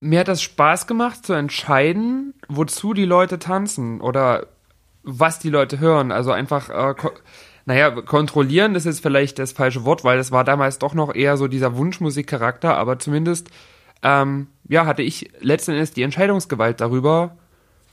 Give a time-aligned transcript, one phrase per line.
[0.00, 4.46] Mir hat das Spaß gemacht zu entscheiden, wozu die Leute tanzen oder
[5.02, 6.12] was die Leute hören.
[6.12, 7.10] Also einfach, äh, ko
[7.66, 11.36] naja, kontrollieren ist jetzt vielleicht das falsche Wort, weil es war damals doch noch eher
[11.36, 13.50] so dieser Wunschmusikcharakter, aber zumindest,
[14.02, 17.36] ähm, ja, hatte ich letzten Endes die Entscheidungsgewalt darüber,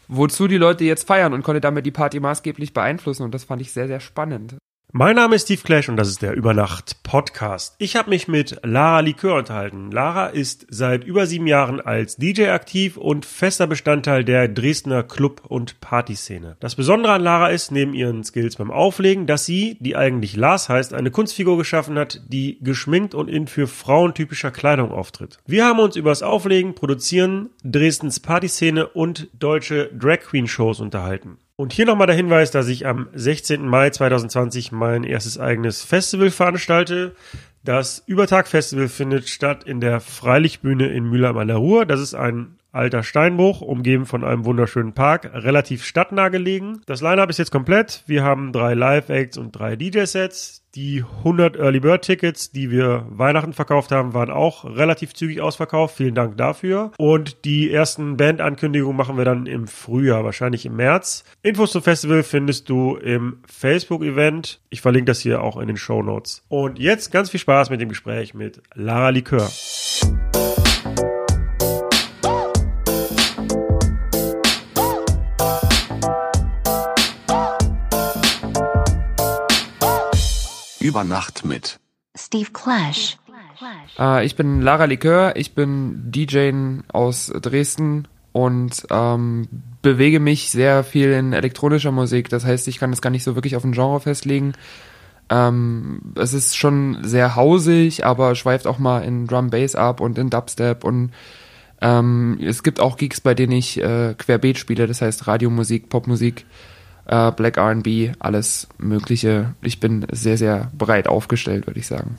[0.07, 3.61] wozu die Leute jetzt feiern und konnte damit die Party maßgeblich beeinflussen und das fand
[3.61, 4.55] ich sehr, sehr spannend.
[4.97, 7.75] Mein Name ist Steve Clash und das ist der Übernacht Podcast.
[7.79, 9.91] Ich habe mich mit Lara Likör unterhalten.
[9.91, 15.41] Lara ist seit über sieben Jahren als DJ aktiv und fester Bestandteil der Dresdner Club-
[15.45, 16.55] und Partyszene.
[16.61, 20.69] Das Besondere an Lara ist, neben ihren Skills beim Auflegen, dass sie, die eigentlich Lars
[20.69, 25.39] heißt, eine Kunstfigur geschaffen hat, die geschminkt und in für Frauen typischer Kleidung auftritt.
[25.45, 31.37] Wir haben uns über das Auflegen, Produzieren, Dresdens Partyszene und deutsche Drag Queen Shows unterhalten.
[31.57, 33.65] Und hier nochmal der Hinweis, dass ich am 16.
[33.65, 37.15] Mai 2020 mein erstes eigenes Festival veranstalte.
[37.63, 41.85] Das Übertag-Festival findet statt in der Freilichtbühne in Mülheim an der Ruhr.
[41.85, 46.81] Das ist ein alter Steinbruch, umgeben von einem wunderschönen Park, relativ stadtnah gelegen.
[46.85, 48.03] Das Line-Up ist jetzt komplett.
[48.05, 50.61] Wir haben drei Live-Acts und drei DJ-Sets.
[50.75, 55.95] Die 100 Early Bird Tickets, die wir Weihnachten verkauft haben, waren auch relativ zügig ausverkauft.
[55.95, 56.91] Vielen Dank dafür.
[56.97, 61.23] Und die ersten Band-Ankündigungen machen wir dann im Frühjahr, wahrscheinlich im März.
[61.41, 64.59] Infos zum Festival findest du im Facebook-Event.
[64.69, 66.43] Ich verlinke das hier auch in den Show Notes.
[66.49, 69.49] Und jetzt ganz viel Spaß mit dem Gespräch mit Lara Likör.
[80.85, 81.79] Über Nacht mit
[82.15, 83.17] Steve Clash.
[83.97, 86.51] Äh, ich bin Lara Likör, ich bin DJ
[86.89, 89.47] aus Dresden und ähm,
[89.81, 92.29] bewege mich sehr viel in elektronischer Musik.
[92.29, 94.53] Das heißt, ich kann das gar nicht so wirklich auf ein Genre festlegen.
[95.31, 100.19] Ähm, es ist schon sehr hausig, aber schweift auch mal in Drum Bass ab und
[100.19, 101.13] in Dubstep und
[101.81, 106.45] ähm, es gibt auch Gigs, bei denen ich äh, querbeet spiele, das heißt Radiomusik, Popmusik
[107.05, 109.53] äh, Black RB, alles Mögliche.
[109.61, 112.17] Ich bin sehr, sehr breit aufgestellt, würde ich sagen.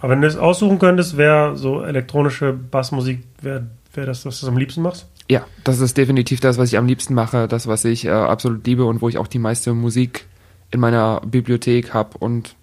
[0.00, 4.48] Aber wenn du es aussuchen könntest, wäre so elektronische Bassmusik, wäre wär das, was du
[4.48, 5.06] am liebsten machst?
[5.28, 8.66] Ja, das ist definitiv das, was ich am liebsten mache, das, was ich äh, absolut
[8.66, 10.26] liebe und wo ich auch die meiste Musik
[10.70, 12.56] in meiner Bibliothek habe und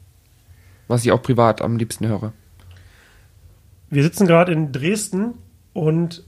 [0.88, 2.34] was ich auch privat am liebsten höre.
[3.90, 5.36] Wir sitzen gerade in Dresden
[5.74, 6.24] und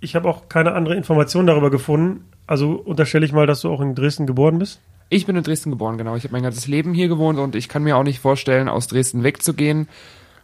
[0.00, 3.80] ich habe auch keine andere Information darüber gefunden, also unterstelle ich mal, dass du auch
[3.80, 4.80] in Dresden geboren bist?
[5.08, 6.16] Ich bin in Dresden geboren, genau.
[6.16, 8.86] Ich habe mein ganzes Leben hier gewohnt und ich kann mir auch nicht vorstellen, aus
[8.86, 9.88] Dresden wegzugehen,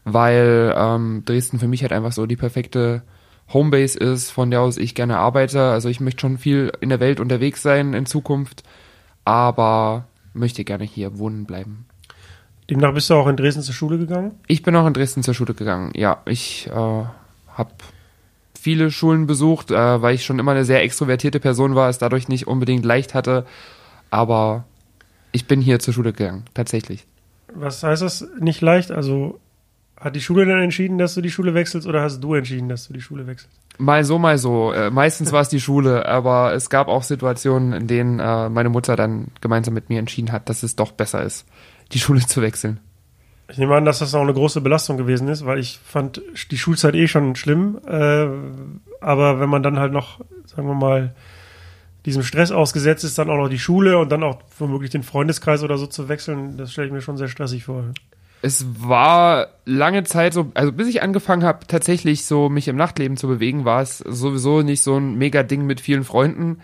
[0.05, 3.03] weil ähm, Dresden für mich halt einfach so die perfekte
[3.53, 5.61] Homebase ist, von der aus ich gerne arbeite.
[5.71, 8.63] Also ich möchte schon viel in der Welt unterwegs sein in Zukunft,
[9.25, 11.87] aber möchte gerne hier wohnen bleiben.
[12.69, 14.33] Demnach bist du auch in Dresden zur Schule gegangen?
[14.47, 16.23] Ich bin auch in Dresden zur Schule gegangen, ja.
[16.27, 17.71] Ich äh, habe
[18.61, 22.29] viele Schulen besucht, äh, weil ich schon immer eine sehr extrovertierte Person war, es dadurch
[22.29, 23.47] nicht unbedingt leicht hatte.
[24.11, 24.65] Aber
[25.33, 27.07] ich bin hier zur Schule gegangen, tatsächlich.
[27.55, 28.91] Was heißt das nicht leicht?
[28.91, 29.41] Also
[29.99, 32.87] hat die Schule dann entschieden, dass du die Schule wechselst oder hast du entschieden, dass
[32.89, 33.55] du die Schule wechselst?
[33.79, 34.73] Mal so, mal so.
[34.73, 38.69] Äh, meistens war es die Schule, aber es gab auch Situationen, in denen äh, meine
[38.69, 41.47] Mutter dann gemeinsam mit mir entschieden hat, dass es doch besser ist,
[41.93, 42.81] die Schule zu wechseln.
[43.51, 46.59] Ich nehme an, dass das auch eine große Belastung gewesen ist, weil ich fand die
[46.59, 47.81] Schulzeit eh schon schlimm.
[47.87, 48.27] Äh,
[49.01, 51.15] aber wenn man dann halt noch, sagen wir mal,
[52.07, 55.63] diesem Stress ausgesetzt ist, dann auch noch die Schule und dann auch womöglich den Freundeskreis
[55.63, 57.85] oder so zu wechseln, das stelle ich mir schon sehr stressig vor.
[58.43, 63.19] Es war lange Zeit so, also bis ich angefangen habe, tatsächlich so mich im Nachtleben
[63.19, 66.61] zu bewegen, war es sowieso nicht so ein mega Ding mit vielen Freunden.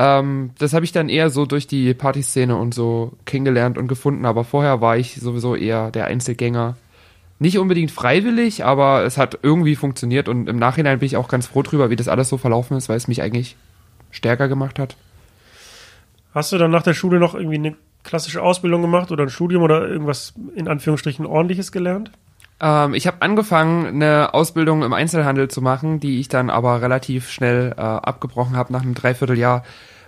[0.00, 4.24] Ähm, das habe ich dann eher so durch die Partyszene und so kennengelernt und gefunden,
[4.24, 6.78] aber vorher war ich sowieso eher der Einzelgänger.
[7.38, 11.48] Nicht unbedingt freiwillig, aber es hat irgendwie funktioniert und im Nachhinein bin ich auch ganz
[11.48, 13.56] froh drüber, wie das alles so verlaufen ist, weil es mich eigentlich
[14.10, 14.96] stärker gemacht hat.
[16.32, 19.62] Hast du dann nach der Schule noch irgendwie eine klassische Ausbildung gemacht oder ein Studium
[19.62, 22.10] oder irgendwas in Anführungsstrichen ordentliches gelernt?
[22.60, 27.30] Ähm, ich habe angefangen, eine Ausbildung im Einzelhandel zu machen, die ich dann aber relativ
[27.30, 29.64] schnell äh, abgebrochen habe nach einem Dreivierteljahr,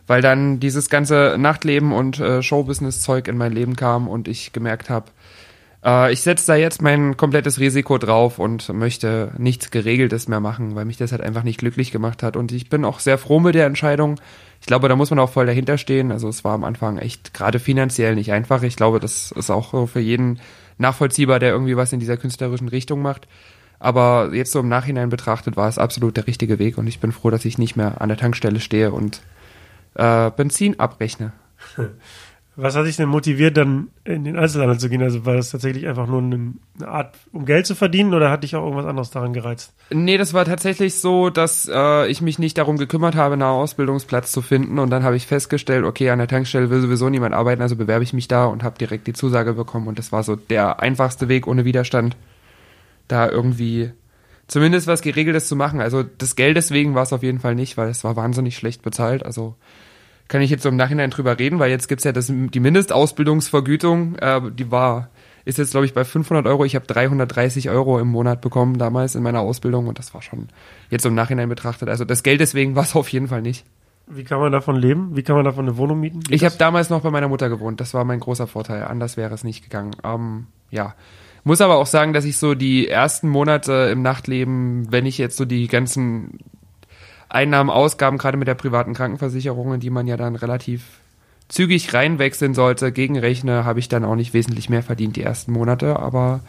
[0.06, 4.90] weil dann dieses ganze Nachtleben und äh, Showbusiness-Zeug in mein Leben kam und ich gemerkt
[4.90, 5.06] habe,
[5.84, 10.74] äh, ich setze da jetzt mein komplettes Risiko drauf und möchte nichts Geregeltes mehr machen,
[10.74, 12.36] weil mich das halt einfach nicht glücklich gemacht hat.
[12.36, 14.20] Und ich bin auch sehr froh mit der Entscheidung.
[14.60, 16.12] Ich glaube, da muss man auch voll dahinter stehen.
[16.12, 18.62] Also es war am Anfang echt gerade finanziell nicht einfach.
[18.62, 20.40] Ich glaube, das ist auch für jeden
[20.78, 23.26] nachvollziehbar, der irgendwie was in dieser künstlerischen Richtung macht.
[23.78, 27.10] Aber jetzt so im Nachhinein betrachtet war es absolut der richtige Weg und ich bin
[27.10, 29.22] froh, dass ich nicht mehr an der Tankstelle stehe und
[29.94, 31.32] äh, Benzin abrechne.
[32.54, 35.02] Was hat dich denn motiviert, dann in den Einzelhandel zu gehen?
[35.02, 36.52] Also war das tatsächlich einfach nur eine
[36.84, 39.72] Art, um Geld zu verdienen oder hat dich auch irgendwas anderes daran gereizt?
[39.88, 44.32] Nee, das war tatsächlich so, dass äh, ich mich nicht darum gekümmert habe, einen Ausbildungsplatz
[44.32, 44.78] zu finden.
[44.78, 48.04] Und dann habe ich festgestellt, okay, an der Tankstelle will sowieso niemand arbeiten, also bewerbe
[48.04, 49.88] ich mich da und habe direkt die Zusage bekommen.
[49.88, 52.18] Und das war so der einfachste Weg ohne Widerstand,
[53.08, 53.92] da irgendwie
[54.52, 55.80] zumindest was Geregeltes zu machen.
[55.80, 58.82] Also das Geld deswegen war es auf jeden Fall nicht, weil es war wahnsinnig schlecht
[58.82, 59.24] bezahlt.
[59.24, 59.56] Also
[60.28, 64.16] kann ich jetzt so im Nachhinein drüber reden, weil jetzt gibt's ja das, die Mindestausbildungsvergütung,
[64.16, 65.08] äh, die war,
[65.46, 66.66] ist jetzt glaube ich bei 500 Euro.
[66.66, 70.48] Ich habe 330 Euro im Monat bekommen damals in meiner Ausbildung und das war schon
[70.90, 71.88] jetzt im Nachhinein betrachtet.
[71.88, 73.64] Also das Geld deswegen war es auf jeden Fall nicht.
[74.06, 75.16] Wie kann man davon leben?
[75.16, 76.20] Wie kann man davon eine Wohnung mieten?
[76.20, 77.80] Geht Ich habe damals noch bei meiner Mutter gewohnt.
[77.80, 78.84] Das war mein großer Vorteil.
[78.84, 79.92] Anders wäre es nicht gegangen.
[80.04, 80.94] Ähm, ja.
[81.44, 85.36] Muss aber auch sagen, dass ich so die ersten Monate im Nachtleben, wenn ich jetzt
[85.36, 86.38] so die ganzen
[87.28, 90.84] Einnahmen, Ausgaben, gerade mit der privaten Krankenversicherung, in die man ja dann relativ
[91.48, 95.98] zügig reinwechseln sollte, gegenrechne, habe ich dann auch nicht wesentlich mehr verdient die ersten Monate.
[95.98, 96.40] Aber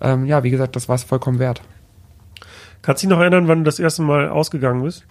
[0.00, 1.62] ähm, ja, wie gesagt, das war es vollkommen wert.
[2.82, 5.06] Kannst du dich noch erinnern, wann du das erste Mal ausgegangen bist?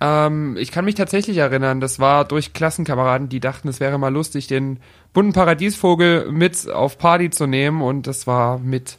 [0.00, 4.12] Ähm, ich kann mich tatsächlich erinnern, das war durch Klassenkameraden, die dachten, es wäre mal
[4.12, 4.78] lustig, den
[5.12, 8.98] bunten Paradiesvogel mit auf Party zu nehmen und das war mit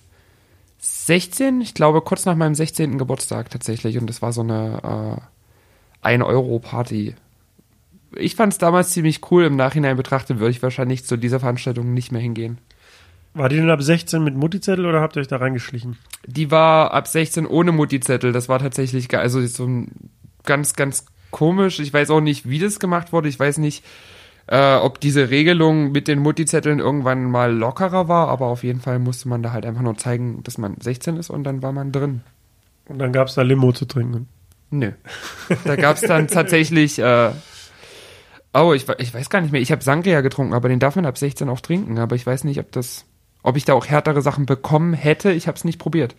[0.80, 2.98] 16, ich glaube kurz nach meinem 16.
[2.98, 5.20] Geburtstag tatsächlich und das war so eine
[6.04, 7.16] äh, 1-Euro-Party.
[8.16, 11.94] Ich fand es damals ziemlich cool, im Nachhinein betrachtet würde ich wahrscheinlich zu dieser Veranstaltung
[11.94, 12.58] nicht mehr hingehen.
[13.36, 15.98] War die denn ab 16 mit Mutti-Zettel oder habt ihr euch da reingeschlichen?
[16.26, 18.32] Die war ab 16 ohne Mutti-Zettel.
[18.32, 20.10] Das war tatsächlich ge- also so ein
[20.44, 21.80] ganz, ganz komisch.
[21.80, 23.30] Ich weiß auch nicht, wie das gemacht wurde.
[23.30, 23.84] Ich weiß nicht,
[24.48, 29.00] äh, ob diese Regelung mit den Mutti-Zetteln irgendwann mal lockerer war, aber auf jeden Fall
[29.00, 31.92] musste man da halt einfach nur zeigen, dass man 16 ist und dann war man
[31.92, 32.22] drin.
[32.88, 34.28] Und dann gab's da Limo zu trinken.
[34.72, 34.92] Nö.
[35.66, 37.32] Da gab's dann tatsächlich, äh,
[38.54, 39.62] oh, ich, ich weiß gar nicht mehr.
[39.62, 42.00] Ich habe Sangria getrunken, aber den darf man ab 16 auch trinken.
[42.00, 43.06] Aber ich weiß nicht, ob das,
[43.44, 45.32] ob ich da auch härtere Sachen bekommen hätte.
[45.32, 46.16] Ich habe es nicht probiert.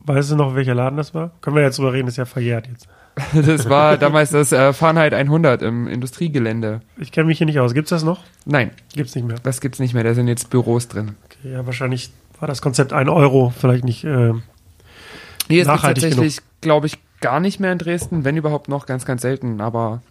[0.00, 1.32] Weißt du noch, welcher Laden das war?
[1.40, 2.88] Können wir jetzt drüber reden, ist ja verjährt jetzt.
[3.32, 6.80] Das war damals das äh, Fahrenheit 100 im Industriegelände.
[6.96, 7.74] Ich kenne mich hier nicht aus.
[7.74, 8.22] Gibt's das noch?
[8.46, 9.36] Nein, Gibt's nicht mehr.
[9.42, 10.04] das gibt's nicht mehr.
[10.04, 11.16] Da sind jetzt Büros drin.
[11.26, 14.04] Okay, ja, wahrscheinlich war das Konzept 1 Euro vielleicht nicht.
[14.04, 18.86] Äh, ist es Nachhaltig tatsächlich, glaube ich, gar nicht mehr in Dresden, wenn überhaupt noch
[18.86, 19.60] ganz, ganz selten.
[19.60, 20.02] Aber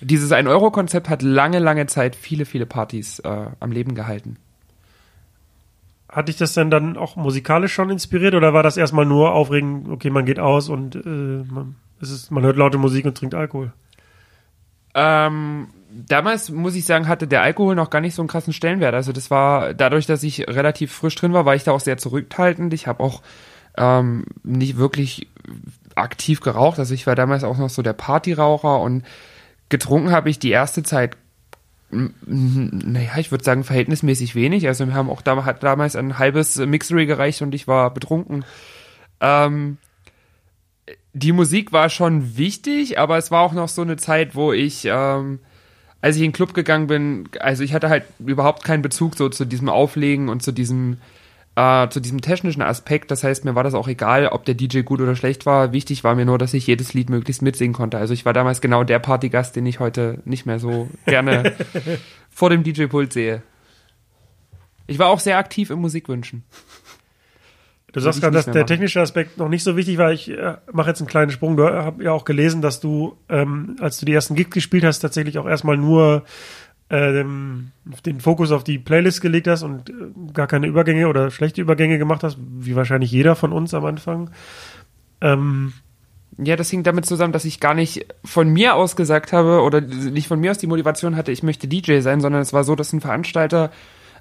[0.00, 4.36] dieses 1-Euro-Konzept hat lange, lange Zeit viele, viele Partys äh, am Leben gehalten.
[6.16, 9.90] Hat dich das denn dann auch musikalisch schon inspiriert oder war das erstmal nur aufregend,
[9.90, 13.34] okay, man geht aus und äh, man, es ist, man hört laute Musik und trinkt
[13.34, 13.74] Alkohol?
[14.94, 18.94] Ähm, damals, muss ich sagen, hatte der Alkohol noch gar nicht so einen krassen Stellenwert.
[18.94, 21.98] Also das war, dadurch, dass ich relativ frisch drin war, war ich da auch sehr
[21.98, 22.72] zurückhaltend.
[22.72, 23.20] Ich habe auch
[23.76, 25.28] ähm, nicht wirklich
[25.96, 26.78] aktiv geraucht.
[26.78, 29.04] Also ich war damals auch noch so der Partyraucher und
[29.68, 31.18] getrunken habe ich die erste Zeit,
[31.90, 34.66] naja, ich würde sagen, verhältnismäßig wenig.
[34.66, 38.44] Also wir haben auch damals, hat damals ein halbes Mixery gereicht und ich war betrunken.
[39.20, 39.78] Ähm,
[41.12, 44.84] die Musik war schon wichtig, aber es war auch noch so eine Zeit, wo ich,
[44.84, 45.38] ähm,
[46.02, 49.28] als ich in den Club gegangen bin, also ich hatte halt überhaupt keinen Bezug so
[49.28, 50.98] zu diesem Auflegen und zu diesem,
[51.56, 53.10] äh, zu diesem technischen Aspekt.
[53.10, 55.72] Das heißt, mir war das auch egal, ob der DJ gut oder schlecht war.
[55.72, 57.98] Wichtig war mir nur, dass ich jedes Lied möglichst mitsingen konnte.
[57.98, 61.54] Also ich war damals genau der Partygast, den ich heute nicht mehr so gerne
[62.30, 63.42] vor dem DJ-Pult sehe.
[64.86, 66.44] Ich war auch sehr aktiv im Musikwünschen.
[67.92, 68.66] Du sagst gerade, dass der machen.
[68.66, 70.12] technische Aspekt noch nicht so wichtig war.
[70.12, 71.56] Ich äh, mache jetzt einen kleinen Sprung.
[71.56, 74.98] Du hast ja auch gelesen, dass du, ähm, als du die ersten Gigs gespielt hast,
[74.98, 76.24] tatsächlich auch erstmal nur
[76.88, 77.72] äh, den,
[78.20, 79.92] Fokus auf die Playlist gelegt hast und äh,
[80.32, 84.30] gar keine Übergänge oder schlechte Übergänge gemacht hast, wie wahrscheinlich jeder von uns am Anfang.
[85.20, 85.72] Ähm,
[86.38, 89.80] Ja, das hing damit zusammen, dass ich gar nicht von mir aus gesagt habe oder
[89.80, 92.76] nicht von mir aus die Motivation hatte, ich möchte DJ sein, sondern es war so,
[92.76, 93.70] dass ein Veranstalter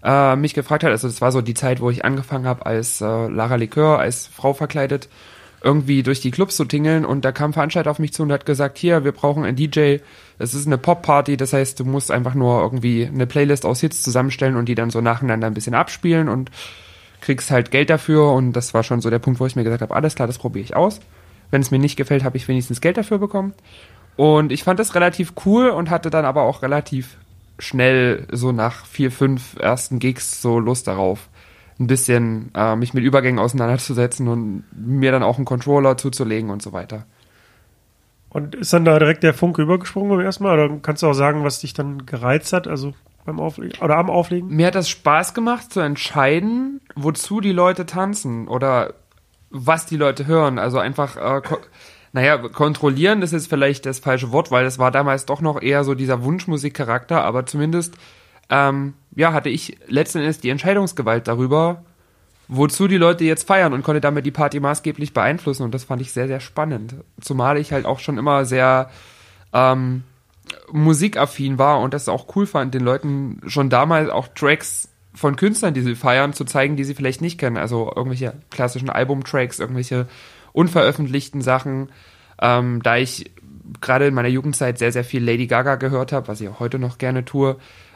[0.03, 3.01] äh, mich gefragt hat, also es war so die Zeit, wo ich angefangen habe als
[3.01, 5.10] äh, Lara Likör, als Frau verkleidet,
[5.65, 7.05] irgendwie durch die Clubs zu tingeln.
[7.05, 9.57] Und da kam ein Veranstalter auf mich zu und hat gesagt, hier, wir brauchen einen
[9.57, 9.98] DJ,
[10.38, 14.03] es ist eine Pop-Party, das heißt, du musst einfach nur irgendwie eine Playlist aus Hits
[14.03, 16.51] zusammenstellen und die dann so nacheinander ein bisschen abspielen und
[17.19, 18.31] kriegst halt Geld dafür.
[18.31, 20.38] Und das war schon so der Punkt, wo ich mir gesagt habe, alles klar, das
[20.38, 21.00] probiere ich aus.
[21.50, 23.53] Wenn es mir nicht gefällt, habe ich wenigstens Geld dafür bekommen.
[24.17, 27.17] Und ich fand das relativ cool und hatte dann aber auch relativ
[27.57, 31.27] schnell so nach vier, fünf ersten Gigs so Lust darauf,
[31.79, 36.62] ein bisschen äh, mich mit Übergängen auseinanderzusetzen und mir dann auch einen Controller zuzulegen und
[36.62, 37.05] so weiter.
[38.29, 40.53] und ist dann da direkt der Funke übergesprungen beim ersten Mal?
[40.60, 42.94] Oder kannst du auch sagen, was dich dann gereizt hat, also
[43.25, 44.50] beim Auflegen oder am Auflegen?
[44.50, 48.94] Mir hat das Spaß gemacht zu entscheiden, wozu die Leute tanzen oder
[49.50, 50.60] was die Leute hören.
[50.60, 51.58] Also einfach äh, ko-
[52.13, 55.84] naja, kontrollieren ist jetzt vielleicht das falsche Wort, weil es war damals doch noch eher
[55.84, 57.96] so dieser Wunschmusikcharakter, aber zumindest,
[58.50, 61.84] ähm, ja, hatte ich letzten Endes die Entscheidungsgewalt darüber,
[62.48, 66.02] wozu die Leute jetzt feiern und konnte damit die Party maßgeblich beeinflussen und das fand
[66.02, 66.96] ich sehr, sehr spannend.
[67.20, 68.90] Zumal ich halt auch schon immer sehr
[69.54, 70.04] ähm,
[70.72, 75.74] musikaffin war und das auch cool fand, den Leuten schon damals auch Tracks von Künstlern,
[75.74, 77.58] die sie feiern, zu zeigen, die sie vielleicht nicht kennen.
[77.58, 80.08] Also irgendwelche klassischen Albumtracks, irgendwelche
[80.52, 81.90] unveröffentlichten Sachen.
[82.42, 83.32] Ähm, da ich
[83.82, 86.80] gerade in meiner Jugendzeit sehr, sehr viel Lady Gaga gehört habe, was ich auch heute
[86.80, 87.56] noch gerne tue,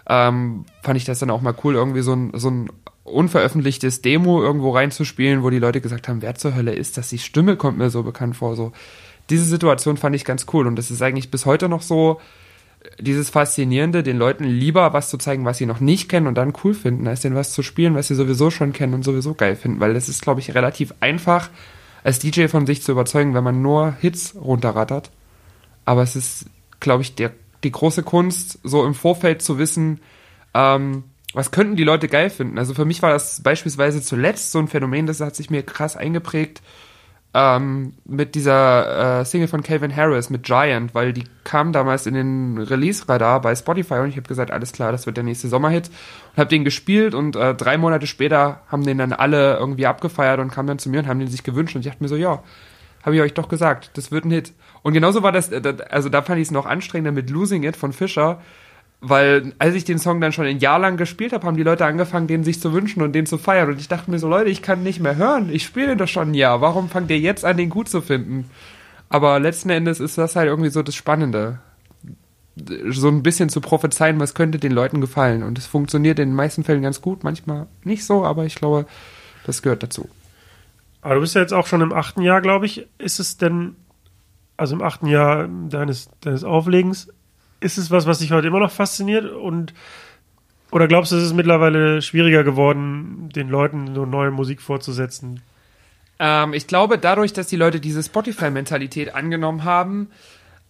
[0.10, 2.70] ähm, fand ich das dann auch mal cool, irgendwie so ein, so ein
[3.04, 7.10] unveröffentlichtes Demo irgendwo reinzuspielen, wo die Leute gesagt haben, wer zur Hölle ist das?
[7.10, 8.56] Die Stimme kommt mir so bekannt vor.
[8.56, 8.72] So
[9.30, 12.20] diese Situation fand ich ganz cool und das ist eigentlich bis heute noch so
[13.00, 16.54] dieses Faszinierende, den Leuten lieber was zu zeigen, was sie noch nicht kennen und dann
[16.64, 19.56] cool finden, als denen was zu spielen, was sie sowieso schon kennen und sowieso geil
[19.56, 21.50] finden, weil das ist, glaube ich, relativ einfach
[22.04, 25.12] als DJ von sich zu überzeugen, wenn man nur Hits runterrattert.
[25.84, 26.46] Aber es ist,
[26.80, 27.32] glaube ich, der,
[27.64, 30.00] die große Kunst, so im Vorfeld zu wissen,
[30.54, 32.58] ähm, was könnten die Leute geil finden.
[32.58, 35.96] Also für mich war das beispielsweise zuletzt so ein Phänomen, das hat sich mir krass
[35.96, 36.62] eingeprägt
[37.34, 42.16] ähm, mit dieser äh, Single von Calvin Harris, mit Giant, weil die kam damals in
[42.16, 45.90] den Release-Radar bei Spotify und ich habe gesagt, alles klar, das wird der nächste Sommerhit
[46.32, 50.40] und habe den gespielt und äh, drei Monate später haben den dann alle irgendwie abgefeiert
[50.40, 52.16] und kamen dann zu mir und haben den sich gewünscht und ich dachte mir so,
[52.16, 52.42] ja,
[53.04, 54.54] habe ich euch doch gesagt, das wird ein Hit.
[54.90, 57.78] Und genauso war das, äh, also da fand ich es noch anstrengender mit Losing It
[57.78, 58.42] von Fischer,
[59.02, 61.86] weil als ich den Song dann schon ein Jahr lang gespielt habe, haben die Leute
[61.86, 63.70] angefangen, den sich zu wünschen und den zu feiern.
[63.70, 65.52] Und ich dachte mir so, Leute, ich kann nicht mehr hören.
[65.52, 66.62] Ich spiele doch schon ein Jahr.
[66.62, 68.50] Warum fangt ihr jetzt an, den gut zu finden?
[69.10, 71.60] Aber letzten Endes ist das halt irgendwie so das Spannende.
[72.88, 75.44] So ein bisschen zu prophezeien, was könnte den Leuten gefallen.
[75.44, 78.88] Und es funktioniert in den meisten Fällen ganz gut, manchmal nicht so, aber ich glaube,
[79.46, 80.10] das gehört dazu.
[81.04, 82.88] Aber du bist ja jetzt auch schon im achten Jahr, glaube ich.
[82.98, 83.76] Ist es denn,
[84.60, 87.08] also im achten Jahr deines, deines Auflegens,
[87.60, 89.32] ist es was, was dich heute immer noch fasziniert?
[89.32, 89.74] Und
[90.72, 95.42] oder glaubst du, es ist mittlerweile schwieriger geworden, den Leuten so neue Musik vorzusetzen?
[96.20, 100.10] Ähm, ich glaube, dadurch, dass die Leute diese Spotify-Mentalität angenommen haben,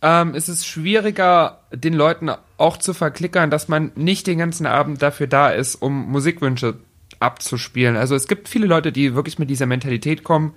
[0.02, 5.02] ähm, ist es schwieriger, den Leuten auch zu verklickern, dass man nicht den ganzen Abend
[5.02, 6.76] dafür da ist, um Musikwünsche
[7.20, 7.98] abzuspielen.
[7.98, 10.54] Also es gibt viele Leute, die wirklich mit dieser Mentalität kommen,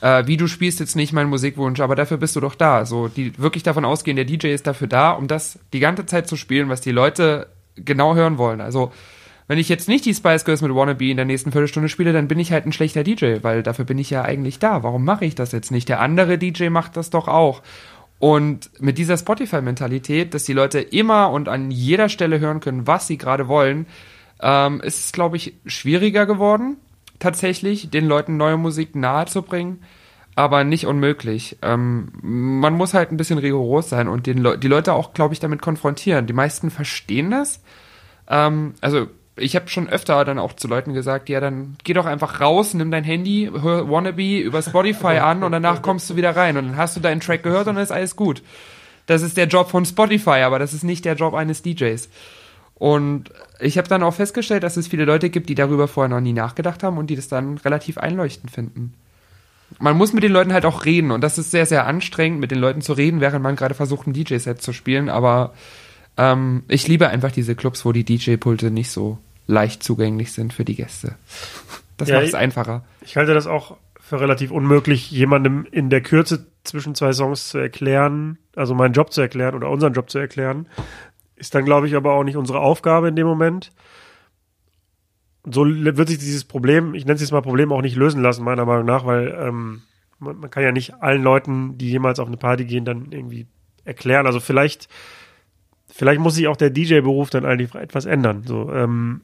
[0.00, 2.86] äh, wie du spielst jetzt nicht meinen Musikwunsch, aber dafür bist du doch da.
[2.86, 6.28] So, die wirklich davon ausgehen, der DJ ist dafür da, um das die ganze Zeit
[6.28, 8.60] zu spielen, was die Leute genau hören wollen.
[8.60, 8.92] Also,
[9.46, 12.28] wenn ich jetzt nicht die Spice Girls mit Wannabe in der nächsten Viertelstunde spiele, dann
[12.28, 14.82] bin ich halt ein schlechter DJ, weil dafür bin ich ja eigentlich da.
[14.82, 15.88] Warum mache ich das jetzt nicht?
[15.88, 17.62] Der andere DJ macht das doch auch.
[18.20, 23.06] Und mit dieser Spotify-Mentalität, dass die Leute immer und an jeder Stelle hören können, was
[23.06, 23.86] sie gerade wollen,
[24.40, 26.76] ähm, ist es, glaube ich, schwieriger geworden
[27.20, 29.84] tatsächlich, den Leuten neue Musik nahezubringen,
[30.34, 31.58] aber nicht unmöglich.
[31.62, 35.34] Ähm, man muss halt ein bisschen rigoros sein und den Le die Leute auch, glaube
[35.34, 36.26] ich, damit konfrontieren.
[36.26, 37.62] Die meisten verstehen das.
[38.28, 42.06] Ähm, also ich habe schon öfter dann auch zu Leuten gesagt, ja, dann geh doch
[42.06, 46.36] einfach raus, nimm dein Handy, hör Wannabe über Spotify an und danach kommst du wieder
[46.36, 48.42] rein und dann hast du deinen Track gehört und dann ist alles gut.
[49.06, 52.08] Das ist der Job von Spotify, aber das ist nicht der Job eines DJs.
[52.80, 56.22] Und ich habe dann auch festgestellt, dass es viele Leute gibt, die darüber vorher noch
[56.22, 58.94] nie nachgedacht haben und die das dann relativ einleuchtend finden.
[59.78, 62.50] Man muss mit den Leuten halt auch reden und das ist sehr, sehr anstrengend, mit
[62.50, 65.10] den Leuten zu reden, während man gerade versucht, ein DJ-Set zu spielen.
[65.10, 65.52] Aber
[66.16, 70.64] ähm, ich liebe einfach diese Clubs, wo die DJ-Pulte nicht so leicht zugänglich sind für
[70.64, 71.16] die Gäste.
[71.98, 72.82] Das ja, macht es einfacher.
[73.02, 77.58] Ich halte das auch für relativ unmöglich, jemandem in der Kürze zwischen zwei Songs zu
[77.58, 80.66] erklären, also meinen Job zu erklären oder unseren Job zu erklären.
[81.40, 83.72] Ist dann, glaube ich, aber auch nicht unsere Aufgabe in dem Moment.
[85.50, 88.44] So wird sich dieses Problem, ich nenne es jetzt mal Problem, auch nicht lösen lassen,
[88.44, 89.80] meiner Meinung nach, weil ähm,
[90.18, 93.46] man, man kann ja nicht allen Leuten, die jemals auf eine Party gehen, dann irgendwie
[93.86, 94.26] erklären.
[94.26, 94.90] Also vielleicht,
[95.88, 98.42] vielleicht muss sich auch der DJ-Beruf dann eigentlich etwas ändern.
[98.44, 99.22] So, ähm,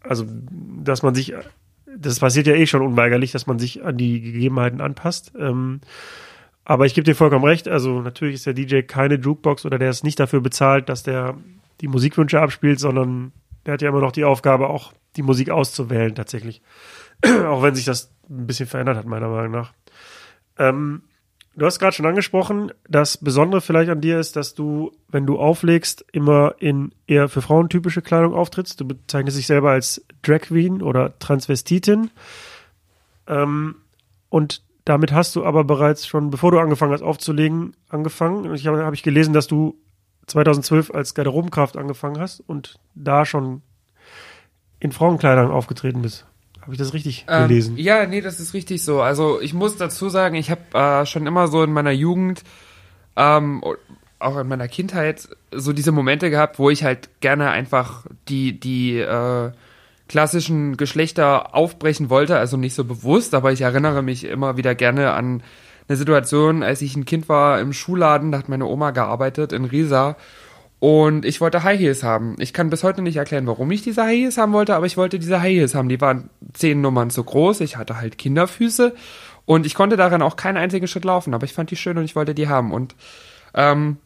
[0.00, 1.32] also, dass man sich,
[1.96, 5.32] das passiert ja eh schon unweigerlich, dass man sich an die Gegebenheiten anpasst.
[5.38, 5.80] Ähm,
[6.64, 7.68] aber ich gebe dir vollkommen recht.
[7.68, 11.36] Also natürlich ist der DJ keine Jukebox oder der ist nicht dafür bezahlt, dass der
[11.80, 13.32] die Musikwünsche abspielt, sondern
[13.66, 16.62] der hat ja immer noch die Aufgabe, auch die Musik auszuwählen tatsächlich.
[17.46, 19.72] auch wenn sich das ein bisschen verändert hat, meiner Meinung nach.
[20.58, 21.02] Ähm,
[21.54, 25.38] du hast gerade schon angesprochen, das Besondere vielleicht an dir ist, dass du, wenn du
[25.38, 28.80] auflegst, immer in eher für Frauen typische Kleidung auftrittst.
[28.80, 32.10] Du bezeichnest dich selber als Drag Queen oder Transvestitin.
[33.26, 33.76] Ähm,
[34.30, 38.52] und damit hast du aber bereits schon, bevor du angefangen hast aufzulegen, angefangen.
[38.54, 39.76] Ich habe hab ich gelesen, dass du
[40.26, 43.62] 2012 als Garderobenkraft angefangen hast und da schon
[44.80, 46.26] in Frauenkleidern aufgetreten bist.
[46.60, 47.76] Habe ich das richtig Ähm, gelesen?
[47.76, 49.02] ja, nee, das ist richtig so.
[49.02, 52.42] Also ich muss dazu sagen, ich habe äh, schon immer so in meiner Jugend,
[53.16, 53.62] ähm,
[54.18, 58.98] auch in meiner Kindheit, so diese Momente gehabt, wo ich halt gerne einfach die, die
[58.98, 59.50] äh,
[60.08, 65.12] klassischen Geschlechter aufbrechen wollte, also nicht so bewusst, aber ich erinnere mich immer wieder gerne
[65.12, 65.42] an
[65.88, 69.64] eine Situation, als ich ein Kind war im Schuhladen, da hat meine Oma gearbeitet in
[69.64, 70.16] Riesa
[70.84, 72.36] und ich wollte High Heels haben.
[72.38, 74.96] Ich kann bis heute nicht erklären, warum ich diese High Heels haben wollte, aber ich
[74.96, 75.88] wollte diese High Heels haben.
[75.88, 77.60] Die waren zehn Nummern zu groß.
[77.62, 78.94] Ich hatte halt Kinderfüße
[79.46, 82.04] und ich konnte darin auch keinen einzigen Schritt laufen, aber ich fand die schön und
[82.04, 82.72] ich wollte die haben.
[82.72, 82.94] Und
[83.54, 83.96] ähm,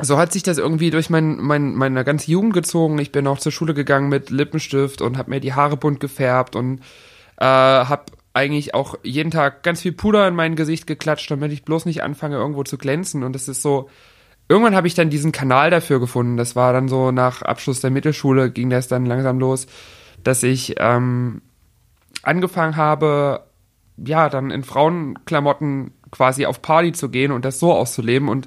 [0.00, 2.98] so hat sich das irgendwie durch mein, mein, meine ganze Jugend gezogen.
[2.98, 6.56] Ich bin auch zur Schule gegangen mit Lippenstift und habe mir die Haare bunt gefärbt
[6.56, 6.80] und
[7.38, 11.64] äh, habe eigentlich auch jeden Tag ganz viel Puder in mein Gesicht geklatscht, damit ich
[11.64, 13.22] bloß nicht anfange, irgendwo zu glänzen.
[13.22, 13.90] Und das ist so,
[14.48, 16.36] irgendwann habe ich dann diesen Kanal dafür gefunden.
[16.36, 19.66] Das war dann so nach Abschluss der Mittelschule ging das dann langsam los,
[20.24, 21.42] dass ich ähm,
[22.22, 23.44] angefangen habe,
[23.98, 28.28] ja, dann in Frauenklamotten quasi auf Party zu gehen und das so auszuleben.
[28.28, 28.46] Und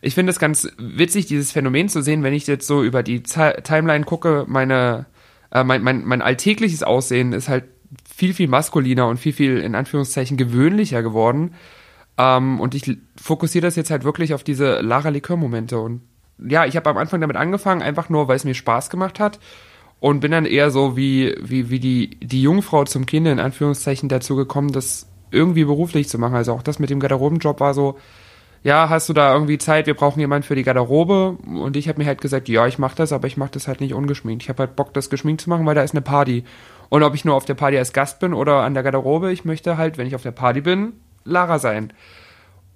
[0.00, 3.22] ich finde es ganz witzig, dieses Phänomen zu sehen, wenn ich jetzt so über die
[3.22, 5.06] Ti- Timeline gucke, meine,
[5.50, 7.64] äh, mein, mein, mein alltägliches Aussehen ist halt
[8.08, 11.54] viel, viel maskuliner und viel, viel in Anführungszeichen gewöhnlicher geworden.
[12.18, 15.78] Ähm, und ich fokussiere das jetzt halt wirklich auf diese Lara Likör-Momente.
[15.78, 16.02] Und
[16.38, 19.38] ja, ich habe am Anfang damit angefangen, einfach nur, weil es mir Spaß gemacht hat.
[20.00, 24.08] Und bin dann eher so wie, wie, wie die, die Jungfrau zum Kind in Anführungszeichen
[24.08, 26.36] dazu gekommen, das irgendwie beruflich zu machen.
[26.36, 27.98] Also auch das mit dem Garderobenjob war so,
[28.62, 31.38] ja, hast du da irgendwie Zeit, wir brauchen jemanden für die Garderobe.
[31.46, 33.80] Und ich habe mir halt gesagt, ja, ich mache das, aber ich mache das halt
[33.80, 34.42] nicht ungeschminkt.
[34.42, 36.44] Ich habe halt Bock, das geschminkt zu machen, weil da ist eine Party.
[36.88, 39.44] Und ob ich nur auf der Party als Gast bin oder an der Garderobe, ich
[39.44, 41.92] möchte halt, wenn ich auf der Party bin, Lara sein.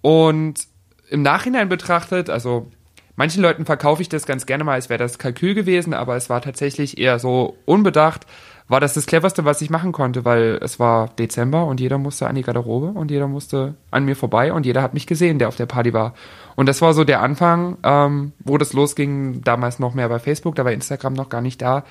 [0.02, 0.66] Und
[1.08, 2.70] im Nachhinein betrachtet, also
[3.16, 6.30] manchen Leuten verkaufe ich das ganz gerne mal, als wäre das Kalkül gewesen, aber es
[6.30, 8.26] war tatsächlich eher so unbedacht,
[8.72, 12.26] war das das cleverste, was ich machen konnte, weil es war Dezember und jeder musste
[12.26, 15.48] an die Garderobe und jeder musste an mir vorbei und jeder hat mich gesehen, der
[15.48, 16.14] auf der Party war.
[16.56, 20.54] Und das war so der Anfang, ähm, wo das losging, damals noch mehr bei Facebook,
[20.54, 21.84] da war Instagram noch gar nicht da,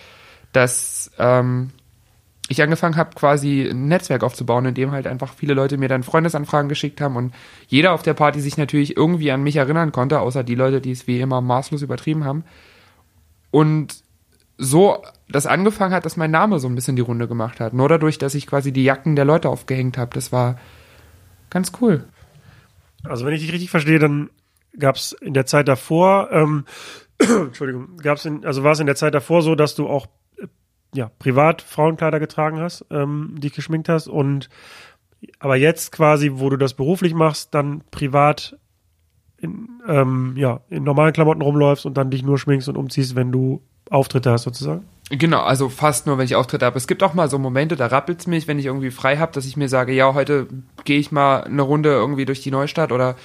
[0.54, 1.70] dass ähm,
[2.48, 6.02] ich angefangen habe, quasi ein Netzwerk aufzubauen, in dem halt einfach viele Leute mir dann
[6.02, 7.32] Freundesanfragen geschickt haben und
[7.68, 10.94] jeder auf der Party sich natürlich irgendwie an mich erinnern konnte, außer die Leute, die
[10.94, 12.44] es wie immer maßlos übertrieben haben.
[13.52, 14.02] Und
[14.58, 17.74] so das angefangen hat, dass mein Name so ein bisschen die Runde gemacht hat.
[17.74, 20.14] Nur dadurch, dass ich quasi die Jacken der Leute aufgehängt habe.
[20.14, 20.58] Das war
[21.50, 22.06] ganz cool.
[23.04, 24.30] Also wenn ich dich richtig verstehe, dann
[24.78, 26.66] gab es in der Zeit davor, ähm,
[27.20, 30.48] Entschuldigung, gab's in, also war es in der Zeit davor so, dass du auch äh,
[30.94, 34.50] ja privat Frauenkleider getragen hast, ähm, dich geschminkt hast und
[35.40, 38.58] aber jetzt quasi, wo du das beruflich machst, dann privat
[39.38, 43.32] in, ähm, ja, in normalen Klamotten rumläufst und dann dich nur schminkst und umziehst, wenn
[43.32, 44.86] du Auftritte hast sozusagen.
[45.14, 46.78] Genau, also fast nur, wenn ich Auftritte habe.
[46.78, 49.46] Es gibt auch mal so Momente, da rappelt's mich, wenn ich irgendwie frei habe, dass
[49.46, 50.48] ich mir sage, ja, heute
[50.86, 53.18] gehe ich mal eine Runde irgendwie durch die Neustadt oder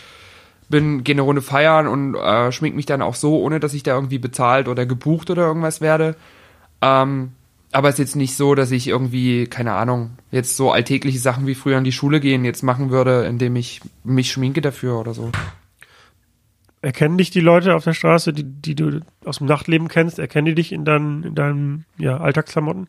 [0.68, 3.84] bin gehe eine Runde feiern und äh, schmink mich dann auch so, ohne dass ich
[3.84, 6.16] da irgendwie bezahlt oder gebucht oder irgendwas werde.
[6.82, 7.30] Ähm,
[7.70, 11.46] aber es ist jetzt nicht so, dass ich irgendwie, keine Ahnung, jetzt so alltägliche Sachen
[11.46, 15.14] wie früher in die Schule gehen jetzt machen würde, indem ich mich schminke dafür oder
[15.14, 15.30] so.
[16.86, 20.44] Erkennen dich die Leute auf der Straße, die, die du aus dem Nachtleben kennst, erkennen
[20.44, 22.86] die dich in deinen, in deinen ja, Alltagsklamotten?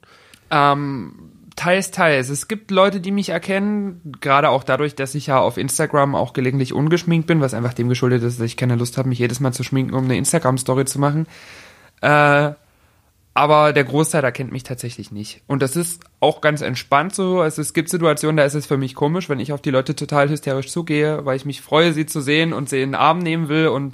[0.51, 1.13] Ähm,
[1.55, 2.29] teils, teils.
[2.29, 6.33] Es gibt Leute, die mich erkennen, gerade auch dadurch, dass ich ja auf Instagram auch
[6.33, 9.39] gelegentlich ungeschminkt bin, was einfach dem geschuldet ist, dass ich keine Lust habe, mich jedes
[9.39, 11.25] Mal zu schminken, um eine Instagram-Story zu machen.
[12.01, 12.51] Äh,
[13.37, 15.43] aber der Großteil erkennt mich tatsächlich nicht.
[15.45, 17.39] Und das ist auch ganz entspannt so.
[17.39, 19.95] Also es gibt Situationen, da ist es für mich komisch, wenn ich auf die Leute
[19.95, 23.19] total hysterisch zugehe, weil ich mich freue, sie zu sehen und sie in den Arm
[23.19, 23.93] nehmen will und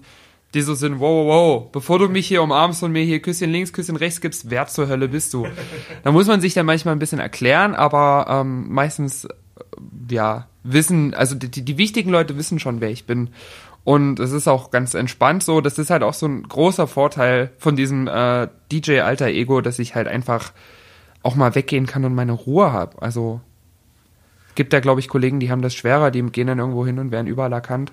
[0.54, 3.52] die so sind, wow, wow, wow, bevor du mich hier umarmst und mir hier Küsschen
[3.52, 5.46] links, Küsschen rechts gibst, wer zur Hölle bist du?
[6.06, 9.30] Da muss man sich dann manchmal ein bisschen erklären, aber ähm, meistens, äh,
[10.10, 13.30] ja, wissen, also die, die wichtigen Leute wissen schon, wer ich bin.
[13.84, 15.60] Und es ist auch ganz entspannt so.
[15.60, 20.08] Das ist halt auch so ein großer Vorteil von diesem äh, DJ-Alter-Ego, dass ich halt
[20.08, 20.54] einfach
[21.22, 23.02] auch mal weggehen kann und meine Ruhe habe.
[23.02, 23.42] Also
[24.56, 27.12] gibt da, glaube ich, Kollegen, die haben das schwerer, die gehen dann irgendwo hin und
[27.12, 27.92] werden überall erkannt.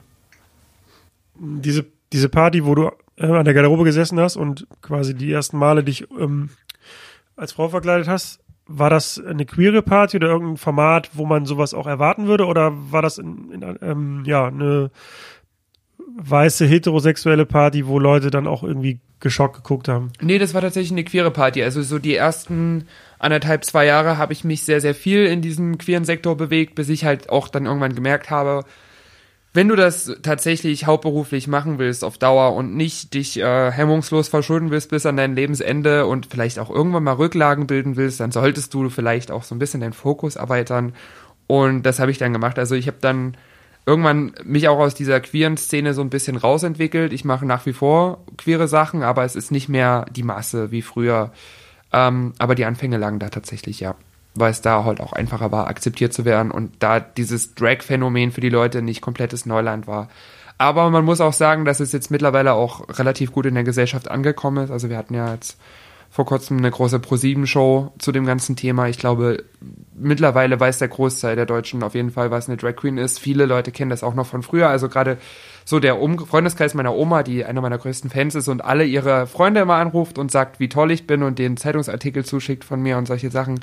[1.37, 5.59] diese, diese Party, wo du äh, an der Garderobe gesessen hast und quasi die ersten
[5.59, 6.51] Male dich ähm,
[7.37, 11.75] als Frau verkleidet hast, war das eine queere Party oder irgendein Format, wo man sowas
[11.75, 12.47] auch erwarten würde?
[12.47, 14.91] Oder war das in, in, ähm, ja, eine
[16.17, 20.13] weiße heterosexuelle Party, wo Leute dann auch irgendwie geschockt geguckt haben?
[20.21, 21.63] Nee, das war tatsächlich eine queere Party.
[21.63, 22.87] Also so die ersten
[23.19, 26.89] anderthalb, zwei Jahre habe ich mich sehr, sehr viel in diesem queeren Sektor bewegt, bis
[26.89, 28.65] ich halt auch dann irgendwann gemerkt habe,
[29.53, 34.71] wenn du das tatsächlich hauptberuflich machen willst auf Dauer und nicht dich äh, hemmungslos verschulden
[34.71, 38.73] willst bis an dein Lebensende und vielleicht auch irgendwann mal Rücklagen bilden willst, dann solltest
[38.75, 40.95] du vielleicht auch so ein bisschen deinen Fokus erweitern.
[41.49, 42.61] Und das habe ich dann gemacht.
[42.61, 43.37] Also ich habe dann
[43.91, 47.13] irgendwann mich auch aus dieser queeren Szene so ein bisschen rausentwickelt.
[47.13, 50.83] Ich mache nach wie vor queere Sachen, aber es ist nicht mehr die Masse wie
[50.83, 51.33] früher.
[51.93, 53.97] Ähm, aber die Anfänge lagen da tatsächlich, ja
[54.35, 58.41] weil es da halt auch einfacher war, akzeptiert zu werden und da dieses Drag-Phänomen für
[58.41, 60.09] die Leute nicht komplettes Neuland war.
[60.57, 64.11] Aber man muss auch sagen, dass es jetzt mittlerweile auch relativ gut in der Gesellschaft
[64.11, 64.71] angekommen ist.
[64.71, 65.59] Also wir hatten ja jetzt
[66.11, 68.89] vor kurzem eine große Pro-7-Show zu dem ganzen Thema.
[68.89, 69.45] Ich glaube,
[69.95, 73.21] mittlerweile weiß der Großteil der Deutschen auf jeden Fall, was eine Drag Queen ist.
[73.21, 74.69] Viele Leute kennen das auch noch von früher.
[74.69, 75.19] Also gerade
[75.65, 79.29] so der um Freundeskreis meiner Oma, die einer meiner größten Fans ist und alle ihre
[79.29, 82.99] Freunde immer anruft und sagt, wie toll ich bin und den Zeitungsartikel zuschickt von mir
[82.99, 83.61] und solche Sachen.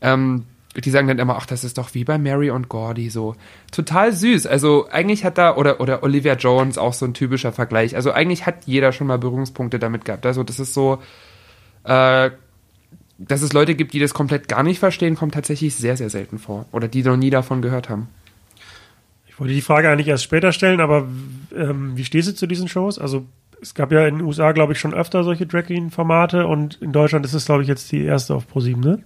[0.00, 0.44] Ähm,
[0.76, 3.34] die sagen dann immer, ach, das ist doch wie bei Mary und Gordy so.
[3.72, 4.46] Total süß.
[4.46, 7.96] Also eigentlich hat da, oder, oder Olivia Jones auch so ein typischer Vergleich.
[7.96, 10.26] Also eigentlich hat jeder schon mal Berührungspunkte damit gehabt.
[10.26, 10.98] Also das ist so,
[11.84, 12.30] äh,
[13.18, 16.38] dass es Leute gibt, die das komplett gar nicht verstehen, kommt tatsächlich sehr, sehr selten
[16.38, 16.66] vor.
[16.72, 18.08] Oder die noch nie davon gehört haben.
[19.26, 21.06] Ich wollte die Frage eigentlich erst später stellen, aber
[21.54, 22.98] ähm, wie stehst du zu diesen Shows?
[22.98, 23.26] Also
[23.60, 26.92] es gab ja in den USA, glaube ich, schon öfter solche Drag Queen-Formate und in
[26.92, 29.02] Deutschland ist es, glaube ich, jetzt die erste auf ProSieben, ne?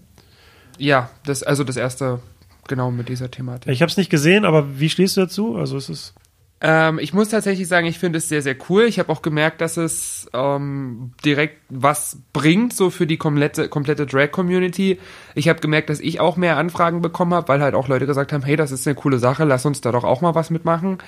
[0.79, 2.21] Ja, das, also das erste,
[2.69, 3.71] genau mit dieser Thematik.
[3.71, 5.57] Ich habe es nicht gesehen, aber wie stehst du dazu?
[5.57, 6.15] Also es ist.
[6.65, 8.85] Ähm, ich muss tatsächlich sagen, ich finde es sehr, sehr cool.
[8.85, 14.07] Ich habe auch gemerkt, dass es ähm, direkt was bringt, so für die komplette, komplette
[14.07, 15.01] Drag-Community.
[15.35, 18.33] Ich habe gemerkt, dass ich auch mehr Anfragen bekommen habe, weil halt auch Leute gesagt
[18.33, 20.99] haben, hey, das ist eine coole Sache, lass uns da doch auch mal was mitmachen.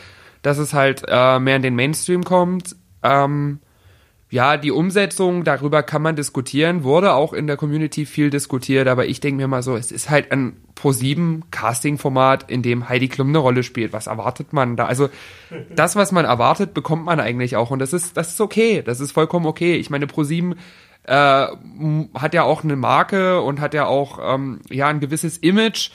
[0.42, 2.74] Dass es halt äh, mehr in den Mainstream kommt.
[3.04, 3.60] Ähm,
[4.34, 9.06] ja, die Umsetzung, darüber kann man diskutieren, wurde auch in der Community viel diskutiert, aber
[9.06, 13.28] ich denke mir mal so, es ist halt ein Pro7 Casting-Format, in dem Heidi Klum
[13.28, 13.92] eine Rolle spielt.
[13.92, 14.86] Was erwartet man da?
[14.86, 15.08] Also,
[15.76, 18.98] das, was man erwartet, bekommt man eigentlich auch und das ist, das ist okay, das
[18.98, 19.76] ist vollkommen okay.
[19.76, 20.56] Ich meine, Pro7
[21.04, 21.46] äh,
[22.14, 25.90] hat ja auch eine Marke und hat ja auch ähm, ja ein gewisses Image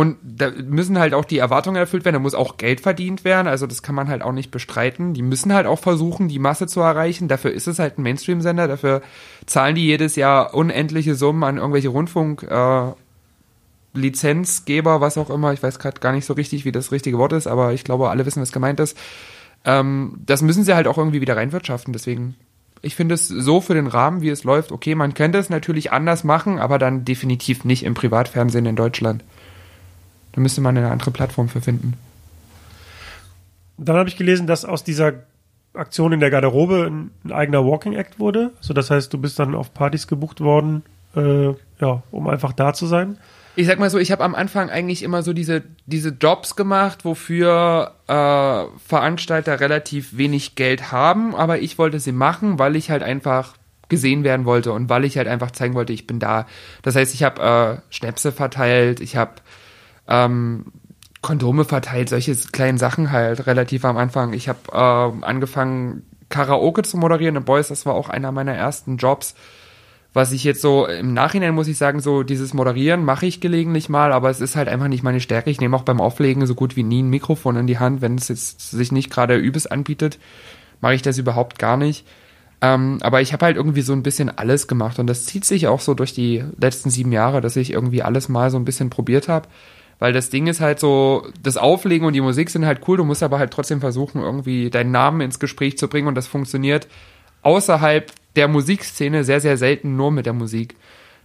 [0.00, 3.46] und da müssen halt auch die Erwartungen erfüllt werden, da muss auch Geld verdient werden,
[3.46, 5.12] also das kann man halt auch nicht bestreiten.
[5.12, 7.28] Die müssen halt auch versuchen, die Masse zu erreichen.
[7.28, 9.02] Dafür ist es halt ein Mainstream-Sender, dafür
[9.44, 12.94] zahlen die jedes Jahr unendliche Summen an irgendwelche Rundfunk- äh,
[13.92, 17.34] Lizenzgeber, was auch immer, ich weiß gerade gar nicht so richtig, wie das richtige Wort
[17.34, 18.96] ist, aber ich glaube, alle wissen, was gemeint ist.
[19.66, 22.36] Ähm, das müssen sie halt auch irgendwie wieder reinwirtschaften, deswegen
[22.80, 25.92] ich finde es so für den Rahmen, wie es läuft, okay, man könnte es natürlich
[25.92, 29.22] anders machen, aber dann definitiv nicht im Privatfernsehen in Deutschland.
[30.32, 31.94] Da müsste man eine andere Plattform für finden.
[33.76, 35.14] Dann habe ich gelesen, dass aus dieser
[35.74, 38.52] Aktion in der Garderobe ein, ein, eigener Walking Act wurde.
[38.58, 40.82] Also das heißt, du bist dann auf Partys gebucht worden,
[41.16, 41.48] äh,
[41.80, 43.18] ja, um einfach da zu sein.
[43.56, 47.04] Ich sag mal so, ich habe am Anfang eigentlich immer so diese, diese Jobs gemacht,
[47.04, 53.02] wofür äh, Veranstalter relativ wenig Geld haben, aber ich wollte sie machen, weil ich halt
[53.02, 53.54] einfach
[53.88, 56.46] gesehen werden wollte und weil ich halt einfach zeigen wollte, ich bin da.
[56.82, 59.32] Das heißt, ich habe äh, Schnäpse verteilt, ich habe
[60.08, 60.66] ähm,
[61.22, 64.32] Kondome verteilt, solche kleinen Sachen halt relativ am Anfang.
[64.32, 68.96] Ich habe äh, angefangen, Karaoke zu moderieren in Boys, das war auch einer meiner ersten
[68.96, 69.34] Jobs.
[70.12, 73.88] Was ich jetzt so im Nachhinein muss ich sagen, so dieses Moderieren mache ich gelegentlich
[73.88, 75.50] mal, aber es ist halt einfach nicht meine Stärke.
[75.50, 78.16] Ich nehme auch beim Auflegen so gut wie nie ein Mikrofon in die Hand, wenn
[78.16, 80.18] es jetzt sich nicht gerade übes anbietet,
[80.80, 82.06] mache ich das überhaupt gar nicht.
[82.60, 85.68] Ähm, aber ich habe halt irgendwie so ein bisschen alles gemacht und das zieht sich
[85.68, 88.90] auch so durch die letzten sieben Jahre, dass ich irgendwie alles mal so ein bisschen
[88.90, 89.48] probiert habe.
[90.00, 93.04] Weil das Ding ist halt so, das Auflegen und die Musik sind halt cool, du
[93.04, 96.88] musst aber halt trotzdem versuchen, irgendwie deinen Namen ins Gespräch zu bringen und das funktioniert
[97.42, 100.74] außerhalb der Musikszene sehr, sehr selten nur mit der Musik.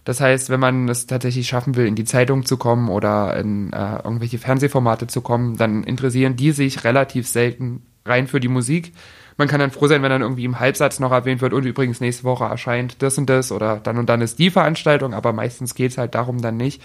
[0.04, 3.72] Das heißt, wenn man es tatsächlich schaffen will, in die Zeitung zu kommen oder in
[3.72, 8.92] äh, irgendwelche Fernsehformate zu kommen, dann interessieren die sich relativ selten rein für die Musik.
[9.36, 12.00] Man kann dann froh sein, wenn dann irgendwie im Halbsatz noch erwähnt wird und übrigens
[12.00, 15.74] nächste Woche erscheint das und das oder dann und dann ist die Veranstaltung, aber meistens
[15.74, 16.80] geht es halt darum dann nicht.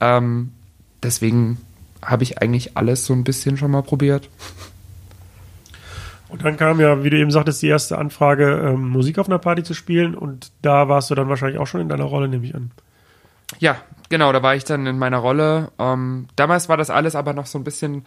[0.00, 0.52] Ähm,
[1.02, 1.58] deswegen
[2.02, 4.28] habe ich eigentlich alles so ein bisschen schon mal probiert.
[6.28, 9.38] Und dann kam ja, wie du eben sagtest, die erste Anfrage, ähm, Musik auf einer
[9.38, 10.14] Party zu spielen.
[10.14, 12.70] Und da warst du dann wahrscheinlich auch schon in deiner Rolle, nehme ich an.
[13.58, 13.76] Ja,
[14.08, 15.72] genau, da war ich dann in meiner Rolle.
[15.78, 18.04] Ähm, damals war das alles aber noch so ein bisschen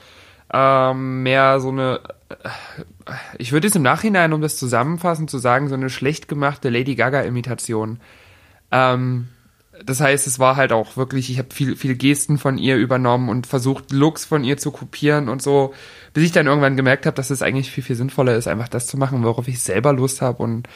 [0.53, 5.67] ähm, mehr so eine, äh, ich würde es im Nachhinein, um das zusammenfassend zu sagen,
[5.67, 7.99] so eine schlecht gemachte Lady Gaga-Imitation.
[8.71, 9.27] Ähm,
[9.83, 13.29] das heißt, es war halt auch wirklich, ich habe viel, viel Gesten von ihr übernommen
[13.29, 15.73] und versucht, Looks von ihr zu kopieren und so,
[16.13, 18.87] bis ich dann irgendwann gemerkt habe, dass es eigentlich viel, viel sinnvoller ist, einfach das
[18.87, 20.43] zu machen, worauf ich selber Lust habe.
[20.43, 20.67] Und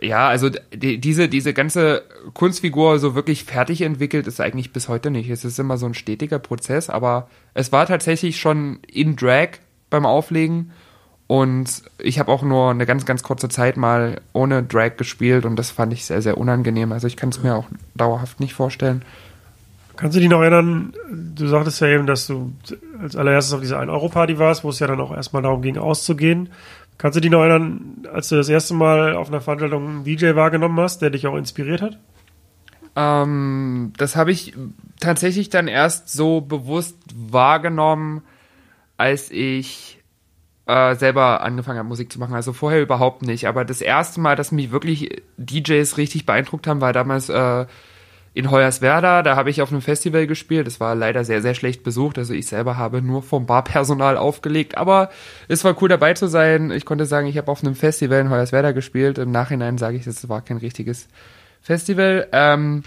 [0.00, 5.10] ja, also die, diese, diese ganze Kunstfigur so wirklich fertig entwickelt ist eigentlich bis heute
[5.10, 5.28] nicht.
[5.28, 9.58] Es ist immer so ein stetiger Prozess, aber es war tatsächlich schon in Drag
[9.90, 10.72] beim Auflegen.
[11.28, 15.56] Und ich habe auch nur eine ganz, ganz kurze Zeit mal ohne Drag gespielt und
[15.56, 16.92] das fand ich sehr, sehr unangenehm.
[16.92, 19.04] Also ich kann es mir auch dauerhaft nicht vorstellen.
[19.96, 22.52] Kannst du dich noch erinnern, du sagtest ja eben, dass du
[23.00, 26.50] als allererstes auf dieser 1-Euro-Party warst, wo es ja dann auch erstmal darum ging, auszugehen.
[26.98, 30.34] Kannst du dich noch erinnern, als du das erste Mal auf einer Veranstaltung einen DJ
[30.34, 31.98] wahrgenommen hast, der dich auch inspiriert hat?
[32.94, 34.54] Ähm, das habe ich
[35.00, 38.22] tatsächlich dann erst so bewusst wahrgenommen,
[38.96, 39.95] als ich
[40.66, 42.34] äh, selber angefangen habe, Musik zu machen.
[42.34, 43.46] Also vorher überhaupt nicht.
[43.46, 47.66] Aber das erste Mal, dass mich wirklich DJs richtig beeindruckt haben, war damals äh,
[48.34, 49.22] in Hoyerswerda.
[49.22, 50.66] Da habe ich auf einem Festival gespielt.
[50.66, 52.18] Das war leider sehr, sehr schlecht besucht.
[52.18, 54.76] Also ich selber habe nur vom Barpersonal aufgelegt.
[54.76, 55.10] Aber
[55.48, 56.70] es war cool dabei zu sein.
[56.70, 59.18] Ich konnte sagen, ich habe auf einem Festival in Hoyerswerda gespielt.
[59.18, 61.08] Im Nachhinein sage ich, das war kein richtiges
[61.62, 62.28] Festival.
[62.32, 62.82] Ähm,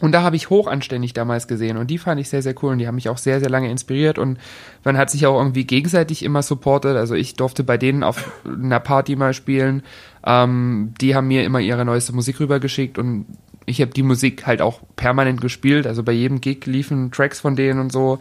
[0.00, 2.78] und da habe ich hochanständig damals gesehen und die fand ich sehr, sehr cool und
[2.78, 4.38] die haben mich auch sehr, sehr lange inspiriert und
[4.84, 6.96] man hat sich auch irgendwie gegenseitig immer supportet.
[6.96, 9.82] Also ich durfte bei denen auf einer Party mal spielen.
[10.24, 13.26] Ähm, die haben mir immer ihre neueste Musik rübergeschickt und
[13.66, 15.86] ich habe die Musik halt auch permanent gespielt.
[15.86, 18.18] Also bei jedem Gig liefen Tracks von denen und so.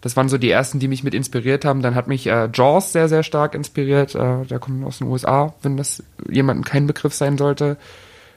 [0.00, 1.80] Das waren so die ersten, die mich mit inspiriert haben.
[1.80, 4.16] Dann hat mich äh, Jaws sehr, sehr stark inspiriert.
[4.16, 7.76] Äh, der kommt aus den USA, wenn das jemandem kein Begriff sein sollte.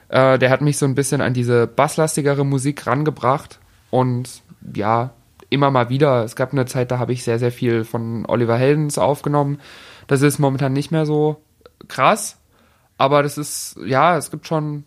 [0.08, 3.58] Äh, der hat mich so ein bisschen an diese basslastigere Musik rangebracht
[3.90, 4.42] und
[4.74, 5.10] ja,
[5.50, 6.24] immer mal wieder.
[6.24, 9.60] Es gab eine Zeit, da habe ich sehr, sehr viel von Oliver Heldens aufgenommen.
[10.06, 11.42] Das ist momentan nicht mehr so
[11.88, 12.38] krass,
[12.98, 14.84] aber das ist, ja, es gibt schon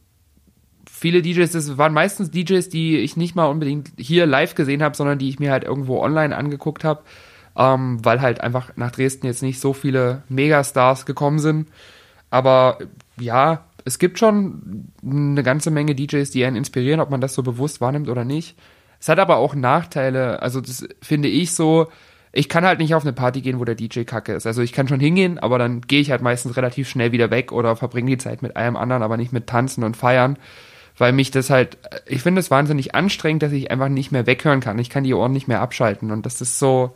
[0.90, 4.96] viele DJs, das waren meistens DJs, die ich nicht mal unbedingt hier live gesehen habe,
[4.96, 7.04] sondern die ich mir halt irgendwo online angeguckt habe,
[7.56, 11.70] ähm, weil halt einfach nach Dresden jetzt nicht so viele Megastars gekommen sind.
[12.30, 12.80] Aber
[13.20, 17.42] ja, es gibt schon eine ganze Menge DJs, die einen inspirieren, ob man das so
[17.42, 18.56] bewusst wahrnimmt oder nicht.
[19.00, 20.44] Es hat aber auch Nachteile.
[20.44, 21.88] Also das finde ich so.
[22.32, 24.46] Ich kann halt nicht auf eine Party gehen, wo der DJ kacke ist.
[24.46, 27.52] Also ich kann schon hingehen, aber dann gehe ich halt meistens relativ schnell wieder weg
[27.52, 30.38] oder verbringe die Zeit mit allem anderen, aber nicht mit Tanzen und Feiern.
[30.96, 34.60] Weil mich das halt, ich finde es wahnsinnig anstrengend, dass ich einfach nicht mehr weghören
[34.60, 34.78] kann.
[34.78, 36.12] Ich kann die Ohren nicht mehr abschalten.
[36.12, 36.94] Und das ist so,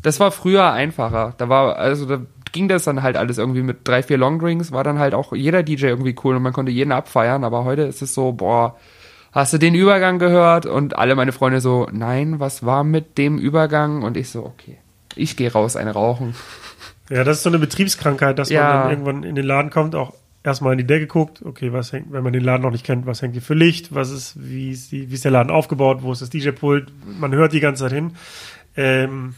[0.00, 1.34] das war früher einfacher.
[1.38, 2.20] Da war, also da
[2.52, 5.62] ging das dann halt alles irgendwie mit drei, vier Longdrinks, war dann halt auch jeder
[5.62, 8.76] DJ irgendwie cool und man konnte jeden abfeiern, aber heute ist es so, boah,
[9.32, 10.66] hast du den Übergang gehört?
[10.66, 14.02] Und alle meine Freunde so, nein, was war mit dem Übergang?
[14.02, 14.78] Und ich so, okay,
[15.14, 16.34] ich gehe raus, eine rauchen.
[17.12, 18.60] Ja, das ist so eine Betriebskrankheit, dass Ja.
[18.60, 21.92] man dann irgendwann in den Laden kommt, auch erstmal in die Decke guckt, okay, was
[21.92, 24.34] hängt, wenn man den Laden noch nicht kennt, was hängt hier für Licht, was ist,
[24.40, 27.58] wie ist, die, wie ist der Laden aufgebaut, wo ist das DJ-Pult, man hört die
[27.58, 28.12] ganze Zeit hin.
[28.76, 29.34] Ähm,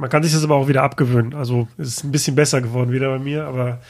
[0.00, 1.34] man kann sich das aber auch wieder abgewöhnen.
[1.34, 3.80] Also es ist ein bisschen besser geworden wieder bei mir, aber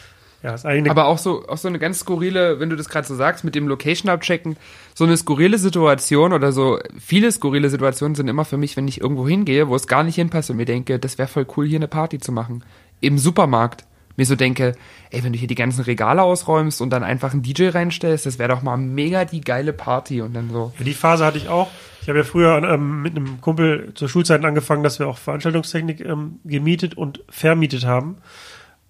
[0.42, 3.06] ja, ist eigentlich Aber auch so, auch so eine ganz skurrile, wenn du das gerade
[3.06, 4.56] so sagst, mit dem Location abchecken,
[4.94, 9.00] so eine skurrile Situation oder so, viele skurrile Situationen sind immer für mich, wenn ich
[9.00, 11.78] irgendwo hingehe, wo es gar nicht hinpasst und mir denke, das wäre voll cool, hier
[11.78, 12.64] eine Party zu machen.
[13.00, 13.84] Im Supermarkt.
[14.16, 14.74] Mir so denke,
[15.10, 18.38] ey, wenn du hier die ganzen Regale ausräumst und dann einfach einen DJ reinstellst, das
[18.38, 20.72] wäre doch mal mega die geile Party und dann so.
[20.78, 21.68] Ja, die Phase hatte ich auch.
[22.02, 26.00] Ich habe ja früher ähm, mit einem Kumpel zur Schulzeit angefangen, dass wir auch Veranstaltungstechnik
[26.00, 28.16] ähm, gemietet und vermietet haben.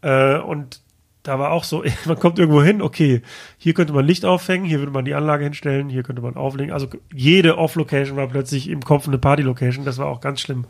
[0.02, 0.80] Äh, und
[1.22, 3.22] da war auch so, man kommt irgendwo hin, okay,
[3.58, 6.72] hier könnte man Licht aufhängen, hier würde man die Anlage hinstellen, hier könnte man auflegen.
[6.72, 9.84] Also jede Off-Location war plötzlich im Kopf eine Party-Location.
[9.84, 10.64] Das war auch ganz schlimm.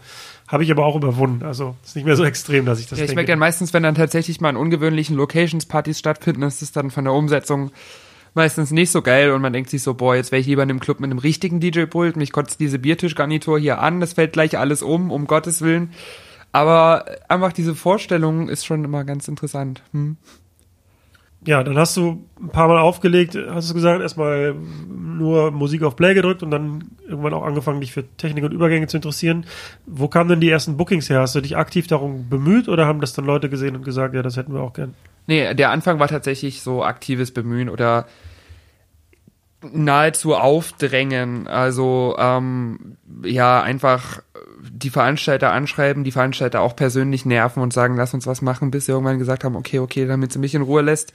[0.49, 1.45] Habe ich aber auch überwunden.
[1.45, 3.17] Also ist nicht mehr so extrem, dass ich das Ja, ich denke.
[3.21, 6.91] merke dann meistens, wenn dann tatsächlich mal an ungewöhnlichen Locations Partys stattfinden, ist es dann
[6.91, 7.71] von der Umsetzung
[8.35, 10.71] meistens nicht so geil und man denkt sich so, boah, jetzt wäre ich lieber in
[10.71, 14.59] einem Club mit einem richtigen DJ-Pult, mich kotzt diese Biertischgarnitur hier an, das fällt gleich
[14.59, 15.91] alles um, um Gottes Willen.
[16.53, 19.83] Aber einfach diese Vorstellung ist schon immer ganz interessant.
[19.93, 20.17] Hm.
[21.47, 25.97] Ja, dann hast du ein paar Mal aufgelegt, hast du gesagt, erstmal nur Musik auf
[25.97, 29.47] Play gedrückt und dann irgendwann auch angefangen, dich für Technik und Übergänge zu interessieren.
[29.87, 31.21] Wo kamen denn die ersten Bookings her?
[31.21, 34.23] Hast du dich aktiv darum bemüht oder haben das dann Leute gesehen und gesagt, ja,
[34.23, 34.95] das hätten wir auch gern?
[35.27, 38.07] Nee, der Anfang war tatsächlich so aktives Bemühen oder
[39.63, 41.47] nahezu aufdrängen.
[41.47, 44.23] Also ähm, ja, einfach
[44.63, 48.87] die Veranstalter anschreiben, die Veranstalter auch persönlich nerven und sagen, lass uns was machen, bis
[48.87, 51.13] sie irgendwann gesagt haben, okay, okay, damit sie mich in Ruhe lässt,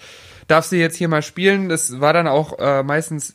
[0.47, 1.69] darf sie jetzt hier mal spielen.
[1.69, 3.33] Das war dann auch äh, meistens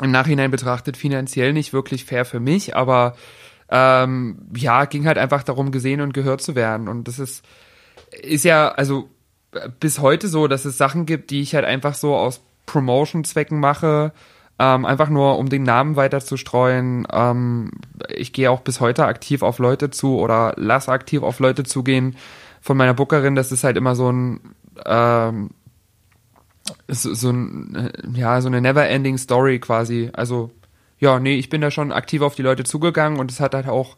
[0.00, 3.14] im Nachhinein betrachtet finanziell nicht wirklich fair für mich, aber
[3.68, 6.88] ähm, ja, ging halt einfach darum, gesehen und gehört zu werden.
[6.88, 7.44] Und das ist,
[8.10, 9.08] ist ja, also
[9.80, 14.12] bis heute so, dass es Sachen gibt, die ich halt einfach so aus Promotion-Zwecken mache,
[14.58, 17.06] ähm, einfach nur um den Namen weiter zu streuen.
[17.12, 17.70] Ähm,
[18.08, 22.16] ich gehe auch bis heute aktiv auf Leute zu oder lass aktiv auf Leute zugehen
[22.60, 23.34] von meiner Bookerin.
[23.34, 24.40] Das ist halt immer so ein
[24.86, 25.50] ähm,
[26.88, 30.10] so, so ein, äh, ja, so eine never-ending Story quasi.
[30.12, 30.50] Also,
[30.98, 33.68] ja, nee, ich bin da schon aktiv auf die Leute zugegangen und es hat halt
[33.68, 33.96] auch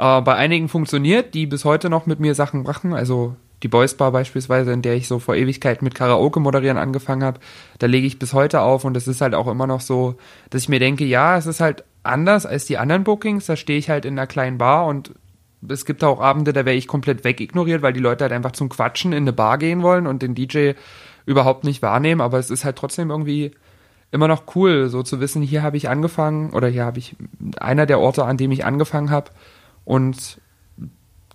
[0.00, 3.94] Äh, bei einigen funktioniert, die bis heute noch mit mir Sachen machen, also die Boys
[3.94, 7.40] Bar beispielsweise, in der ich so vor Ewigkeit mit Karaoke moderieren angefangen habe,
[7.78, 10.16] da lege ich bis heute auf und es ist halt auch immer noch so,
[10.50, 13.78] dass ich mir denke, ja, es ist halt anders als die anderen Bookings, da stehe
[13.78, 15.12] ich halt in einer kleinen Bar und
[15.68, 18.68] es gibt auch Abende, da wäre ich komplett wegignoriert, weil die Leute halt einfach zum
[18.68, 20.72] Quatschen in eine Bar gehen wollen und den DJ
[21.26, 23.50] überhaupt nicht wahrnehmen, aber es ist halt trotzdem irgendwie
[24.10, 27.16] immer noch cool, so zu wissen, hier habe ich angefangen oder hier habe ich
[27.58, 29.30] einer der Orte, an dem ich angefangen habe
[29.84, 30.40] und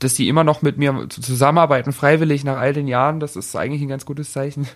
[0.04, 3.82] dass die immer noch mit mir zusammenarbeiten, freiwillig nach all den Jahren, das ist eigentlich
[3.82, 4.68] ein ganz gutes Zeichen.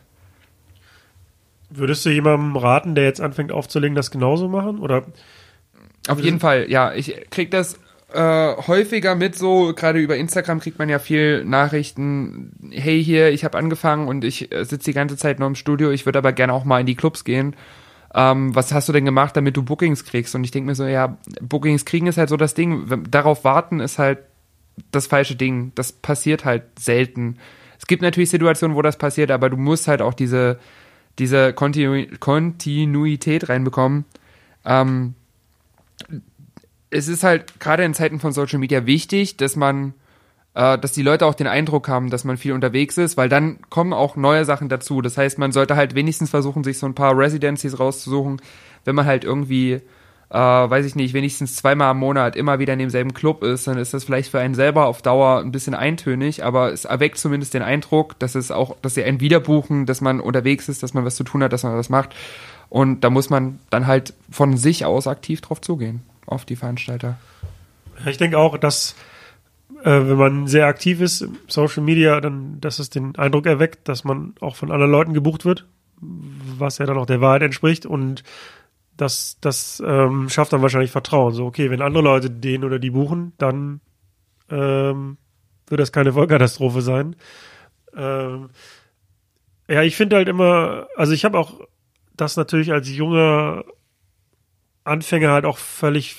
[1.69, 4.79] Würdest du jemandem raten, der jetzt anfängt aufzulegen, das genauso machen?
[4.79, 5.03] Oder?
[6.07, 6.93] Auf jeden Fall, ja.
[6.93, 7.77] Ich krieg das
[8.13, 13.43] äh, häufiger mit so, gerade über Instagram kriegt man ja viel Nachrichten, hey hier, ich
[13.43, 16.31] habe angefangen und ich äh, sitze die ganze Zeit nur im Studio, ich würde aber
[16.31, 17.55] gerne auch mal in die Clubs gehen.
[18.15, 20.33] Ähm, was hast du denn gemacht, damit du Bookings kriegst?
[20.35, 23.81] Und ich denke mir so, ja, Bookings kriegen ist halt so das Ding, darauf warten
[23.81, 24.19] ist halt
[24.91, 25.71] das falsche Ding.
[25.75, 27.37] Das passiert halt selten.
[27.79, 30.59] Es gibt natürlich Situationen, wo das passiert, aber du musst halt auch diese,
[31.19, 34.05] diese Kontinu Kontinuität reinbekommen.
[34.65, 35.15] Ähm,
[36.89, 39.93] es ist halt gerade in Zeiten von Social Media wichtig, dass man,
[40.53, 43.59] äh, dass die Leute auch den Eindruck haben, dass man viel unterwegs ist, weil dann
[43.69, 45.01] kommen auch neue Sachen dazu.
[45.01, 48.41] Das heißt, man sollte halt wenigstens versuchen, sich so ein paar Residencies rauszusuchen,
[48.85, 49.81] wenn man halt irgendwie
[50.29, 53.77] äh, weiß ich nicht, wenigstens zweimal im Monat immer wieder in demselben Club ist, dann
[53.77, 57.53] ist das vielleicht für einen selber auf Dauer ein bisschen eintönig, aber es erweckt zumindest
[57.53, 61.05] den Eindruck, dass es auch, dass sie einen wiederbuchen, dass man unterwegs ist, dass man
[61.05, 62.13] was zu tun hat, dass man was macht.
[62.69, 67.17] Und da muss man dann halt von sich aus aktiv drauf zugehen, auf die Veranstalter.
[68.05, 68.95] Ich denke auch, dass
[69.83, 73.87] äh, wenn man sehr aktiv ist im Social Media, dann, dass es den Eindruck erweckt,
[73.87, 75.65] dass man auch von anderen Leuten gebucht wird,
[76.01, 78.23] was ja dann auch der Wahrheit entspricht und
[78.97, 81.33] das, das ähm, schafft dann wahrscheinlich Vertrauen.
[81.33, 83.79] So, okay, wenn andere Leute den oder die buchen, dann
[84.49, 85.17] ähm,
[85.67, 87.15] wird das keine Vollkatastrophe sein.
[87.95, 88.49] Ähm,
[89.67, 91.59] ja, ich finde halt immer, also ich habe auch
[92.15, 93.63] das natürlich als junger
[94.83, 96.15] Anfänger halt auch völlig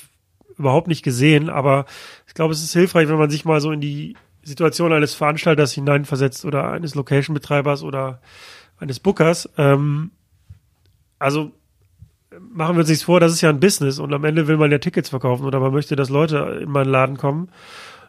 [0.56, 1.86] überhaupt nicht gesehen, aber
[2.26, 5.72] ich glaube, es ist hilfreich, wenn man sich mal so in die Situation eines Veranstalters
[5.72, 8.20] hineinversetzt oder eines Location-Betreibers oder
[8.78, 9.48] eines Bookers.
[9.56, 10.10] Ähm,
[11.18, 11.52] also
[12.40, 14.70] machen wir uns nichts vor, das ist ja ein Business und am Ende will man
[14.70, 17.50] ja Tickets verkaufen oder man möchte, dass Leute in meinen Laden kommen.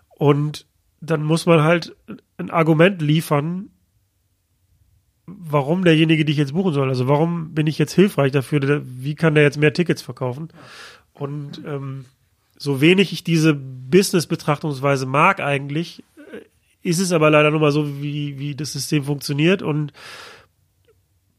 [0.10, 0.66] Und
[1.02, 1.96] dann muss man halt
[2.38, 3.70] ein Argument liefern,
[5.26, 6.90] warum derjenige dich jetzt buchen soll.
[6.90, 8.82] Also warum bin ich jetzt hilfreich dafür?
[8.84, 10.50] Wie kann der jetzt mehr Tickets verkaufen?
[11.14, 12.06] Und ähm,
[12.58, 16.42] so wenig ich diese Business-Betrachtungsweise mag eigentlich, äh,
[16.82, 19.94] ist es aber leider nur mal so, wie, wie das System funktioniert und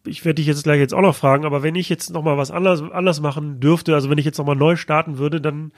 [0.06, 2.36] ich werde dich jetzt gleich jetzt auch noch fragen, aber wenn ich jetzt noch mal
[2.36, 5.72] was anders, anders machen dürfte, also wenn ich jetzt noch mal neu starten würde, dann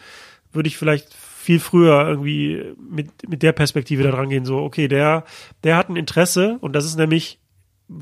[0.52, 4.86] würde ich vielleicht viel früher irgendwie mit, mit der Perspektive da dran gehen, so, okay,
[4.86, 5.24] der,
[5.64, 7.40] der hat ein Interesse und das ist nämlich,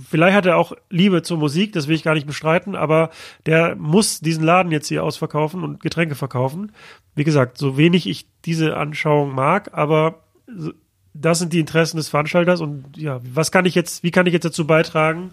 [0.09, 3.11] vielleicht hat er auch Liebe zur Musik, das will ich gar nicht bestreiten, aber
[3.46, 6.72] der muss diesen Laden jetzt hier ausverkaufen und Getränke verkaufen.
[7.14, 10.24] Wie gesagt, so wenig ich diese Anschauung mag, aber
[11.14, 14.33] das sind die Interessen des Veranstalters und ja, was kann ich jetzt, wie kann ich
[14.33, 15.33] jetzt dazu beitragen,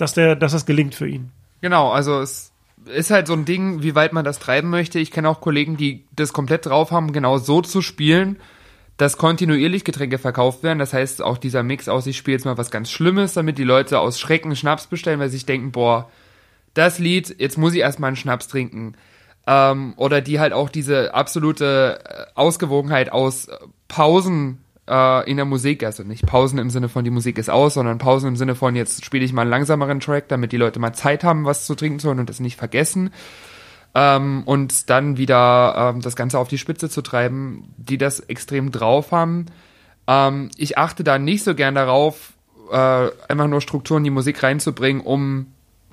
[0.00, 1.30] dass der, dass das gelingt für ihn.
[1.60, 2.52] Genau, also es
[2.86, 4.98] ist halt so ein Ding, wie weit man das treiben möchte.
[4.98, 8.36] Ich kenne auch Kollegen, die das komplett drauf haben, genau so zu spielen,
[8.96, 10.78] dass kontinuierlich Getränke verkauft werden.
[10.78, 13.64] Das heißt, auch dieser Mix aus, ich spiele jetzt mal was ganz Schlimmes, damit die
[13.64, 16.10] Leute aus Schrecken Schnaps bestellen, weil sie sich denken, boah,
[16.74, 18.94] das Lied, jetzt muss ich erstmal einen Schnaps trinken.
[19.46, 23.48] Ähm, oder die halt auch diese absolute äh, Ausgewogenheit aus
[23.88, 24.58] Pausen
[24.90, 27.98] äh, in der Musik, also nicht Pausen im Sinne von die Musik ist aus, sondern
[27.98, 30.92] Pausen im Sinne von jetzt spiele ich mal einen langsameren Track, damit die Leute mal
[30.92, 33.10] Zeit haben, was zu trinken zu holen und das nicht vergessen.
[33.94, 38.70] Ähm, und dann wieder ähm, das Ganze auf die Spitze zu treiben, die das extrem
[38.72, 39.46] drauf haben.
[40.06, 42.32] Ähm, ich achte da nicht so gern darauf,
[42.70, 42.76] äh,
[43.28, 45.46] einfach nur Strukturen in die Musik reinzubringen, um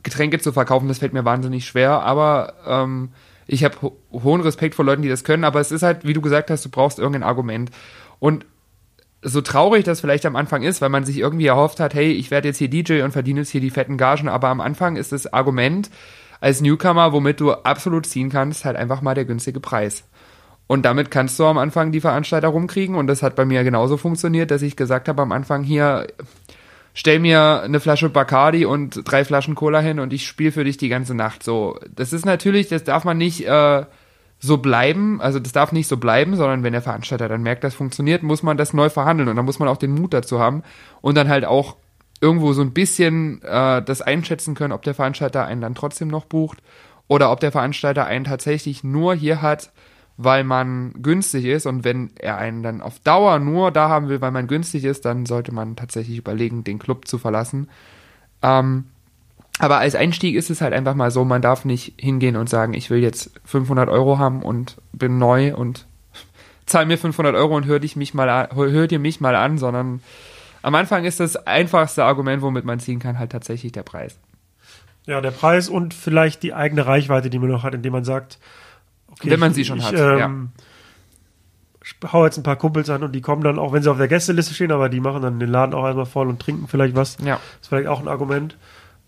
[0.04, 0.88] Getränke zu verkaufen.
[0.88, 3.10] Das fällt mir wahnsinnig schwer, aber ähm,
[3.48, 6.14] ich habe ho hohen Respekt vor Leuten, die das können, aber es ist halt, wie
[6.14, 7.72] du gesagt hast, du brauchst irgendein Argument.
[8.20, 8.46] Und
[9.28, 12.32] so traurig das vielleicht am Anfang ist, weil man sich irgendwie erhofft hat, hey, ich
[12.32, 15.12] werde jetzt hier DJ und verdiene jetzt hier die fetten Gagen, aber am Anfang ist
[15.12, 15.90] das Argument
[16.40, 20.04] als Newcomer, womit du absolut ziehen kannst, halt einfach mal der günstige Preis.
[20.68, 23.98] Und damit kannst du am Anfang die Veranstalter rumkriegen und das hat bei mir genauso
[23.98, 26.08] funktioniert, dass ich gesagt habe am Anfang hier,
[26.94, 30.78] stell mir eine Flasche Bacardi und drei Flaschen Cola hin und ich spiele für dich
[30.78, 31.44] die ganze Nacht.
[31.44, 33.86] So, das ist natürlich, das darf man nicht äh,
[34.39, 37.74] so bleiben, also das darf nicht so bleiben, sondern wenn der Veranstalter dann merkt, das
[37.74, 40.64] funktioniert, muss man das neu verhandeln und dann muss man auch den Mut dazu haben
[41.01, 41.78] und dann halt auch
[42.22, 46.26] irgendwo so ein bisschen äh, das einschätzen können, ob der Veranstalter einen dann trotzdem noch
[46.26, 46.59] bucht
[47.07, 49.72] oder ob der Veranstalter einen tatsächlich nur hier hat,
[50.18, 54.22] weil man günstig ist und wenn er einen dann auf Dauer nur da haben will,
[54.22, 57.70] weil man günstig ist, dann sollte man tatsächlich überlegen, den Club zu verlassen.
[58.41, 58.86] Ähm,
[59.60, 62.74] aber als Einstieg ist es halt einfach mal so, man darf nicht hingehen und sagen,
[62.74, 65.88] ich will jetzt 500 Euro haben und bin neu und
[66.66, 69.58] zahl mir 500 Euro und hör, dich mich mal an, hör dir mich mal an,
[69.58, 70.01] sondern
[70.62, 74.20] am Anfang ist das einfachste Argument, womit man ziehen kann, halt tatsächlich der Preis.
[75.05, 78.39] Ja, der Preis und vielleicht die eigene Reichweite, die man noch hat, indem man sagt,
[79.10, 79.93] okay, wenn man sie schon ich, hat.
[79.93, 80.30] Ähm, ja.
[81.84, 83.97] Ich hau jetzt ein paar Kumpels an und die kommen dann auch, wenn sie auf
[83.97, 86.95] der Gästeliste stehen, aber die machen dann den Laden auch erstmal voll und trinken vielleicht
[86.95, 87.18] was.
[87.24, 87.36] Ja.
[87.36, 88.58] Das ist vielleicht auch ein Argument.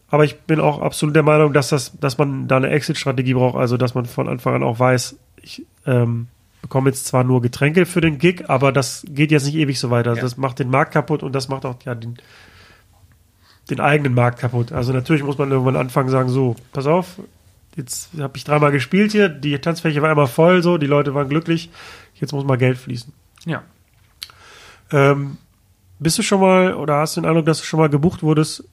[0.10, 3.56] Aber ich bin auch absolut der Meinung, dass das, dass man da eine Exit-Strategie braucht,
[3.56, 6.28] also dass man von Anfang an auch weiß, ich ähm,
[6.62, 9.90] bekomme jetzt zwar nur Getränke für den Gig, aber das geht jetzt nicht ewig so
[9.90, 10.12] weiter.
[10.12, 10.24] Also Ja.
[10.24, 12.18] Das macht den Markt kaputt und das macht auch ja, den,
[13.70, 14.72] den eigenen Markt kaputt.
[14.72, 17.20] Also natürlich muss man irgendwann anfangen sagen, so, pass auf,
[17.76, 21.30] jetzt habe ich dreimal gespielt hier, die Tanzfläche war einmal voll, so, die Leute waren
[21.30, 21.70] glücklich,
[22.16, 23.14] jetzt muss mal Geld fließen.
[23.46, 23.64] ja.
[24.92, 25.38] Ähm,
[26.00, 28.64] bist du schon mal oder hast du den Eindruck, dass du schon mal gebucht wurdest,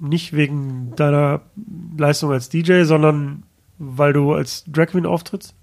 [0.00, 1.42] nicht wegen deiner
[1.96, 3.44] Leistung als DJ, sondern
[3.78, 5.54] weil du als Drag Queen auftrittst?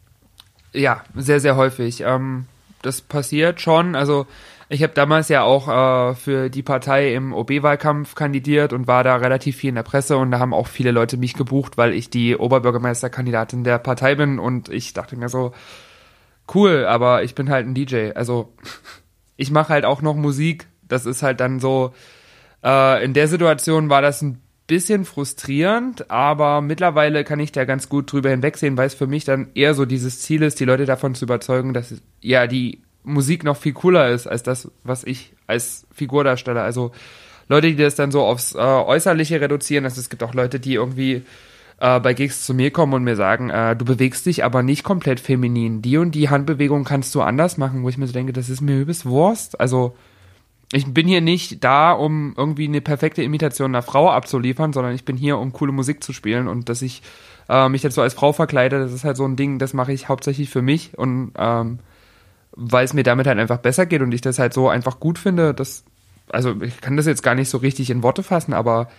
[0.73, 2.01] Ja, sehr, sehr häufig.
[2.01, 2.45] Ähm,
[2.81, 3.95] das passiert schon.
[3.95, 4.27] Also
[4.69, 9.15] ich habe damals ja auch äh, für die Partei im OB-Wahlkampf kandidiert und war da
[9.15, 12.09] relativ viel in der Presse und da haben auch viele Leute mich gebucht, weil ich
[12.09, 15.53] die Oberbürgermeisterkandidatin der Partei bin und ich dachte mir so,
[16.53, 18.11] cool, aber ich bin halt ein DJ.
[18.13, 18.53] Also
[19.37, 20.67] ich mache halt auch noch Musik.
[20.87, 21.93] Das ist halt dann so,
[22.63, 27.87] äh, in der Situation war das ein bisschen frustrierend, aber mittlerweile kann ich da ganz
[27.87, 30.85] gut drüber hinwegsehen, weil es für mich dann eher so dieses Ziel ist, die Leute
[30.85, 35.33] davon zu überzeugen, dass ja die Musik noch viel cooler ist als das, was ich
[35.47, 36.61] als Figur darstelle.
[36.61, 36.91] Also
[37.47, 40.73] Leute, die das dann so aufs äh, Äußerliche reduzieren, also es gibt auch Leute, die
[40.73, 41.23] irgendwie
[41.79, 44.83] äh, bei Gigs zu mir kommen und mir sagen, äh, du bewegst dich aber nicht
[44.83, 45.81] komplett feminin.
[45.81, 48.59] Die und die Handbewegung kannst du anders machen, wo ich mir so denke, das ist
[48.59, 49.59] mir übelst Wurst.
[49.61, 49.95] Also
[50.73, 55.05] ich bin hier nicht da, um irgendwie eine perfekte Imitation einer Frau abzuliefern, sondern ich
[55.05, 57.01] bin hier, um coole Musik zu spielen und dass ich
[57.47, 60.09] äh, mich so als Frau verkleide, das ist halt so ein Ding, das mache ich
[60.09, 61.79] hauptsächlich für mich und ähm,
[62.51, 65.19] weil es mir damit halt einfach besser geht und ich das halt so einfach gut
[65.19, 65.85] finde, dass,
[66.29, 68.89] also ich kann das jetzt gar nicht so richtig in Worte fassen, aber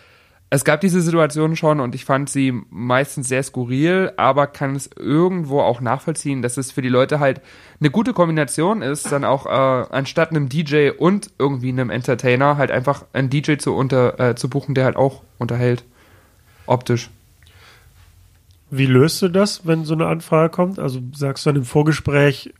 [0.50, 4.88] es gab diese Situation schon und ich fand sie meistens sehr skurril, aber kann es
[4.96, 7.42] irgendwo auch nachvollziehen, dass es für die Leute halt
[7.80, 12.70] eine gute Kombination ist, dann auch äh, anstatt einem DJ und irgendwie einem Entertainer halt
[12.70, 15.84] einfach einen DJ zu, unter, äh, zu buchen, der halt auch unterhält.
[16.66, 17.10] Optisch.
[18.70, 20.78] Wie löst du das, wenn so eine Anfrage kommt?
[20.78, 22.54] Also sagst du dann im Vorgespräch,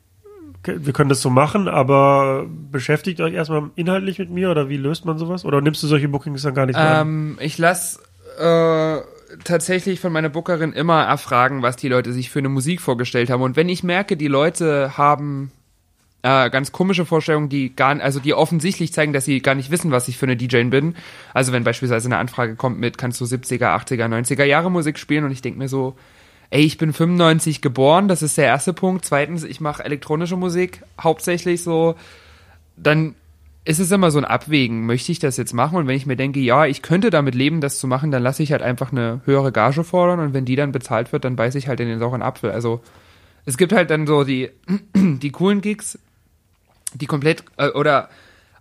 [0.65, 5.05] wir können das so machen, aber beschäftigt euch erstmal inhaltlich mit mir oder wie löst
[5.05, 5.45] man sowas?
[5.45, 7.01] Oder nimmst du solche Bookings dann gar nicht mehr?
[7.01, 8.01] Ähm, ich lasse
[8.39, 9.01] äh,
[9.45, 13.43] tatsächlich von meiner Bookerin immer erfragen, was die Leute sich für eine Musik vorgestellt haben.
[13.43, 15.53] Und wenn ich merke, die Leute haben
[16.23, 19.91] äh, ganz komische Vorstellungen, die gar, also die offensichtlich zeigen, dass sie gar nicht wissen,
[19.91, 20.97] was ich für eine DJ bin.
[21.33, 25.25] Also wenn beispielsweise eine Anfrage kommt mit, kannst du 70er, 80er, 90er Jahre Musik spielen
[25.25, 25.97] und ich denke mir so,
[26.51, 29.05] ey, ich bin 95 geboren, das ist der erste Punkt.
[29.05, 31.95] Zweitens, ich mache elektronische Musik hauptsächlich so,
[32.77, 33.15] dann
[33.65, 35.77] ist es immer so ein Abwägen, möchte ich das jetzt machen?
[35.77, 38.43] Und wenn ich mir denke, ja, ich könnte damit leben, das zu machen, dann lasse
[38.43, 41.59] ich halt einfach eine höhere Gage fordern und wenn die dann bezahlt wird, dann beiße
[41.59, 42.51] ich halt in den sauren Apfel.
[42.51, 42.81] Also
[43.45, 44.51] es gibt halt dann so die,
[44.97, 45.99] die coolen Gigs,
[46.95, 48.09] die komplett, äh, oder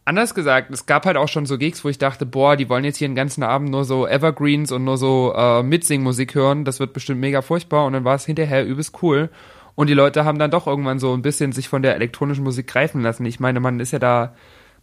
[0.07, 2.85] anders gesagt, es gab halt auch schon so Gigs, wo ich dachte, boah, die wollen
[2.85, 6.79] jetzt hier den ganzen Abend nur so Evergreens und nur so äh, Mitsingmusik hören, das
[6.79, 9.29] wird bestimmt mega furchtbar und dann war es hinterher übelst cool.
[9.75, 12.67] Und die Leute haben dann doch irgendwann so ein bisschen sich von der elektronischen Musik
[12.67, 13.25] greifen lassen.
[13.25, 14.33] Ich meine, man ist ja da,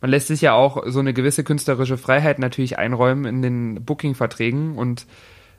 [0.00, 4.76] man lässt sich ja auch so eine gewisse künstlerische Freiheit natürlich einräumen in den Booking-Verträgen
[4.76, 5.06] und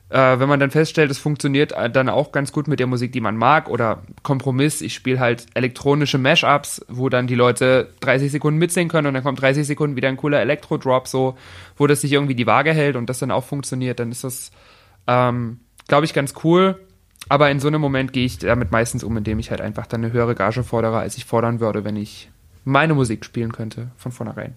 [0.08, 3.12] äh, wenn man dann feststellt, es funktioniert äh, dann auch ganz gut mit der Musik,
[3.12, 8.30] die man mag oder Kompromiss, ich spiele halt elektronische Mashups, wo dann die Leute 30
[8.30, 11.36] Sekunden mitsingen können und dann kommt 30 Sekunden wieder ein cooler Elektro-Drop, so,
[11.76, 14.52] wo das sich irgendwie die Waage hält und das dann auch funktioniert, dann ist das,
[15.08, 16.80] ähm, glaube ich, ganz cool.
[17.28, 20.04] Aber in so einem Moment gehe ich damit meistens um, indem ich halt einfach dann
[20.04, 22.30] eine höhere Gage fordere, als ich fordern würde, wenn ich
[22.64, 24.54] meine Musik spielen könnte, von vornherein.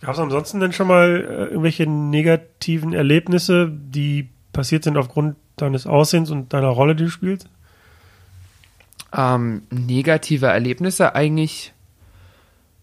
[0.00, 5.86] Gab es ansonsten denn schon mal äh, irgendwelche negativen Erlebnisse, die passiert sind aufgrund deines
[5.86, 7.48] Aussehens und deiner Rolle, die du spielst?
[9.16, 11.72] Ähm, negative Erlebnisse eigentlich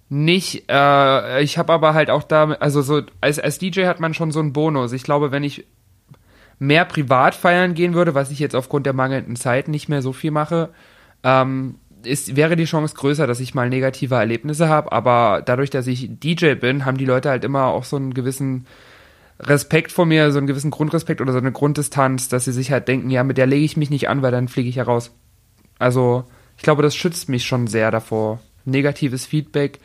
[0.10, 0.66] nicht.
[0.70, 4.32] Äh, ich habe aber halt auch da, also so als, als DJ hat man schon
[4.32, 4.92] so einen Bonus.
[4.94, 5.66] Ich glaube, wenn ich
[6.60, 10.14] mehr privat feiern gehen würde, was ich jetzt aufgrund der mangelnden Zeit nicht mehr so
[10.14, 10.70] viel mache,
[11.24, 11.76] ähm,
[12.06, 14.92] ist, wäre die Chance größer, dass ich mal negative Erlebnisse habe.
[14.92, 18.66] Aber dadurch, dass ich DJ bin, haben die Leute halt immer auch so einen gewissen
[19.40, 22.88] Respekt vor mir, so einen gewissen Grundrespekt oder so eine Grunddistanz, dass sie sich halt
[22.88, 25.12] denken, ja, mit der lege ich mich nicht an, weil dann fliege ich ja raus.
[25.80, 26.26] Also
[26.58, 28.40] ich glaube, das schützt mich schon sehr davor.
[28.66, 29.80] Negatives Feedback.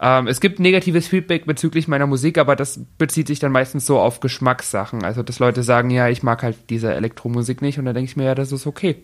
[0.00, 3.98] Ähm, es gibt negatives Feedback bezüglich meiner Musik, aber das bezieht sich dann meistens so
[3.98, 5.04] auf Geschmackssachen.
[5.04, 8.16] Also, dass Leute sagen, ja, ich mag halt diese Elektromusik nicht und dann denke ich
[8.16, 8.96] mir, ja, das ist okay.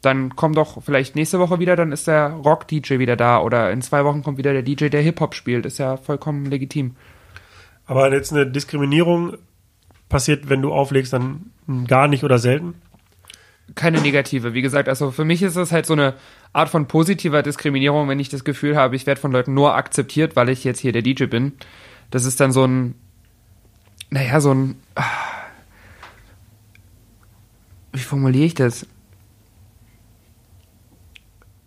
[0.00, 3.82] Dann komm doch vielleicht nächste Woche wieder, dann ist der Rock-DJ wieder da oder in
[3.82, 5.66] zwei Wochen kommt wieder der DJ, der Hip-Hop spielt.
[5.66, 6.96] Ist ja vollkommen legitim.
[7.86, 9.38] Aber jetzt eine Diskriminierung
[10.08, 11.50] passiert, wenn du auflegst, dann
[11.86, 12.74] gar nicht oder selten?
[13.74, 14.54] keine negative.
[14.54, 16.14] Wie gesagt, also für mich ist es halt so eine
[16.52, 20.36] Art von positiver Diskriminierung, wenn ich das Gefühl habe, ich werde von Leuten nur akzeptiert,
[20.36, 21.52] weil ich jetzt hier der DJ bin.
[22.10, 22.94] Das ist dann so ein,
[24.10, 25.04] naja, so ein, ah,
[27.92, 28.86] wie formuliere ich das?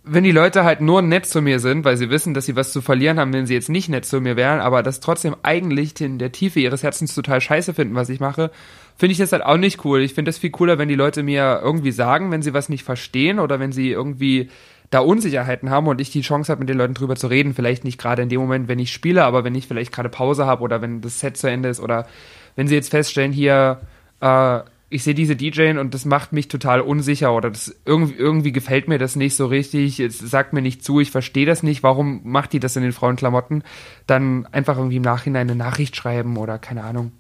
[0.03, 2.73] Wenn die Leute halt nur nett zu mir sind, weil sie wissen, dass sie was
[2.73, 5.99] zu verlieren haben, wenn sie jetzt nicht nett zu mir wären, aber das trotzdem eigentlich
[6.01, 8.49] in der Tiefe ihres Herzens total scheiße finden, was ich mache,
[8.97, 10.01] finde ich das halt auch nicht cool.
[10.01, 12.83] Ich finde das viel cooler, wenn die Leute mir irgendwie sagen, wenn sie was nicht
[12.83, 14.49] verstehen oder wenn sie irgendwie
[14.91, 17.53] da Unsicherheiten haben und ich die Chance habe, mit den Leuten drüber zu reden.
[17.53, 20.45] Vielleicht nicht gerade in dem Moment, wenn ich spiele, aber wenn ich vielleicht gerade Pause
[20.45, 22.07] habe oder wenn das Set zu Ende ist oder
[22.55, 23.79] wenn sie jetzt feststellen, hier,
[24.19, 24.59] äh,
[24.91, 28.87] ich sehe diese DJing und das macht mich total unsicher oder das irgendwie, irgendwie gefällt
[28.87, 32.21] mir das nicht so richtig, es sagt mir nicht zu, ich verstehe das nicht, warum
[32.23, 33.63] macht die das in den Frauenklamotten?
[34.05, 37.11] Dann einfach irgendwie im Nachhinein eine Nachricht schreiben oder keine Ahnung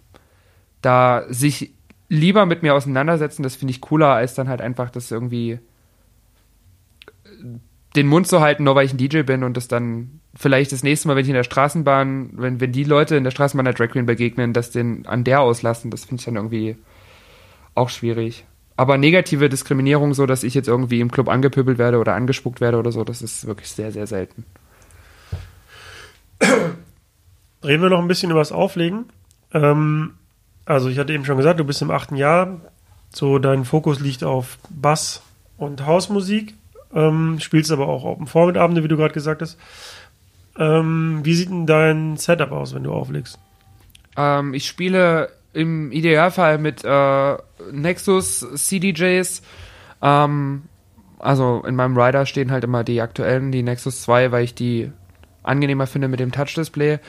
[0.81, 1.73] da sich
[2.09, 5.59] lieber mit mir auseinandersetzen, das finde ich cooler, als dann halt einfach das irgendwie
[7.95, 10.83] den Mund zu halten, nur weil ich ein DJ bin und das dann vielleicht das
[10.83, 13.73] nächste Mal, wenn ich in der Straßenbahn, wenn, wenn die Leute in der Straßenbahn der
[13.73, 16.77] Drag Queen begegnen, das den an der auslassen, das finde ich dann irgendwie
[17.75, 18.45] auch schwierig.
[18.77, 22.77] Aber negative Diskriminierung, so dass ich jetzt irgendwie im Club angepöbelt werde oder angespuckt werde
[22.77, 24.45] oder so, das ist wirklich sehr, sehr selten.
[27.63, 29.05] Reden wir noch ein bisschen über das Auflegen.
[29.53, 30.15] Ähm,
[30.65, 32.59] also ich hatte eben schon gesagt, du bist im achten Jahr.
[33.13, 35.21] So dein Fokus liegt auf Bass
[35.57, 36.55] und Hausmusik.
[36.93, 39.57] Ähm, spielst aber auch Open Vormitabende, wie du gerade gesagt hast.
[40.57, 43.37] Ähm, wie sieht denn dein Setup aus, wenn du auflegst?
[44.17, 47.37] Ähm, ich spiele im Idealfall mit äh,
[47.71, 49.41] Nexus CDJs.
[50.01, 50.63] Ähm,
[51.19, 54.91] also in meinem Rider stehen halt immer die aktuellen, die Nexus 2, weil ich die
[55.43, 56.99] angenehmer finde mit dem Touch-Display.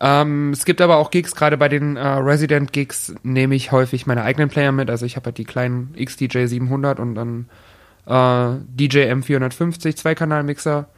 [0.00, 4.22] Ähm, es gibt aber auch Gigs, gerade bei den äh, Resident-Gigs nehme ich häufig meine
[4.22, 4.90] eigenen Player mit.
[4.90, 7.48] Also ich habe halt die kleinen XDJ 700 und dann
[8.06, 10.88] äh, DJ M450 Zweikanal-Mixer.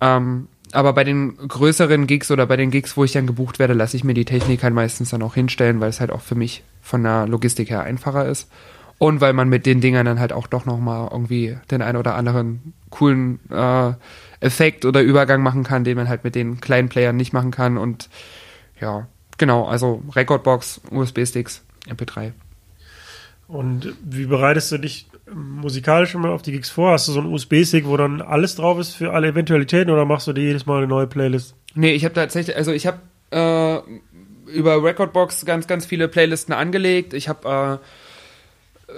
[0.00, 3.74] Ähm, aber bei den größeren Gigs oder bei den Gigs, wo ich dann gebucht werde,
[3.74, 6.34] lasse ich mir die Technik halt meistens dann auch hinstellen, weil es halt auch für
[6.34, 8.50] mich von der Logistik her einfacher ist.
[8.98, 12.16] Und weil man mit den Dingern dann halt auch doch nochmal irgendwie den ein oder
[12.16, 13.92] anderen coolen äh,
[14.40, 17.78] Effekt oder Übergang machen kann, den man halt mit den kleinen Playern nicht machen kann.
[17.78, 18.08] Und
[18.80, 19.06] ja,
[19.36, 22.32] genau, also Recordbox, USB-Sticks, MP3.
[23.46, 26.92] Und wie bereitest du dich musikalisch immer auf die Gigs vor?
[26.92, 30.26] Hast du so einen USB-Stick, wo dann alles drauf ist für alle Eventualitäten oder machst
[30.26, 31.54] du dir jedes Mal eine neue Playlist?
[31.74, 32.98] Nee, ich habe tatsächlich, also ich habe
[33.30, 33.80] äh,
[34.50, 37.14] über Recordbox ganz, ganz viele Playlisten angelegt.
[37.14, 37.84] Ich habe äh,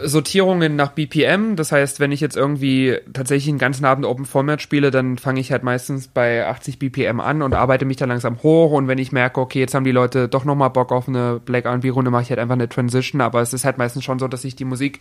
[0.02, 1.56] Sortierungen nach BPM.
[1.56, 5.40] Das heißt, wenn ich jetzt irgendwie tatsächlich einen ganzen Abend Open Format spiele, dann fange
[5.40, 8.70] ich halt meistens bei 80 BPM an und arbeite mich dann langsam hoch.
[8.70, 11.64] Und wenn ich merke, okay, jetzt haben die Leute doch nochmal Bock auf eine Black
[11.64, 13.20] R&B-Runde, mache ich halt einfach eine Transition.
[13.20, 15.00] Aber es ist halt meistens schon so, dass ich die Musik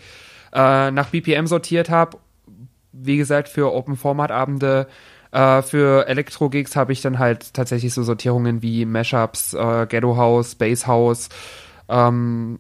[0.54, 2.18] äh, nach BPM sortiert habe.
[2.92, 4.88] Wie gesagt, für Open Format Abende
[5.32, 10.56] äh, für Elektro-Gigs habe ich dann halt tatsächlich so Sortierungen wie Mashups, äh, Ghetto House,
[10.56, 11.30] Bass House,
[11.88, 12.60] ähm,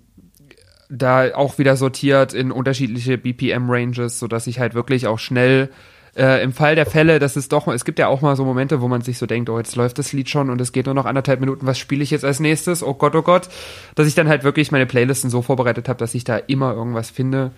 [0.89, 5.69] da auch wieder sortiert in unterschiedliche BPM-Ranges, sodass ich halt wirklich auch schnell
[6.15, 8.81] äh, im Fall der Fälle, dass es doch, es gibt ja auch mal so Momente,
[8.81, 10.95] wo man sich so denkt, oh, jetzt läuft das Lied schon und es geht nur
[10.95, 12.83] noch anderthalb Minuten, was spiele ich jetzt als nächstes?
[12.83, 13.49] Oh Gott, oh Gott.
[13.95, 17.09] Dass ich dann halt wirklich meine Playlisten so vorbereitet habe, dass ich da immer irgendwas
[17.09, 17.51] finde.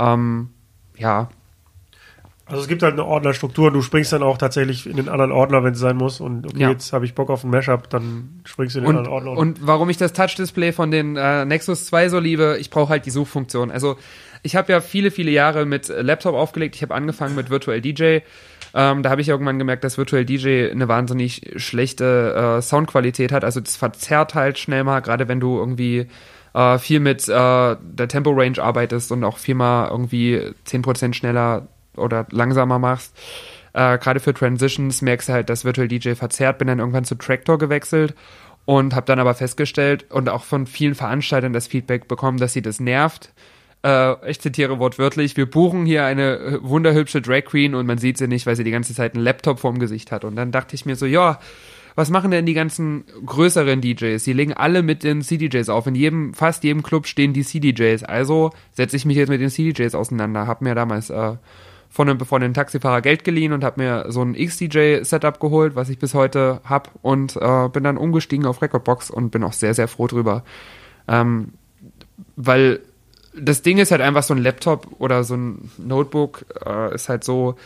[0.00, 0.50] Ähm,
[0.96, 1.28] ja,
[2.50, 3.70] also es gibt halt eine Ordnerstruktur.
[3.70, 6.20] Du springst dann auch tatsächlich in den anderen Ordner, wenn es sein muss.
[6.20, 6.70] Und okay, ja.
[6.70, 9.40] jetzt habe ich Bock auf ein Mashup, dann springst du in den und, anderen Ordner.
[9.40, 13.06] Und warum ich das Touch-Display von den äh, Nexus 2 so liebe, ich brauche halt
[13.06, 13.70] die Suchfunktion.
[13.70, 13.96] Also
[14.42, 16.74] ich habe ja viele, viele Jahre mit Laptop aufgelegt.
[16.74, 18.18] Ich habe angefangen mit Virtual DJ.
[18.74, 23.44] Ähm, da habe ich irgendwann gemerkt, dass Virtual DJ eine wahnsinnig schlechte äh, Soundqualität hat.
[23.44, 26.08] Also das verzerrt halt schnell mal, gerade wenn du irgendwie
[26.54, 32.26] äh, viel mit äh, der Tempo-Range arbeitest und auch viel mal irgendwie 10% schneller oder
[32.30, 33.16] langsamer machst.
[33.72, 36.58] Äh, Gerade für Transitions merkst du halt, dass Virtual DJ verzerrt.
[36.58, 38.14] Bin dann irgendwann zu Tractor gewechselt
[38.64, 42.62] und habe dann aber festgestellt und auch von vielen Veranstaltern das Feedback bekommen, dass sie
[42.62, 43.32] das nervt.
[43.84, 48.18] Äh, ich zitiere wortwörtlich, wir buchen hier eine äh, wunderhübsche Drag Queen und man sieht
[48.18, 50.24] sie nicht, weil sie die ganze Zeit einen Laptop vorm Gesicht hat.
[50.24, 51.38] Und dann dachte ich mir so, ja,
[52.00, 54.24] was machen denn die ganzen größeren DJs?
[54.24, 55.86] Die legen alle mit den CDJs auf.
[55.86, 58.04] In jedem, fast jedem Club stehen die CDJs.
[58.04, 60.46] Also setze ich mich jetzt mit den CDJs auseinander.
[60.46, 61.34] Hab mir damals äh,
[61.90, 65.90] von einem, von einem Taxifahrer Geld geliehen und habe mir so ein XDJ-Setup geholt, was
[65.90, 69.74] ich bis heute hab und äh, bin dann umgestiegen auf Recordbox und bin auch sehr,
[69.74, 70.42] sehr froh drüber.
[71.06, 71.52] Ähm,
[72.36, 72.80] weil
[73.36, 77.24] das Ding ist halt einfach so ein Laptop oder so ein Notebook äh, ist halt
[77.24, 77.56] so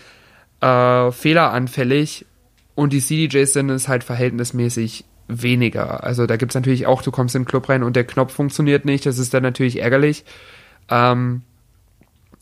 [0.60, 2.26] äh, fehleranfällig
[2.74, 6.04] und die CDJs sind es halt verhältnismäßig weniger.
[6.04, 8.32] Also da gibt es natürlich auch, du kommst in den Club rein und der Knopf
[8.32, 10.24] funktioniert nicht, das ist dann natürlich ärgerlich.
[10.90, 11.42] Ähm,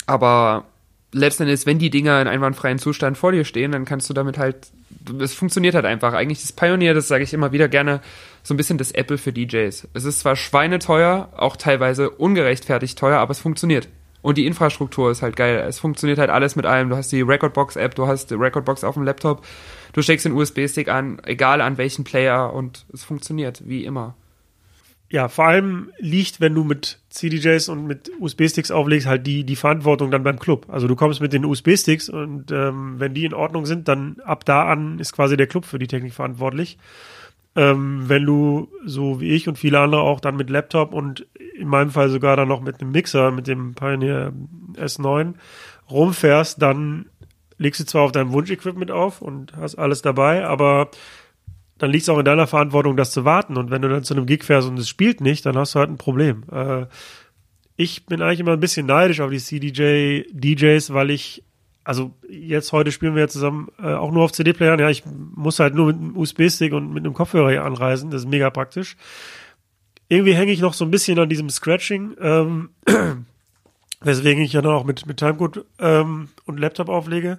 [0.07, 0.65] aber
[1.13, 4.57] letztendlich, wenn die Dinger in einwandfreien Zustand vor dir stehen, dann kannst du damit halt,
[5.21, 6.15] es funktioniert halt einfach.
[6.15, 8.01] Eigentlich das Pioneer, das sage ich immer wieder gerne,
[8.43, 9.89] so ein bisschen das Apple für DJs.
[9.95, 13.89] Es ist zwar schweineteuer, auch teilweise ungerechtfertigt teuer, aber es funktioniert.
[14.23, 15.65] Und die Infrastruktur ist halt geil.
[15.67, 16.89] Es funktioniert halt alles mit allem.
[16.89, 19.45] Du hast die Recordbox-App, du hast die Recordbox auf dem Laptop,
[19.93, 24.15] du steckst den USB-Stick an, egal an welchen Player und es funktioniert, wie immer.
[25.13, 29.57] Ja, vor allem liegt, wenn du mit CDJs und mit USB-Sticks auflegst, halt die, die
[29.57, 30.65] Verantwortung dann beim Club.
[30.69, 34.47] Also du kommst mit den USB-Sticks und ähm, wenn die in Ordnung sind, dann ab
[34.47, 36.79] da an ist quasi der Club für die Technik verantwortlich.
[37.55, 41.69] Ähm, wenn du, so wie ich und viele andere auch, dann mit Laptop und in
[41.69, 44.33] meinem Fall sogar dann noch mit einem Mixer, mit dem Pioneer
[44.75, 45.35] S9
[45.91, 47.07] rumfährst, dann
[47.59, 50.91] legst du zwar auf deinem Wunsch-Equipment auf und hast alles dabei, aber
[51.79, 53.57] dann liegt es auch in deiner Verantwortung, das zu warten.
[53.57, 55.81] Und wenn du dann zu einem Gig fährst und es spielt nicht, dann hast du
[55.81, 56.45] halt ein Problem.
[56.51, 56.87] Äh,
[57.77, 61.43] ich bin eigentlich immer ein bisschen neidisch auf die CDJ-DJs, weil ich,
[61.85, 64.79] also jetzt heute spielen wir ja zusammen äh, auch nur auf CD-Playern.
[64.79, 65.03] Ja, ich
[65.35, 68.11] muss halt nur mit einem USB-Stick und mit einem Kopfhörer hier anreisen.
[68.11, 68.97] Das ist mega praktisch.
[70.09, 72.71] Irgendwie hänge ich noch so ein bisschen an diesem Scratching, ähm,
[74.01, 77.39] weswegen ich ja dann auch mit, mit Timecode ähm, und Laptop auflege.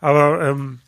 [0.00, 0.80] Aber ähm,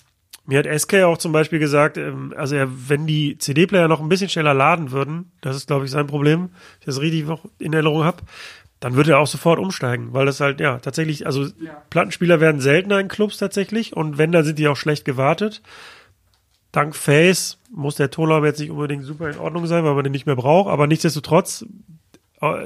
[0.45, 4.09] mir hat SK auch zum Beispiel gesagt, ähm, also er, wenn die CD-Player noch ein
[4.09, 6.51] bisschen schneller laden würden, das ist, glaube ich, sein Problem,
[6.81, 8.19] ich das richtig noch in Erinnerung habe,
[8.83, 11.83] dann würde er auch sofort umsteigen, weil das halt, ja, tatsächlich, also ja.
[11.89, 15.63] Plattenspieler werden seltener in Clubs tatsächlich und wenn, dann sind die auch schlecht gewartet.
[16.73, 20.11] Dank Face muss der Tonraum jetzt nicht unbedingt super in Ordnung sein, weil man den
[20.11, 21.65] nicht mehr braucht, aber nichtsdestotrotz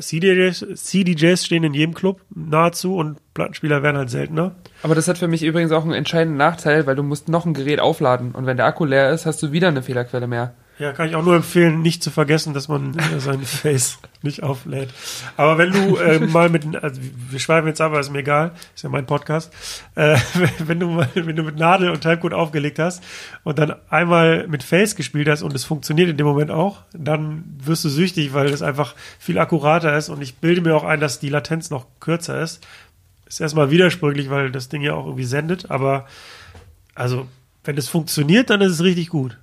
[0.01, 4.55] CDJs, CDJs stehen in jedem Club nahezu und Plattenspieler werden halt seltener.
[4.83, 7.53] Aber das hat für mich übrigens auch einen entscheidenden Nachteil, weil du musst noch ein
[7.53, 10.55] Gerät aufladen und wenn der Akku leer ist, hast du wieder eine Fehlerquelle mehr.
[10.79, 14.43] Ja, kann ich auch nur empfehlen, nicht zu vergessen, dass man äh, sein Face nicht
[14.43, 14.91] auflädt.
[15.39, 17.01] Aber wenn du äh, mal mit, also
[17.31, 19.53] wir schweifen jetzt ab, aber ist mir egal, ist ja mein Podcast.
[19.95, 20.19] Äh,
[20.59, 23.03] wenn du mal, wenn du mit Nadel und Timecode aufgelegt hast
[23.43, 27.45] und dann einmal mit Face gespielt hast und es funktioniert in dem Moment auch, dann
[27.65, 31.01] wirst du süchtig, weil es einfach viel akkurater ist und ich bilde mir auch ein,
[31.01, 32.67] dass die Latenz noch kürzer ist.
[33.27, 36.07] Ist erstmal widersprüchlich, weil das Ding ja auch irgendwie sendet, aber
[36.95, 37.27] also
[37.65, 39.39] wenn es funktioniert, dann ist es richtig gut.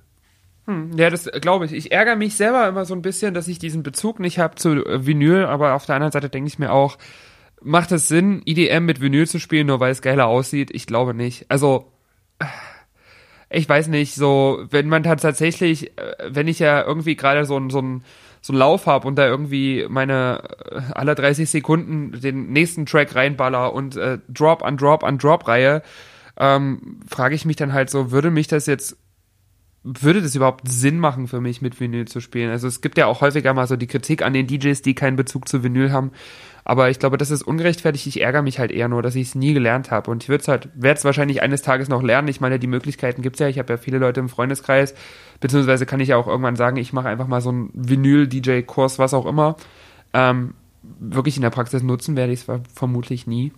[0.66, 1.72] Hm, ja, das glaube ich.
[1.72, 4.84] Ich ärgere mich selber immer so ein bisschen, dass ich diesen Bezug nicht habe zu
[4.84, 6.96] äh, Vinyl, aber auf der anderen Seite denke ich mir auch,
[7.62, 10.70] macht es Sinn, IDM mit Vinyl zu spielen, nur weil es geiler aussieht?
[10.72, 11.46] Ich glaube nicht.
[11.50, 11.92] Also,
[12.38, 12.46] äh,
[13.50, 17.80] ich weiß nicht, so, wenn man tatsächlich, äh, wenn ich ja irgendwie gerade so so
[17.80, 18.02] ein,
[18.40, 20.42] so einen Lauf habe und da irgendwie meine
[20.94, 25.82] alle 30 Sekunden den nächsten Track reinballer und äh, Drop an Drop an Drop Reihe,
[26.38, 28.96] ähm, frage ich mich dann halt so, würde mich das jetzt
[29.84, 32.50] würde das überhaupt Sinn machen für mich, mit Vinyl zu spielen?
[32.50, 35.16] Also es gibt ja auch häufiger mal so die Kritik an den DJs, die keinen
[35.16, 36.10] Bezug zu Vinyl haben.
[36.64, 38.06] Aber ich glaube, das ist ungerechtfertigt.
[38.06, 40.10] Ich ärgere mich halt eher nur, dass ich es nie gelernt habe.
[40.10, 42.28] Und ich würde es halt, werde es wahrscheinlich eines Tages noch lernen.
[42.28, 43.48] Ich meine, die Möglichkeiten gibt's ja.
[43.48, 44.94] Ich habe ja viele Leute im Freundeskreis.
[45.40, 49.12] Beziehungsweise kann ich ja auch irgendwann sagen, ich mache einfach mal so einen Vinyl-DJ-Kurs, was
[49.12, 49.56] auch immer.
[50.14, 50.54] Ähm,
[50.98, 53.52] wirklich in der Praxis nutzen werde ich es vermutlich nie.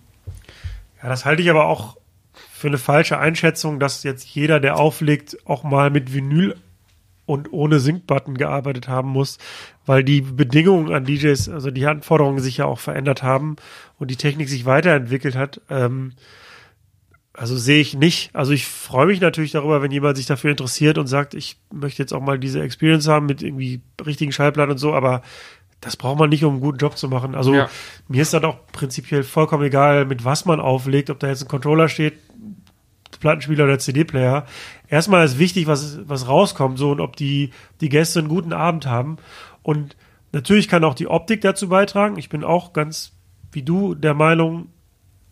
[1.00, 1.96] Ja, das halte ich aber auch
[2.52, 6.56] für eine falsche Einschätzung, dass jetzt jeder, der auflegt, auch mal mit Vinyl
[7.26, 9.38] und ohne Sync-Button gearbeitet haben muss,
[9.84, 13.56] weil die Bedingungen an DJs, also die Anforderungen sich ja auch verändert haben
[13.98, 15.60] und die Technik sich weiterentwickelt hat.
[15.68, 16.12] Ähm,
[17.32, 18.30] also sehe ich nicht.
[18.34, 22.02] Also ich freue mich natürlich darüber, wenn jemand sich dafür interessiert und sagt, ich möchte
[22.02, 25.22] jetzt auch mal diese Experience haben mit irgendwie richtigen Schallplatten und so, aber
[25.86, 27.36] das braucht man nicht, um einen guten Job zu machen.
[27.36, 27.70] Also ja.
[28.08, 31.48] mir ist dann auch prinzipiell vollkommen egal, mit was man auflegt, ob da jetzt ein
[31.48, 32.14] Controller steht,
[33.20, 34.46] Plattenspieler oder CD-Player.
[34.88, 38.86] Erstmal ist wichtig, was, was rauskommt, so und ob die, die Gäste einen guten Abend
[38.86, 39.18] haben.
[39.62, 39.96] Und
[40.32, 42.18] natürlich kann auch die Optik dazu beitragen.
[42.18, 43.12] Ich bin auch ganz
[43.52, 44.66] wie du der Meinung,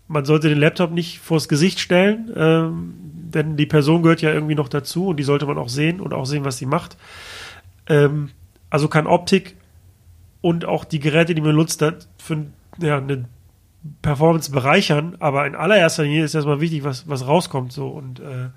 [0.07, 4.55] man sollte den Laptop nicht vors Gesicht stellen, ähm, denn die Person gehört ja irgendwie
[4.55, 6.97] noch dazu und die sollte man auch sehen und auch sehen, was sie macht.
[7.89, 8.31] Ähm,
[8.71, 9.57] also kann Optik
[10.45, 11.83] und auch die Geräte, die man nutzt,
[12.19, 12.47] für
[12.79, 13.25] ja, eine
[14.03, 17.73] Performance bereichern, aber in allererster Linie ist erstmal wichtig, was, was rauskommt.
[17.73, 17.89] So.
[17.89, 18.51] Und äh,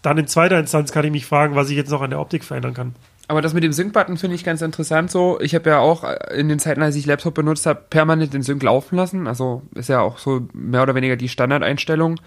[0.00, 2.42] dann in zweiter Instanz kann ich mich fragen, was ich jetzt noch an der Optik
[2.42, 2.94] verändern kann.
[3.28, 5.38] Aber das mit dem Sync-Button finde ich ganz interessant so.
[5.42, 8.62] Ich habe ja auch in den Zeiten, als ich Laptop benutzt habe, permanent den Sync
[8.62, 9.26] laufen lassen.
[9.26, 12.18] Also ist ja auch so mehr oder weniger die Standardeinstellung.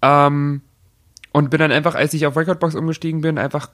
[0.00, 0.60] Ähm,
[1.32, 3.68] und bin dann einfach, als ich auf Recordbox umgestiegen bin, einfach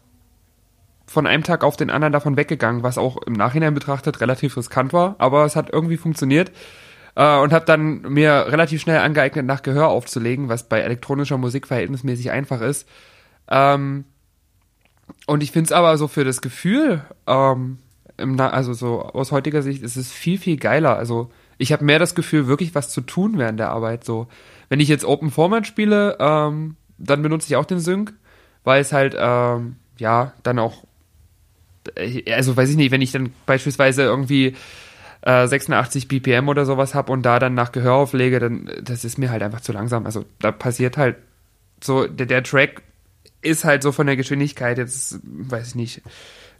[1.09, 4.93] von einem Tag auf den anderen davon weggegangen, was auch im Nachhinein betrachtet relativ riskant
[4.93, 6.53] war, aber es hat irgendwie funktioniert.
[7.17, 11.67] Äh, und habe dann mir relativ schnell angeeignet, nach Gehör aufzulegen, was bei elektronischer Musik
[11.67, 12.87] verhältnismäßig einfach ist.
[13.49, 14.05] Ähm,
[15.27, 17.79] und ich finde es aber so für das Gefühl, ähm,
[18.39, 20.97] also so aus heutiger Sicht ist es viel, viel geiler.
[20.97, 24.05] Also ich habe mehr das Gefühl, wirklich was zu tun während der Arbeit.
[24.05, 24.29] So,
[24.69, 28.13] wenn ich jetzt Open Format spiele, ähm, dann benutze ich auch den Sync,
[28.65, 30.85] weil es halt ähm, ja dann auch
[32.31, 34.55] also weiß ich nicht, wenn ich dann beispielsweise irgendwie
[35.23, 39.19] äh, 86 BPM oder sowas habe und da dann nach Gehör auflege, dann das ist
[39.19, 40.07] mir halt einfach zu langsam.
[40.07, 41.17] Also da passiert halt
[41.83, 42.83] so, der, der Track
[43.43, 46.03] ist halt so von der Geschwindigkeit, jetzt weiß ich nicht.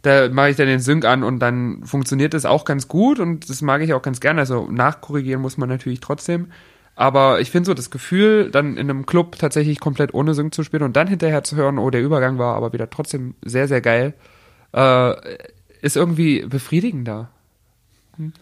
[0.01, 3.49] Da mache ich dann den Sync an und dann funktioniert das auch ganz gut und
[3.49, 4.39] das mag ich auch ganz gerne.
[4.39, 6.51] Also nachkorrigieren muss man natürlich trotzdem.
[6.95, 10.63] Aber ich finde so das Gefühl, dann in einem Club tatsächlich komplett ohne Sync zu
[10.63, 13.81] spielen und dann hinterher zu hören, oh, der Übergang war aber wieder trotzdem sehr, sehr
[13.81, 14.13] geil
[14.73, 15.13] äh,
[15.81, 17.29] ist irgendwie befriedigender.
[18.17, 18.33] Hm?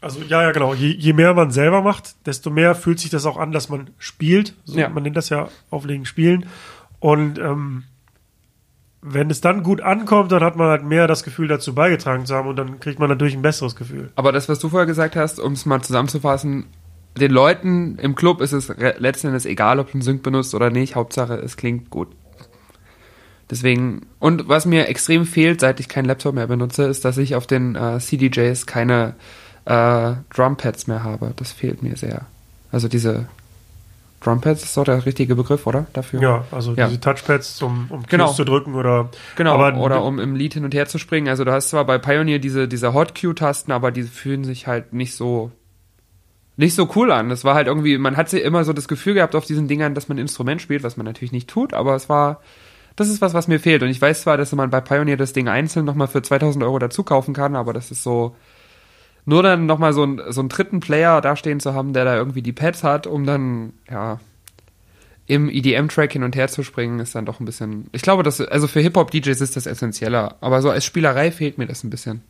[0.00, 0.74] Also ja, ja, genau.
[0.74, 3.90] Je, je, mehr man selber macht, desto mehr fühlt sich das auch an, dass man
[3.98, 4.54] spielt.
[4.64, 4.88] So, ja.
[4.88, 6.46] Man nennt das ja Auflegen spielen.
[7.00, 7.84] Und ähm,
[9.00, 12.34] wenn es dann gut ankommt, dann hat man halt mehr das Gefühl, dazu beigetragen zu
[12.34, 14.10] haben und dann kriegt man natürlich ein besseres Gefühl.
[14.16, 16.66] Aber das, was du vorher gesagt hast, um es mal zusammenzufassen,
[17.18, 18.68] den Leuten im Club ist es
[18.98, 20.96] letzten Endes egal, ob du einen Sync benutzt oder nicht.
[20.96, 22.08] Hauptsache, es klingt gut.
[23.50, 27.34] Deswegen, und was mir extrem fehlt, seit ich keinen Laptop mehr benutze, ist, dass ich
[27.34, 29.14] auf den äh, CDJs keine
[29.66, 31.32] äh, Drumpads mehr habe.
[31.36, 32.26] Das fehlt mir sehr.
[32.72, 33.26] Also diese
[34.20, 35.86] Drumpads ist doch der richtige Begriff, oder?
[35.92, 36.20] Dafür?
[36.22, 36.86] Ja, also ja.
[36.86, 38.32] diese Touchpads, um, um Keys genau.
[38.32, 39.10] zu drücken oder.
[39.36, 41.28] Genau, aber, oder um im Lied hin und her zu springen.
[41.28, 45.14] Also du hast zwar bei Pioneer diese, diese Hot-Q-Tasten, aber die fühlen sich halt nicht
[45.14, 45.52] so
[46.56, 47.28] nicht so cool an.
[47.28, 50.08] Das war halt irgendwie, man hat immer so das Gefühl gehabt auf diesen Dingern, dass
[50.08, 52.40] man ein Instrument spielt, was man natürlich nicht tut, aber es war
[52.96, 53.82] das ist was, was mir fehlt.
[53.82, 56.78] Und ich weiß zwar, dass man bei Pioneer das Ding einzeln nochmal für 2000 Euro
[56.78, 58.36] dazu kaufen kann, aber das ist so,
[59.24, 62.42] nur dann nochmal so, ein, so einen dritten Player dastehen zu haben, der da irgendwie
[62.42, 64.20] die Pads hat, um dann, ja,
[65.26, 67.88] im EDM-Track hin und her zu springen, ist dann doch ein bisschen.
[67.92, 71.66] Ich glaube, dass, also für Hip-Hop-DJs ist das essentieller, aber so als Spielerei fehlt mir
[71.66, 72.22] das ein bisschen.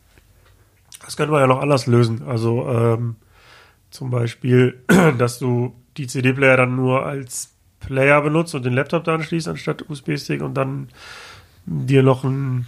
[1.03, 2.23] Das können wir ja noch anders lösen.
[2.25, 3.17] Also ähm,
[3.89, 4.81] zum Beispiel,
[5.17, 9.89] dass du die CD-Player dann nur als Player benutzt und den Laptop da anschließt anstatt
[9.89, 10.89] USB-Stick und dann
[11.65, 12.67] dir noch ein,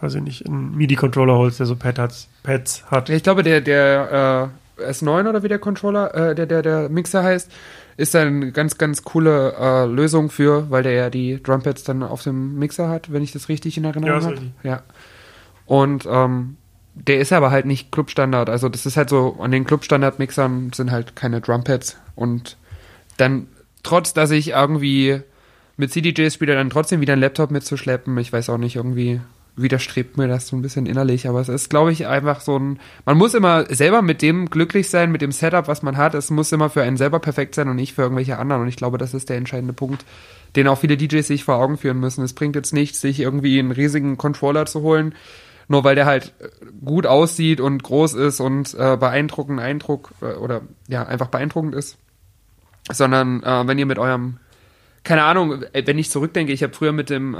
[0.00, 3.10] weiß ich nicht, ein MIDI-Controller holst, der so Pad hat, Pads hat.
[3.10, 7.22] Ich glaube, der, der äh, S9 oder wie der Controller, äh, der, der, der Mixer
[7.22, 7.50] heißt,
[7.96, 12.22] ist eine ganz, ganz coole äh, Lösung für, weil der ja die Drumpads dann auf
[12.22, 14.52] dem Mixer hat, wenn ich das richtig in Erinnerung ja, habe.
[14.62, 14.82] Ja.
[15.66, 16.56] Und ähm,
[16.94, 18.48] der ist aber halt nicht Clubstandard.
[18.48, 21.96] Also das ist halt so, an den Clubstandard-Mixern sind halt keine Drumpads.
[22.14, 22.56] Und
[23.16, 23.46] dann
[23.84, 25.20] trotz, dass ich irgendwie
[25.76, 28.16] mit CDJs spiele, dann trotzdem wieder einen Laptop mitzuschleppen.
[28.18, 29.20] Ich weiß auch nicht, irgendwie
[29.56, 32.80] widerstrebt mir das so ein bisschen innerlich, aber es ist, glaube ich, einfach so ein,
[33.04, 36.14] man muss immer selber mit dem glücklich sein, mit dem Setup, was man hat.
[36.14, 38.62] Es muss immer für einen selber perfekt sein und nicht für irgendwelche anderen.
[38.62, 40.04] Und ich glaube, das ist der entscheidende Punkt,
[40.56, 42.24] den auch viele DJs sich vor Augen führen müssen.
[42.24, 45.14] Es bringt jetzt nichts, sich irgendwie einen riesigen Controller zu holen,
[45.68, 46.34] nur weil der halt
[46.84, 51.96] gut aussieht und groß ist und äh, beeindruckend Eindruck äh, oder ja, einfach beeindruckend ist
[52.90, 54.38] sondern äh, wenn ihr mit eurem,
[55.02, 57.38] keine Ahnung, äh, wenn ich zurückdenke, ich habe früher mit dem, äh,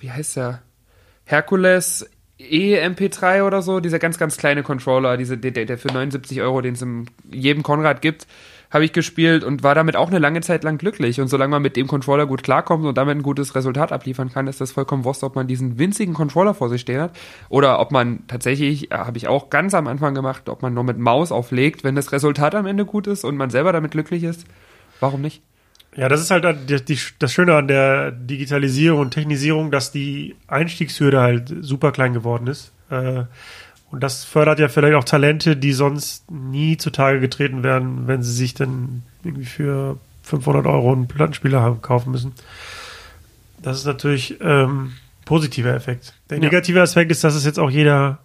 [0.00, 0.62] wie heißt der,
[1.24, 2.08] Hercules
[2.40, 6.74] EMP3 oder so, dieser ganz, ganz kleine Controller, diese, der, der für 79 Euro, den
[6.74, 8.26] es in jedem Konrad gibt,
[8.72, 11.20] habe ich gespielt und war damit auch eine lange Zeit lang glücklich.
[11.20, 14.46] Und solange man mit dem Controller gut klarkommt und damit ein gutes Resultat abliefern kann,
[14.46, 17.12] ist das vollkommen wurscht, ob man diesen winzigen Controller vor sich stehen hat
[17.50, 20.84] oder ob man tatsächlich, äh, habe ich auch ganz am Anfang gemacht, ob man nur
[20.84, 24.22] mit Maus auflegt, wenn das Resultat am Ende gut ist und man selber damit glücklich
[24.22, 24.46] ist.
[25.00, 25.42] Warum nicht?
[25.94, 30.36] Ja, das ist halt die, die, das Schöne an der Digitalisierung und Technisierung, dass die
[30.46, 32.72] Einstiegshürde halt super klein geworden ist.
[32.88, 33.24] Äh,
[33.92, 38.32] und das fördert ja vielleicht auch Talente, die sonst nie zutage getreten wären, wenn sie
[38.32, 42.32] sich dann irgendwie für 500 Euro einen Plattenspieler haben, kaufen müssen.
[43.60, 44.94] Das ist natürlich ähm,
[45.26, 46.14] positiver Effekt.
[46.30, 46.44] Der ja.
[46.44, 48.18] negative Aspekt ist, dass es jetzt auch jeder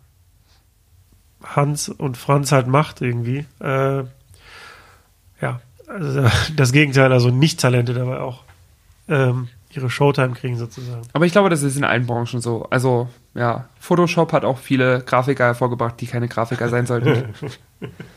[1.44, 3.46] Hans und Franz halt macht irgendwie.
[3.60, 4.04] Äh,
[5.42, 8.44] ja, also das Gegenteil, also Nicht-Talente dabei auch.
[9.10, 11.04] Ähm, ihre Showtime kriegen sozusagen.
[11.14, 12.68] Aber ich glaube, das ist in allen Branchen so.
[12.70, 17.34] Also ja, Photoshop hat auch viele Grafiker hervorgebracht, die keine Grafiker sein sollten.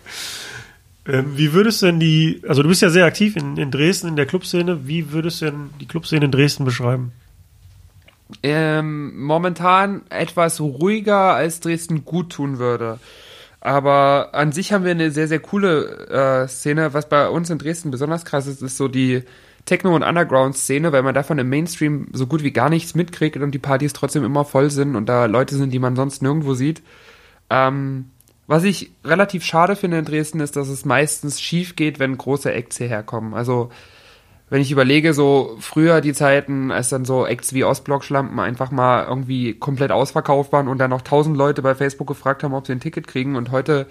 [1.06, 4.08] ähm, wie würdest du denn die, also du bist ja sehr aktiv in, in Dresden
[4.08, 7.12] in der Clubszene, wie würdest du denn die Clubszene in Dresden beschreiben?
[8.42, 12.98] Ähm, momentan etwas ruhiger, als Dresden gut tun würde.
[13.60, 16.94] Aber an sich haben wir eine sehr, sehr coole äh, Szene.
[16.94, 19.22] Was bei uns in Dresden besonders krass ist, ist so die
[19.70, 23.52] Techno- und Underground-Szene, weil man davon im Mainstream so gut wie gar nichts mitkriegt und
[23.52, 26.82] die Partys trotzdem immer voll sind und da Leute sind, die man sonst nirgendwo sieht.
[27.50, 28.10] Ähm,
[28.48, 32.52] was ich relativ schade finde in Dresden ist, dass es meistens schief geht, wenn große
[32.52, 33.32] Acts hierher kommen.
[33.32, 33.70] Also
[34.48, 39.04] wenn ich überlege, so früher die Zeiten, als dann so Acts wie Ostblock-Schlampen einfach mal
[39.04, 42.72] irgendwie komplett ausverkauft waren und dann noch tausend Leute bei Facebook gefragt haben, ob sie
[42.72, 43.86] ein Ticket kriegen und heute,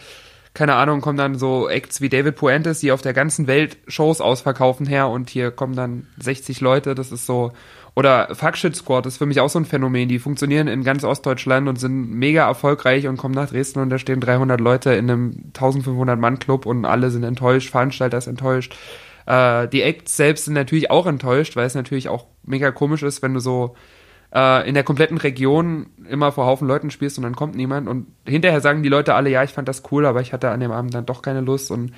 [0.59, 4.19] keine Ahnung, kommen dann so Acts wie David Puentes, die auf der ganzen Welt Shows
[4.19, 7.53] ausverkaufen her und hier kommen dann 60 Leute, das ist so,
[7.95, 11.69] oder Fuckshit Squad ist für mich auch so ein Phänomen, die funktionieren in ganz Ostdeutschland
[11.69, 15.43] und sind mega erfolgreich und kommen nach Dresden und da stehen 300 Leute in einem
[15.53, 18.75] 1500 Mann Club und alle sind enttäuscht, Veranstalter ist enttäuscht.
[19.27, 23.21] Äh, die Acts selbst sind natürlich auch enttäuscht, weil es natürlich auch mega komisch ist,
[23.21, 23.77] wenn du so
[24.33, 27.87] äh, in der kompletten Region immer vor Haufen Leuten spielst und dann kommt niemand.
[27.87, 30.59] Und hinterher sagen die Leute alle, ja, ich fand das cool, aber ich hatte an
[30.59, 31.71] dem Abend dann doch keine Lust.
[31.71, 31.93] Und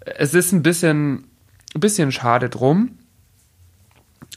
[0.00, 1.28] es ist ein bisschen,
[1.74, 2.98] ein bisschen schade drum.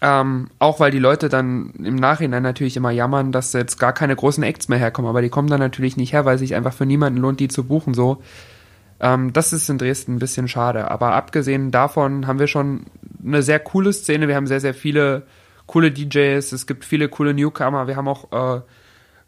[0.02, 4.16] Ähm, auch weil die Leute dann im Nachhinein natürlich immer jammern, dass jetzt gar keine
[4.16, 6.86] großen Acts mehr herkommen, aber die kommen dann natürlich nicht her, weil sich einfach für
[6.86, 8.22] niemanden lohnt, die zu buchen so.
[9.02, 10.90] Ähm, das ist in Dresden ein bisschen schade.
[10.90, 12.86] Aber abgesehen davon haben wir schon
[13.26, 14.28] eine sehr coole Szene.
[14.28, 15.24] Wir haben sehr, sehr viele
[15.70, 16.52] coole DJs.
[16.52, 17.88] Es gibt viele coole Newcomer.
[17.88, 18.62] Wir haben auch äh,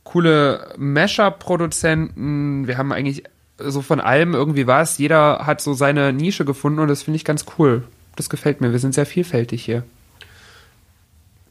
[0.04, 2.68] coole Mashup-Produzenten.
[2.68, 3.24] Wir haben eigentlich
[3.60, 4.98] so von allem irgendwie was.
[4.98, 7.84] Jeder hat so seine Nische gefunden und das finde ich ganz cool.
[8.16, 8.72] Das gefällt mir.
[8.72, 9.84] Wir sind sehr vielfältig hier.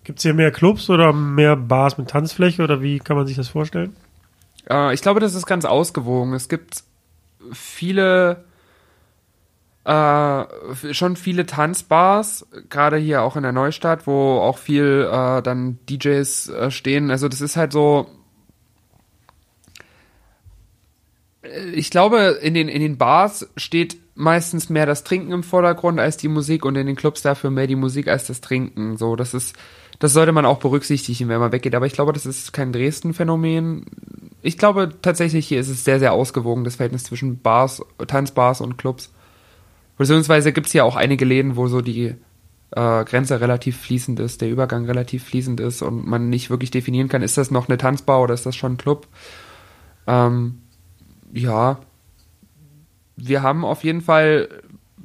[0.02, 3.36] Gibt es hier mehr Clubs oder mehr Bars mit Tanzfläche oder wie kann man sich
[3.36, 3.94] das vorstellen?
[4.68, 6.32] Äh, ich glaube, das ist ganz ausgewogen.
[6.32, 6.82] Es gibt
[7.52, 8.44] viele,
[9.84, 10.44] äh,
[10.92, 16.48] schon viele Tanzbars, gerade hier auch in der Neustadt, wo auch viel äh, dann DJs
[16.48, 17.10] äh, stehen.
[17.10, 18.06] Also das ist halt so.
[21.42, 25.98] Äh, ich glaube, in den, in den Bars steht meistens mehr das Trinken im Vordergrund
[25.98, 28.98] als die Musik und in den Clubs dafür mehr die Musik als das Trinken.
[28.98, 29.56] So, das ist,
[29.98, 31.74] das sollte man auch berücksichtigen, wenn man weggeht.
[31.74, 33.86] Aber ich glaube, das ist kein Dresden-Phänomen
[34.42, 38.78] ich glaube tatsächlich, hier ist es sehr, sehr ausgewogen, das Verhältnis zwischen Bars, Tanzbars und
[38.78, 39.12] Clubs.
[40.00, 42.14] Beziehungsweise gibt es ja auch einige Läden, wo so die
[42.70, 47.10] äh, Grenze relativ fließend ist, der Übergang relativ fließend ist und man nicht wirklich definieren
[47.10, 49.08] kann, ist das noch eine Tanzbar oder ist das schon ein Club?
[50.06, 50.62] Ähm,
[51.34, 51.80] ja,
[53.16, 54.48] wir haben auf jeden Fall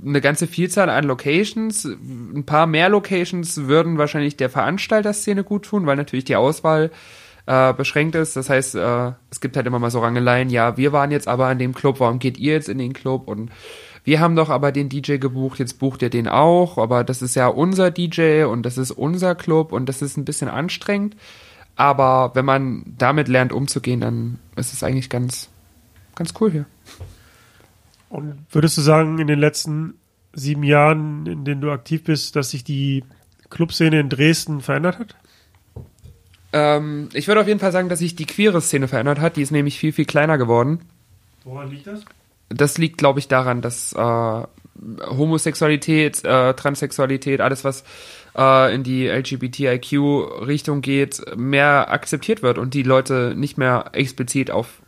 [0.02, 1.84] eine ganze Vielzahl an Locations.
[1.84, 6.90] Ein paar mehr Locations würden wahrscheinlich der Veranstalterszene gut tun, weil natürlich die Auswahl
[7.48, 8.38] äh, beschränkt ist.
[8.38, 11.48] Das heißt, äh, es gibt halt immer mal so Rangeleien, ja, wir waren jetzt aber
[11.48, 13.28] an dem Club, warum geht ihr jetzt in den Club?
[13.28, 13.52] Und
[14.06, 17.36] wir haben doch aber den DJ gebucht, jetzt bucht ihr den auch, aber das ist
[17.36, 21.18] ja unser DJ und das ist unser Club und das ist ein bisschen anstrengend.
[21.76, 25.50] Aber wenn man damit lernt umzugehen, dann ist es eigentlich ganz,
[26.14, 26.66] ganz cool hier.
[28.10, 29.96] Und würdest du sagen, in den letzten
[30.34, 33.04] sieben Jahren, in denen du aktiv bist, dass sich die
[33.50, 35.16] Clubszene in Dresden verändert hat?
[36.54, 39.36] Ähm, ich würde auf jeden Fall sagen, dass sich die queere Szene verändert hat.
[39.36, 40.82] Die ist nämlich viel, viel kleiner geworden.
[41.44, 42.06] Woran liegt das?
[42.50, 44.44] Das liegt, glaube ich, daran, dass äh,
[45.08, 47.84] Homosexualität, äh, Transsexualität, alles, was
[48.38, 54.82] äh, in die LGBTIQ-Richtung geht, mehr akzeptiert wird und die Leute nicht mehr explizit auf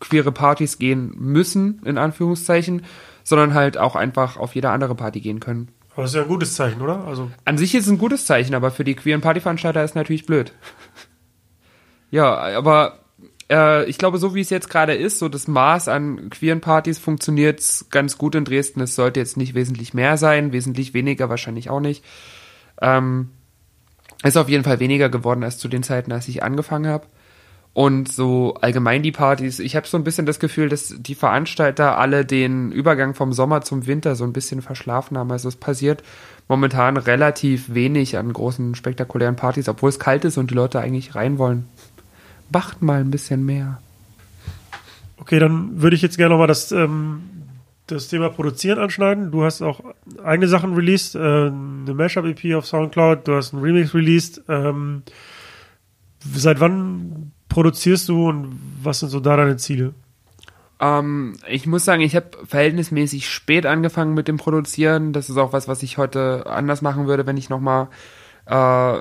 [0.00, 2.84] queere Partys gehen müssen, in Anführungszeichen,
[3.22, 5.68] sondern halt auch einfach auf jede andere Party gehen können.
[5.92, 7.04] Aber das ist ja ein gutes Zeichen, oder?
[7.06, 9.94] Also An sich ist es ein gutes Zeichen, aber für die queeren Partyveranstalter ist es
[9.94, 10.52] natürlich blöd.
[12.10, 12.99] ja, aber
[13.50, 16.98] äh, ich glaube, so wie es jetzt gerade ist, so das Maß an queeren Partys
[16.98, 18.80] funktioniert ganz gut in Dresden.
[18.80, 22.04] Es sollte jetzt nicht wesentlich mehr sein, wesentlich weniger wahrscheinlich auch nicht.
[22.80, 23.30] Ähm,
[24.22, 27.06] ist auf jeden Fall weniger geworden als zu den Zeiten, als ich angefangen habe.
[27.72, 31.98] Und so allgemein die Partys, ich habe so ein bisschen das Gefühl, dass die Veranstalter
[31.98, 35.30] alle den Übergang vom Sommer zum Winter so ein bisschen verschlafen haben.
[35.30, 36.02] Also es passiert
[36.48, 41.14] momentan relativ wenig an großen spektakulären Partys, obwohl es kalt ist und die Leute eigentlich
[41.14, 41.68] rein wollen.
[42.52, 43.80] Macht mal ein bisschen mehr.
[45.16, 47.22] Okay, dann würde ich jetzt gerne nochmal das, ähm,
[47.86, 49.30] das Thema Produzieren anschneiden.
[49.30, 49.80] Du hast auch
[50.24, 54.42] eigene Sachen released, äh, eine Mashup-EP auf Soundcloud, du hast einen Remix released.
[54.48, 55.02] Ähm,
[56.20, 59.94] seit wann produzierst du und was sind so da deine Ziele?
[60.80, 65.12] Ähm, ich muss sagen, ich habe verhältnismäßig spät angefangen mit dem Produzieren.
[65.12, 67.88] Das ist auch was, was ich heute anders machen würde, wenn ich nochmal
[68.46, 69.00] äh,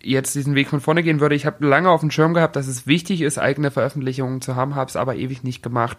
[0.00, 1.34] jetzt diesen Weg von vorne gehen würde.
[1.34, 4.74] Ich habe lange auf dem Schirm gehabt, dass es wichtig ist, eigene Veröffentlichungen zu haben,
[4.74, 5.98] habe es aber ewig nicht gemacht.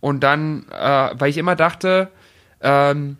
[0.00, 2.10] Und dann, äh, weil ich immer dachte,
[2.60, 3.16] ähm,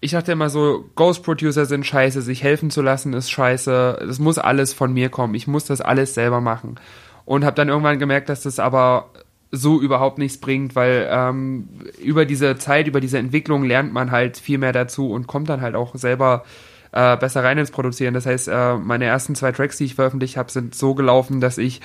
[0.00, 4.18] ich dachte immer so, Ghost Producer sind scheiße, sich helfen zu lassen ist scheiße, es
[4.18, 6.78] muss alles von mir kommen, ich muss das alles selber machen
[7.24, 9.10] und habe dann irgendwann gemerkt, dass das aber
[9.50, 11.68] so überhaupt nichts bringt, weil ähm,
[12.02, 15.60] über diese Zeit, über diese Entwicklung lernt man halt viel mehr dazu und kommt dann
[15.60, 16.44] halt auch selber
[16.92, 18.14] äh, besser rein ins Produzieren.
[18.14, 21.58] Das heißt, äh, meine ersten zwei Tracks, die ich veröffentlicht habe, sind so gelaufen, dass
[21.58, 21.80] ich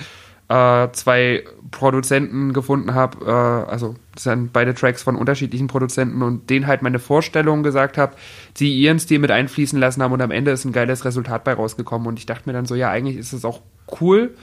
[0.48, 6.50] äh, zwei Produzenten gefunden habe, äh, also das sind beide Tracks von unterschiedlichen Produzenten und
[6.50, 8.14] denen halt meine Vorstellungen gesagt habe,
[8.58, 11.54] die ihren Stil mit einfließen lassen haben und am Ende ist ein geiles Resultat bei
[11.54, 13.62] rausgekommen und ich dachte mir dann so, ja, eigentlich ist es auch
[14.00, 14.34] cool,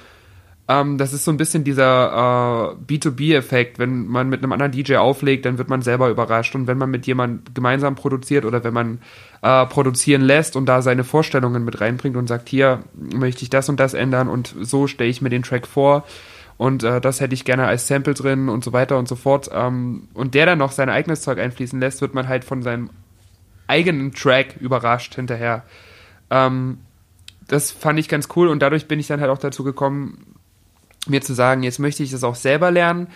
[0.72, 3.80] ähm, das ist so ein bisschen dieser äh, B2B-Effekt.
[3.80, 6.56] Wenn man mit einem anderen DJ auflegt, dann wird man selber überrascht.
[6.56, 9.00] Und wenn man mit jemandem gemeinsam produziert oder wenn man
[9.42, 13.70] äh, produzieren lässt und da seine Vorstellungen mit reinbringt und sagt, hier möchte ich das
[13.70, 16.04] und das ändern und so stelle ich mir den Track vor
[16.62, 19.50] und äh, das hätte ich gerne als Sample drin und so weiter und so fort.
[19.52, 22.92] Ähm, und der dann noch sein eigenes Zeug einfließen lässt, wird man halt von seinem
[23.66, 25.64] eigenen Track überrascht hinterher.
[26.30, 26.78] Ähm,
[27.48, 30.36] das fand ich ganz cool und dadurch bin ich dann halt auch dazu gekommen,
[31.08, 33.08] mir zu sagen, jetzt möchte ich das auch selber lernen.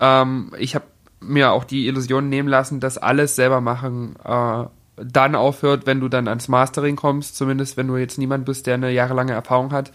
[0.00, 0.86] Ähm, ich habe
[1.20, 4.64] mir auch die Illusion nehmen lassen, dass alles selber machen äh,
[4.96, 8.74] dann aufhört, wenn du dann ans Mastering kommst, zumindest wenn du jetzt niemand bist, der
[8.74, 9.92] eine jahrelange Erfahrung hat,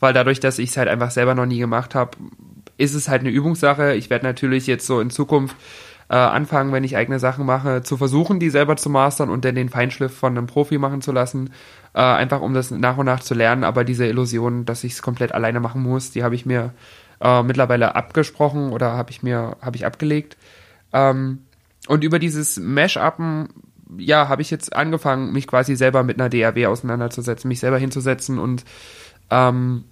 [0.00, 2.16] weil dadurch, dass ich es halt einfach selber noch nie gemacht habe,
[2.76, 3.94] ist es halt eine Übungssache.
[3.94, 5.56] Ich werde natürlich jetzt so in Zukunft
[6.08, 9.54] äh, anfangen, wenn ich eigene Sachen mache, zu versuchen, die selber zu mastern und dann
[9.54, 11.50] den Feinschliff von einem Profi machen zu lassen,
[11.94, 13.64] äh, einfach um das nach und nach zu lernen.
[13.64, 16.74] Aber diese Illusion, dass ich es komplett alleine machen muss, die habe ich mir
[17.20, 20.36] äh, mittlerweile abgesprochen oder habe ich mir habe ich abgelegt.
[20.92, 21.38] Ähm,
[21.88, 23.48] und über dieses Mesh-Upen,
[23.98, 28.38] ja, habe ich jetzt angefangen, mich quasi selber mit einer DAW auseinanderzusetzen, mich selber hinzusetzen
[28.38, 28.64] und
[29.30, 29.84] ähm,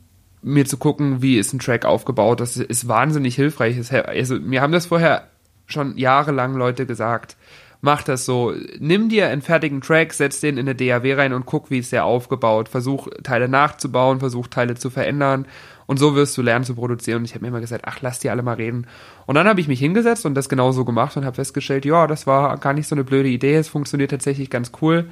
[0.42, 2.40] mir zu gucken, wie ist ein Track aufgebaut.
[2.40, 3.76] Das ist wahnsinnig hilfreich.
[3.92, 5.28] Also, mir haben das vorher
[5.66, 7.36] schon jahrelang Leute gesagt
[7.80, 8.54] mach das so.
[8.78, 11.92] Nimm dir einen fertigen Track, setz den in eine DAW rein und guck, wie ist
[11.92, 12.68] der aufgebaut.
[12.68, 15.46] Versuch Teile nachzubauen, versuch Teile zu verändern
[15.90, 17.18] und so wirst du lernen zu produzieren.
[17.18, 18.86] Und ich habe mir immer gesagt, ach, lass die alle mal reden.
[19.26, 22.28] Und dann habe ich mich hingesetzt und das genauso gemacht und habe festgestellt, ja, das
[22.28, 25.06] war gar nicht so eine blöde Idee, es funktioniert tatsächlich ganz cool.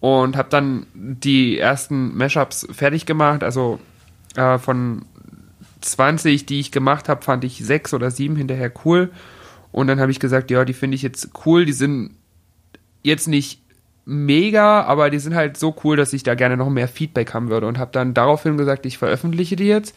[0.00, 3.80] Und habe dann die ersten Mashups fertig gemacht, also
[4.36, 5.06] äh, von
[5.80, 9.10] 20, die ich gemacht habe, fand ich sechs oder sieben hinterher cool
[9.72, 11.64] und dann habe ich gesagt, ja, die finde ich jetzt cool.
[11.64, 12.10] Die sind
[13.02, 13.62] jetzt nicht
[14.08, 17.50] mega, aber die sind halt so cool, dass ich da gerne noch mehr Feedback haben
[17.50, 17.66] würde.
[17.66, 19.94] Und habe dann daraufhin gesagt, ich veröffentliche die jetzt,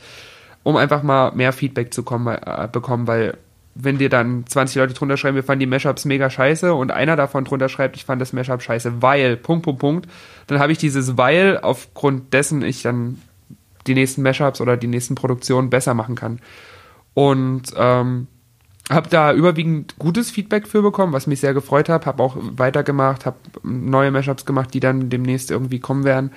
[0.64, 3.38] um einfach mal mehr Feedback zu kommen, äh, bekommen, weil
[3.74, 7.16] wenn dir dann 20 Leute drunter schreiben, wir fanden die Mashups mega scheiße und einer
[7.16, 10.10] davon drunter schreibt, ich fand das Mashup scheiße, weil, Punkt, Punkt, Punkt,
[10.48, 13.22] dann habe ich dieses weil, aufgrund dessen ich dann
[13.88, 16.42] die nächsten Mashups oder die nächsten Produktionen besser machen kann.
[17.14, 18.28] Und ähm,
[18.90, 22.06] habe da überwiegend gutes Feedback für bekommen, was mich sehr gefreut hat.
[22.06, 26.32] Habe auch weitergemacht, habe neue Mashups gemacht, die dann demnächst irgendwie kommen werden.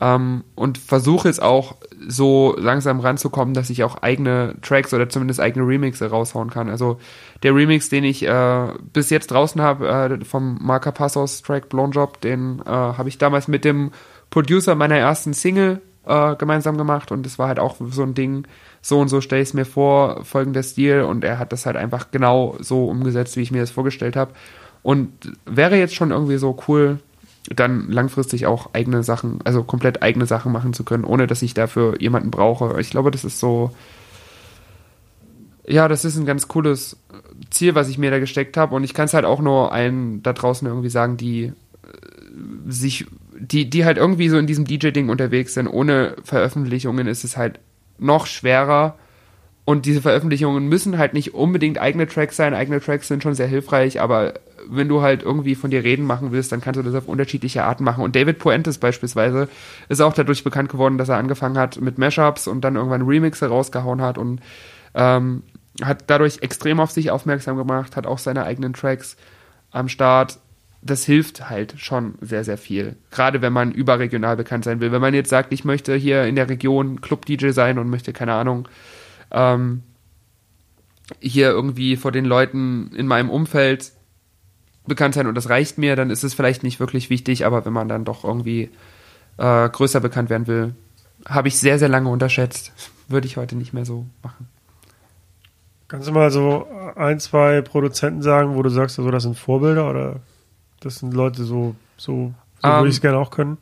[0.00, 1.76] Ähm, und versuche jetzt auch
[2.06, 6.68] so langsam ranzukommen, dass ich auch eigene Tracks oder zumindest eigene Remixe raushauen kann.
[6.68, 6.98] Also
[7.42, 11.90] der Remix, den ich äh, bis jetzt draußen habe, äh, vom Marca Passos Track Blown
[11.90, 13.90] Job, den äh, habe ich damals mit dem
[14.30, 18.46] Producer meiner ersten Single äh, gemeinsam gemacht und das war halt auch so ein Ding,
[18.80, 21.76] so und so stelle ich es mir vor, folgender Stil und er hat das halt
[21.76, 24.32] einfach genau so umgesetzt, wie ich mir das vorgestellt habe.
[24.82, 25.10] Und
[25.44, 26.98] wäre jetzt schon irgendwie so cool,
[27.54, 31.54] dann langfristig auch eigene Sachen, also komplett eigene Sachen machen zu können, ohne dass ich
[31.54, 32.80] dafür jemanden brauche.
[32.80, 33.72] Ich glaube, das ist so,
[35.66, 36.96] ja, das ist ein ganz cooles
[37.50, 38.74] Ziel, was ich mir da gesteckt habe.
[38.74, 41.52] Und ich kann es halt auch nur allen da draußen irgendwie sagen, die äh,
[42.66, 43.06] sich,
[43.38, 45.68] die, die halt irgendwie so in diesem DJ-Ding unterwegs sind.
[45.68, 47.60] Ohne Veröffentlichungen ist es halt
[47.98, 48.96] noch schwerer.
[49.64, 52.54] Und diese Veröffentlichungen müssen halt nicht unbedingt eigene Tracks sein.
[52.54, 54.34] Eigene Tracks sind schon sehr hilfreich, aber
[54.66, 57.64] wenn du halt irgendwie von dir reden machen willst, dann kannst du das auf unterschiedliche
[57.64, 58.02] Arten machen.
[58.02, 59.48] Und David Puentes beispielsweise
[59.88, 63.48] ist auch dadurch bekannt geworden, dass er angefangen hat mit Mashups und dann irgendwann Remixe
[63.48, 64.40] rausgehauen hat und
[64.94, 65.42] ähm,
[65.82, 69.16] hat dadurch extrem auf sich aufmerksam gemacht, hat auch seine eigenen Tracks
[69.70, 70.38] am Start
[70.80, 72.96] das hilft halt schon sehr, sehr viel.
[73.10, 74.92] Gerade wenn man überregional bekannt sein will.
[74.92, 78.34] Wenn man jetzt sagt, ich möchte hier in der Region Club-DJ sein und möchte, keine
[78.34, 78.68] Ahnung,
[79.30, 79.82] ähm,
[81.20, 83.92] hier irgendwie vor den Leuten in meinem Umfeld
[84.86, 87.72] bekannt sein und das reicht mir, dann ist es vielleicht nicht wirklich wichtig, aber wenn
[87.72, 88.70] man dann doch irgendwie
[89.36, 90.74] äh, größer bekannt werden will,
[91.26, 92.72] habe ich sehr, sehr lange unterschätzt.
[93.08, 94.48] Würde ich heute nicht mehr so machen.
[95.88, 96.66] Kannst du mal so
[96.96, 100.20] ein, zwei Produzenten sagen, wo du sagst, also das sind Vorbilder oder
[100.80, 103.58] das sind Leute so, so, so um, würde ich es ähm, gerne auch können.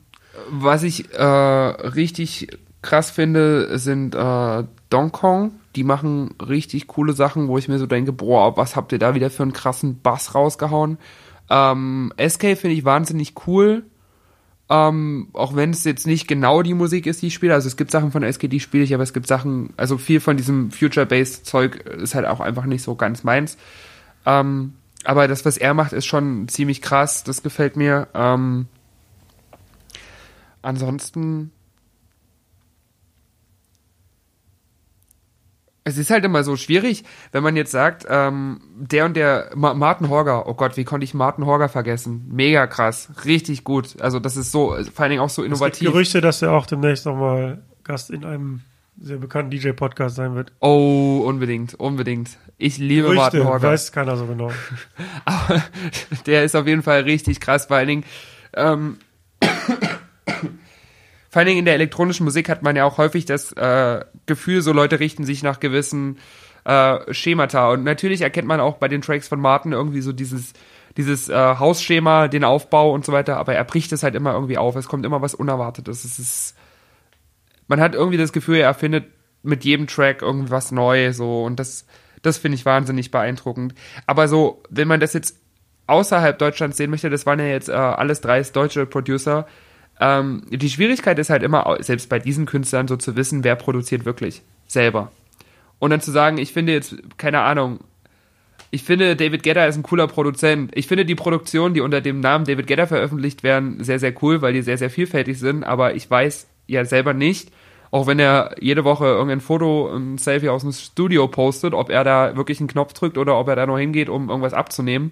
[0.51, 2.49] Was ich äh, richtig
[2.83, 5.53] krass finde, sind äh, Donkong.
[5.75, 9.15] Die machen richtig coole Sachen, wo ich mir so denke, boah, was habt ihr da
[9.15, 10.99] wieder für einen krassen Bass rausgehauen?
[11.51, 13.85] Ähm, SK finde ich wahnsinnig cool.
[14.69, 17.55] Ähm, auch wenn es jetzt nicht genau die Musik ist, die ich spiele.
[17.55, 20.21] Also es gibt Sachen von SK, die spiele ich, aber es gibt Sachen, also viel
[20.21, 23.57] von diesem Future-Based Zeug ist halt auch einfach nicht so ganz meins.
[24.25, 24.75] Ähm,
[25.07, 27.25] aber das, was er macht, ist schon ziemlich krass.
[27.25, 28.09] Das gefällt mir.
[28.15, 28.67] Ähm,
[30.63, 31.53] ansonsten.
[35.85, 39.73] Es ist halt immer so schwierig, wenn man jetzt sagt, ähm, der und der Ma
[39.73, 42.27] Martin Horger, oh Gott, wie konnte ich Martin Horger vergessen?
[42.29, 44.01] Mega krass, richtig gut.
[44.01, 45.75] Also das ist so, vor allen Dingen auch so innovativ.
[45.75, 48.63] Es gibt Gerüchte, dass er auch demnächst nochmal Gast in einem
[48.99, 50.53] sehr bekannten DJ-Podcast sein wird.
[50.61, 52.39] Oh, unbedingt, unbedingt.
[52.59, 53.69] Ich liebe Gerüchte, Martin Horger.
[53.69, 54.51] weiß keiner so genau.
[55.25, 55.63] Aber
[56.27, 58.05] der ist auf jeden Fall richtig krass, vor allen Dingen,
[58.55, 58.99] ähm,
[59.43, 64.63] vor allen Dingen in der elektronischen Musik hat man ja auch häufig das äh, Gefühl,
[64.63, 66.19] so Leute richten sich nach gewissen
[66.65, 67.71] äh, Schemata.
[67.71, 70.55] Und natürlich erkennt man auch bei den Tracks von Martin irgendwie so dieses,
[70.97, 74.59] dieses äh, Hausschema, den Aufbau und so weiter, aber er bricht es halt immer irgendwie
[74.59, 74.75] auf.
[74.77, 76.05] Es kommt immer was Unerwartetes.
[76.05, 76.56] Es ist,
[77.69, 79.07] man hat irgendwie das Gefühl, er findet
[79.43, 81.87] mit jedem Track irgendwas neu, so, und das,
[82.23, 83.75] das finde ich wahnsinnig beeindruckend.
[84.07, 85.39] Aber so, wenn man das jetzt
[85.87, 89.47] außerhalb Deutschlands sehen möchte, das waren ja jetzt äh, alles drei deutsche Producer,
[90.01, 94.05] ähm, die Schwierigkeit ist halt immer, selbst bei diesen Künstlern, so zu wissen, wer produziert
[94.05, 95.11] wirklich selber.
[95.79, 97.81] Und dann zu sagen, ich finde jetzt, keine Ahnung,
[98.71, 100.73] ich finde, David Gedder ist ein cooler Produzent.
[100.75, 104.43] Ich finde die Produktionen, die unter dem Namen David Gedder veröffentlicht werden, sehr, sehr cool,
[104.43, 105.65] weil die sehr, sehr vielfältig sind.
[105.65, 107.53] Aber ich weiß ja selber nicht,
[107.91, 112.05] auch wenn er jede Woche irgendein Foto, ein Selfie aus dem Studio postet, ob er
[112.05, 115.11] da wirklich einen Knopf drückt oder ob er da nur hingeht, um irgendwas abzunehmen.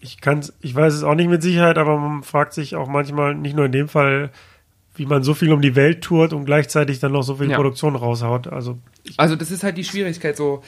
[0.00, 3.34] Ich kann's, ich weiß es auch nicht mit Sicherheit, aber man fragt sich auch manchmal,
[3.34, 4.30] nicht nur in dem Fall,
[4.94, 7.56] wie man so viel um die Welt tourt und gleichzeitig dann noch so viel ja.
[7.56, 8.46] Produktion raushaut.
[8.46, 8.78] Also,
[9.16, 10.62] also das ist halt die Schwierigkeit so.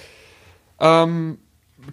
[0.80, 1.38] Ähm,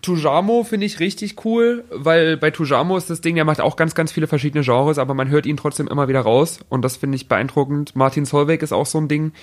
[0.02, 3.96] Tujamo finde ich richtig cool, weil bei Tujamo ist das Ding, der macht auch ganz,
[3.96, 7.16] ganz viele verschiedene Genres, aber man hört ihn trotzdem immer wieder raus und das finde
[7.16, 7.96] ich beeindruckend.
[7.96, 9.34] Martin Solveig ist auch so ein Ding,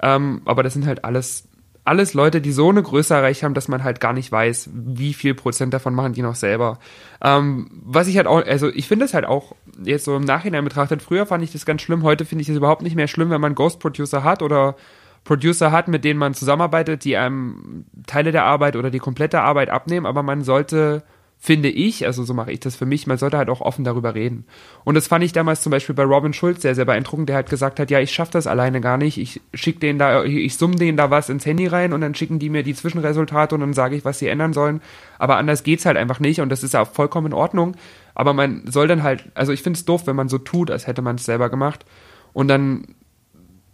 [0.00, 1.48] ähm, aber das sind halt alles
[1.84, 5.14] alles Leute, die so eine Größe erreicht haben, dass man halt gar nicht weiß, wie
[5.14, 6.78] viel Prozent davon machen die noch selber.
[7.20, 10.62] Ähm, was ich halt auch, also ich finde es halt auch jetzt so im Nachhinein
[10.62, 13.30] betrachtet, früher fand ich das ganz schlimm, heute finde ich es überhaupt nicht mehr schlimm,
[13.30, 14.76] wenn man Ghost Producer hat oder
[15.24, 19.70] Producer hat, mit denen man zusammenarbeitet, die einem Teile der Arbeit oder die komplette Arbeit
[19.70, 21.04] abnehmen, aber man sollte
[21.44, 24.14] finde ich, also so mache ich das für mich, man sollte halt auch offen darüber
[24.14, 24.44] reden.
[24.84, 27.50] Und das fand ich damals zum Beispiel bei Robin Schulz sehr, sehr beeindruckend, der halt
[27.50, 30.76] gesagt hat, ja, ich schaffe das alleine gar nicht, ich schicke denen da, ich summe
[30.76, 33.72] denen da was ins Handy rein und dann schicken die mir die Zwischenresultate und dann
[33.72, 34.82] sage ich, was sie ändern sollen.
[35.18, 37.74] Aber anders geht's halt einfach nicht und das ist ja auch vollkommen in Ordnung.
[38.14, 40.86] Aber man soll dann halt, also ich finde es doof, wenn man so tut, als
[40.86, 41.84] hätte man es selber gemacht
[42.32, 42.94] und dann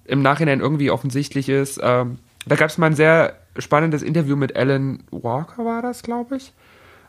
[0.08, 1.80] im Nachhinein irgendwie offensichtlich ist.
[1.82, 6.36] Ähm, da gab es mal ein sehr spannendes Interview mit Alan Walker, war das, glaube
[6.36, 6.52] ich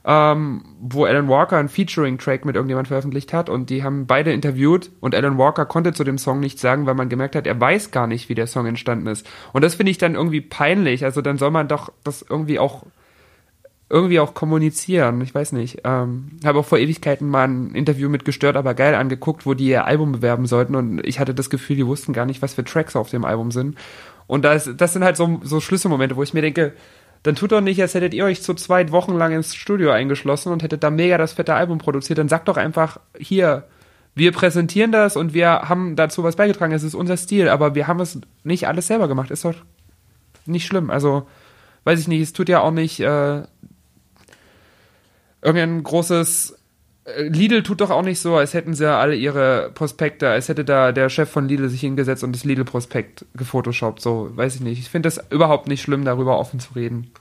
[0.06, 4.92] ähm, wo Alan Walker einen Featuring-Track mit irgendjemand veröffentlicht hat und die haben beide interviewt
[5.02, 7.92] und Alan Walker konnte zu dem Song nichts sagen, weil man gemerkt hat, er weiß
[7.92, 9.30] gar nicht, wie der Song entstanden ist.
[9.52, 11.04] Und das finde ich dann irgendwie peinlich.
[11.04, 12.84] Also dann soll man doch das irgendwie auch
[13.90, 15.20] irgendwie auch kommunizieren.
[15.22, 15.82] Ich weiß nicht.
[15.84, 19.68] Ähm, habe auch vor Ewigkeiten mal ein Interview mit Gestört, aber geil angeguckt, wo die
[19.68, 22.64] ihr Album bewerben sollten und ich hatte das Gefühl, die wussten gar nicht, was für
[22.64, 23.78] Tracks auf dem Album sind.
[24.28, 26.74] Und das, das sind halt so, so Schlüsselmomente, wo ich mir denke,
[27.24, 30.64] dann tut doch nicht, als hättet ihr euch zu Wochen lang ins Studio eingeschlossen und
[30.64, 32.20] hättet da mega das fette Album produziert.
[32.20, 33.66] Dann sagt doch einfach, hier,
[34.16, 36.74] wir präsentieren das und wir haben dazu was beigetragen.
[36.74, 39.32] Es ist unser Stil, aber wir haben es nicht alles selber gemacht.
[39.32, 39.56] Ist doch
[40.46, 40.90] nicht schlimm.
[40.90, 41.28] Also,
[41.84, 43.44] weiß ich nicht, es tut ja auch nicht äh,
[45.42, 46.60] irgendein großes
[47.06, 50.50] äh, Lidl tut doch auch nicht so, als hätten sie ja alle ihre Prospekte, als
[50.50, 54.02] hätte da der Chef von Lidl sich hingesetzt und das Lidl-Prospekt gefotoshoppt.
[54.02, 54.80] So, weiß ich nicht.
[54.80, 57.12] Ich finde das überhaupt nicht schlimm, darüber offen zu reden.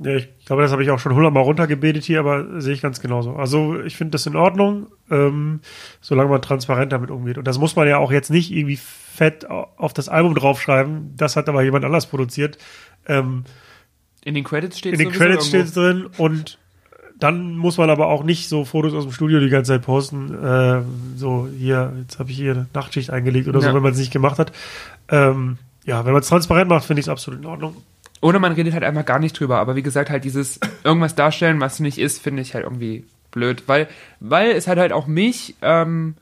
[0.00, 3.00] Ja, ich glaube, das habe ich auch schon hundertmal runtergebetet hier, aber sehe ich ganz
[3.00, 3.34] genauso.
[3.36, 5.60] Also ich finde das in Ordnung, ähm,
[6.00, 7.38] solange man transparent damit umgeht.
[7.38, 11.14] Und das muss man ja auch jetzt nicht irgendwie fett auf das Album draufschreiben.
[11.16, 12.58] Das hat aber jemand anders produziert.
[13.06, 13.44] Ähm,
[14.24, 16.58] in den Credits steht es In den Credits steht es drin und
[17.24, 20.34] dann muss man aber auch nicht so Fotos aus dem Studio die ganze Zeit posten.
[20.44, 20.82] Äh,
[21.16, 23.68] so, hier, jetzt habe ich hier eine Nachtschicht eingelegt oder ja.
[23.68, 24.52] so, wenn man es nicht gemacht hat.
[25.08, 25.56] Ähm,
[25.86, 27.76] ja, wenn man es transparent macht, finde ich es absolut in Ordnung.
[28.20, 29.58] Oder man redet halt einfach gar nicht drüber.
[29.58, 33.62] Aber wie gesagt, halt dieses irgendwas darstellen, was nicht ist, finde ich halt irgendwie blöd.
[33.68, 33.88] Weil,
[34.20, 36.16] weil es hat halt auch mich, ähm,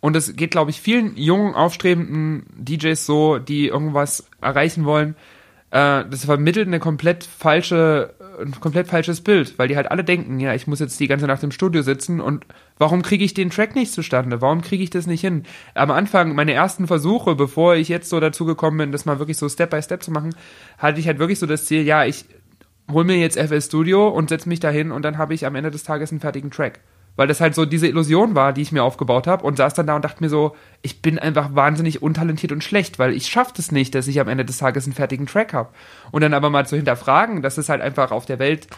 [0.00, 5.16] und es geht, glaube ich, vielen jungen, aufstrebenden DJs so, die irgendwas erreichen wollen,
[5.70, 10.40] äh, das vermittelt eine komplett falsche ein komplett falsches Bild, weil die halt alle denken,
[10.40, 12.46] ja, ich muss jetzt die ganze Nacht im Studio sitzen und
[12.78, 14.40] warum kriege ich den Track nicht zustande?
[14.40, 15.44] Warum kriege ich das nicht hin?
[15.74, 19.36] Am Anfang, meine ersten Versuche, bevor ich jetzt so dazu gekommen bin, das mal wirklich
[19.36, 20.34] so Step by Step zu machen,
[20.78, 22.24] hatte ich halt wirklich so das Ziel, ja, ich
[22.90, 25.70] hol mir jetzt FL Studio und setze mich dahin und dann habe ich am Ende
[25.70, 26.80] des Tages einen fertigen Track
[27.16, 29.86] weil das halt so diese Illusion war, die ich mir aufgebaut habe und saß dann
[29.86, 33.52] da und dachte mir so, ich bin einfach wahnsinnig untalentiert und schlecht, weil ich schaffe
[33.58, 35.70] es nicht, dass ich am Ende des Tages einen fertigen Track habe.
[36.10, 38.68] Und dann aber mal zu hinterfragen, dass es halt einfach auf der Welt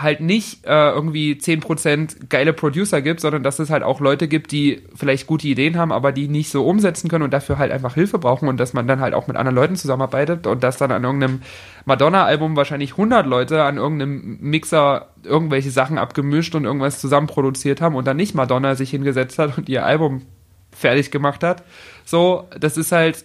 [0.00, 4.52] halt nicht äh, irgendwie 10% geile Producer gibt, sondern dass es halt auch Leute gibt,
[4.52, 7.94] die vielleicht gute Ideen haben, aber die nicht so umsetzen können und dafür halt einfach
[7.94, 10.92] Hilfe brauchen und dass man dann halt auch mit anderen Leuten zusammenarbeitet und dass dann
[10.92, 11.42] an irgendeinem
[11.84, 17.96] Madonna-Album wahrscheinlich 100 Leute an irgendeinem Mixer irgendwelche Sachen abgemischt und irgendwas zusammen produziert haben
[17.96, 20.22] und dann nicht Madonna sich hingesetzt hat und ihr Album
[20.70, 21.64] fertig gemacht hat.
[22.04, 23.24] So, das ist halt,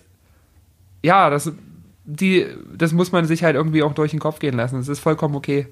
[1.04, 1.52] ja, das,
[2.06, 4.78] die, das muss man sich halt irgendwie auch durch den Kopf gehen lassen.
[4.78, 5.68] Das ist vollkommen okay.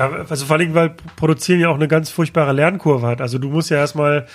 [0.00, 3.20] Ja, also vor allem, weil Produzieren ja auch eine ganz furchtbare Lernkurve hat.
[3.20, 4.26] Also du musst ja erstmal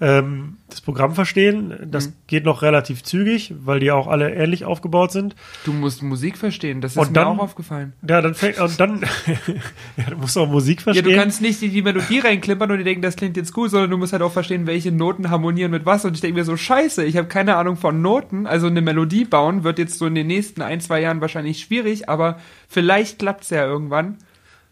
[0.00, 1.74] ähm, das Programm verstehen.
[1.90, 2.12] Das mhm.
[2.26, 5.36] geht noch relativ zügig, weil die auch alle ähnlich aufgebaut sind.
[5.64, 7.92] Du musst Musik verstehen, das ist und mir dann, auch aufgefallen.
[8.08, 9.02] Ja, dann fängt und dann
[9.96, 11.04] ja, du musst auch Musik verstehen.
[11.04, 13.70] Ja, du kannst nicht in die Melodie reinklimpern und dir denken, das klingt jetzt gut,
[13.70, 16.06] sondern du musst halt auch verstehen, welche Noten harmonieren mit was.
[16.06, 18.46] Und ich denke mir so, scheiße, ich habe keine Ahnung von Noten.
[18.46, 22.08] Also eine Melodie bauen wird jetzt so in den nächsten ein, zwei Jahren wahrscheinlich schwierig,
[22.08, 22.38] aber
[22.68, 24.16] vielleicht klappt's ja irgendwann.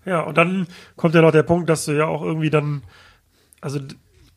[0.08, 0.66] Ja, und dann
[0.96, 2.82] kommt ja noch der Punkt, dass du ja auch irgendwie dann,
[3.60, 3.78] also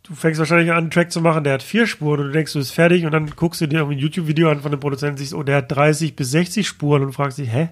[0.03, 2.53] du fängst wahrscheinlich an, einen Track zu machen, der hat vier Spuren und du denkst,
[2.53, 5.13] du bist fertig und dann guckst du dir irgendwie ein YouTube-Video an von dem Produzenten
[5.13, 7.69] und siehst, oh, der hat 30 bis 60 Spuren und fragst dich, hä?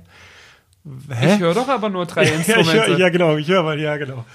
[1.09, 1.33] hä?
[1.33, 2.77] Ich höre doch aber nur drei Instrumente.
[2.77, 4.25] ja, hör, ja, genau, ich höre mal, ja, genau.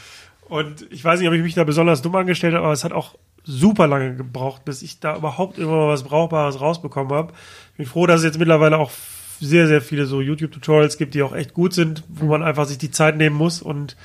[0.49, 2.93] Und ich weiß nicht, ob ich mich da besonders dumm angestellt habe, aber es hat
[2.93, 3.15] auch
[3.45, 7.33] super lange gebraucht, bis ich da überhaupt immer mal was Brauchbares rausbekommen habe.
[7.73, 8.91] Ich bin froh, dass es jetzt mittlerweile auch
[9.41, 12.79] sehr, sehr viele so YouTube-Tutorials gibt, die auch echt gut sind, wo man einfach sich
[12.79, 13.63] die Zeit nehmen muss.
[13.63, 13.97] Und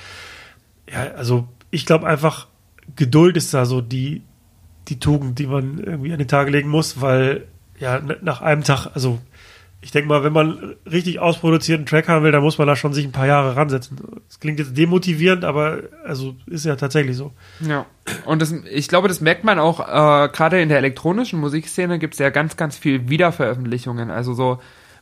[0.91, 2.47] ja, also ich glaube einfach,
[2.95, 4.23] Geduld ist da so die,
[4.87, 7.45] die Tugend, die man irgendwie an den Tag legen muss, weil
[7.79, 9.19] ja, nach einem Tag, also
[9.81, 12.93] ich denke mal, wenn man richtig ausproduzierten Track haben will, dann muss man da schon
[12.93, 13.97] sich ein paar Jahre ransetzen.
[14.27, 17.31] Das klingt jetzt demotivierend, aber also ist ja tatsächlich so.
[17.61, 17.85] Ja.
[18.25, 22.15] Und das, ich glaube, das merkt man auch, äh, gerade in der elektronischen Musikszene gibt
[22.15, 24.11] es ja ganz, ganz viel Wiederveröffentlichungen.
[24.11, 24.59] Also so,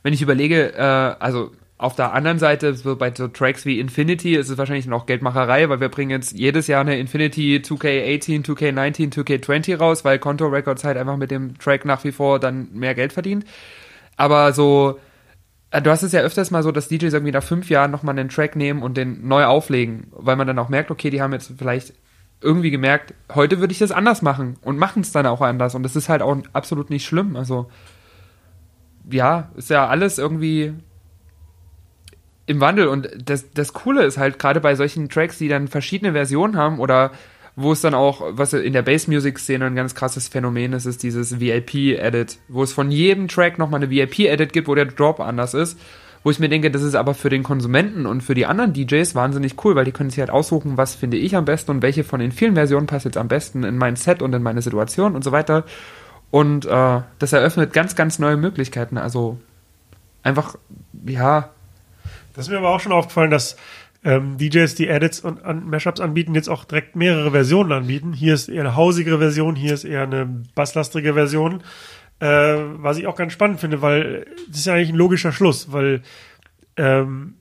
[0.08, 4.36] wenn ich überlege, äh, also auf der anderen Seite, so bei so Tracks wie Infinity
[4.36, 9.12] ist es wahrscheinlich noch Geldmacherei, weil wir bringen jetzt jedes Jahr eine Infinity 2K18, 2K19,
[9.12, 12.94] 2K20 raus, weil Conto Records halt einfach mit dem Track nach wie vor dann mehr
[12.94, 13.44] Geld verdient.
[14.16, 14.98] Aber so,
[15.72, 18.18] äh, du hast es ja öfters mal so, dass DJs irgendwie nach fünf Jahren nochmal
[18.18, 21.34] einen Track nehmen und den neu auflegen, weil man dann auch merkt, okay, die haben
[21.34, 21.92] jetzt vielleicht
[22.40, 25.82] irgendwie gemerkt, heute würde ich das anders machen und machen es dann auch anders und
[25.82, 27.36] das ist halt auch absolut nicht schlimm.
[27.36, 27.68] Also,
[29.10, 30.74] ja, ist ja alles irgendwie
[32.46, 32.88] im Wandel.
[32.88, 36.80] Und das, das Coole ist halt gerade bei solchen Tracks, die dann verschiedene Versionen haben
[36.80, 37.12] oder
[37.60, 41.40] wo es dann auch, was in der Bass-Music-Szene ein ganz krasses Phänomen ist, ist dieses
[41.40, 45.78] VIP-Edit, wo es von jedem Track nochmal eine VIP-Edit gibt, wo der Drop anders ist.
[46.22, 49.14] Wo ich mir denke, das ist aber für den Konsumenten und für die anderen DJs
[49.14, 52.04] wahnsinnig cool, weil die können sich halt aussuchen, was finde ich am besten und welche
[52.04, 55.14] von den vielen Versionen passt jetzt am besten in mein Set und in meine Situation
[55.14, 55.64] und so weiter.
[56.30, 58.98] Und äh, das eröffnet ganz, ganz neue Möglichkeiten.
[58.98, 59.38] Also
[60.22, 60.56] einfach,
[61.06, 61.50] ja,
[62.34, 63.56] das ist mir aber auch schon aufgefallen, dass
[64.04, 68.12] ähm, DJs, die Edits und an Mashups anbieten, jetzt auch direkt mehrere Versionen anbieten.
[68.12, 71.62] Hier ist eher eine hausigere Version, hier ist eher eine basslastige Version.
[72.20, 75.72] Äh, was ich auch ganz spannend finde, weil das ist ja eigentlich ein logischer Schluss,
[75.72, 76.02] weil
[76.76, 77.34] ähm,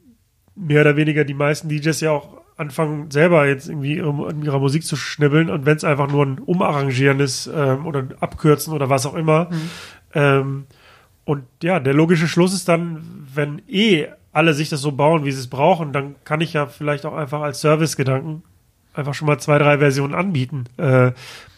[0.55, 4.83] mehr oder weniger die meisten DJs ja auch anfangen, selber jetzt irgendwie an ihrer Musik
[4.83, 8.89] zu schnibbeln und wenn es einfach nur ein Umarrangieren ist ähm, oder ein Abkürzen oder
[8.89, 9.49] was auch immer.
[9.51, 9.69] Mhm.
[10.13, 10.65] Ähm,
[11.23, 15.31] und ja, der logische Schluss ist dann, wenn eh alle sich das so bauen, wie
[15.31, 18.43] sie es brauchen, dann kann ich ja vielleicht auch einfach als Service-Gedanken
[18.93, 20.65] einfach schon mal zwei, drei Versionen anbieten.
[20.77, 21.11] Äh,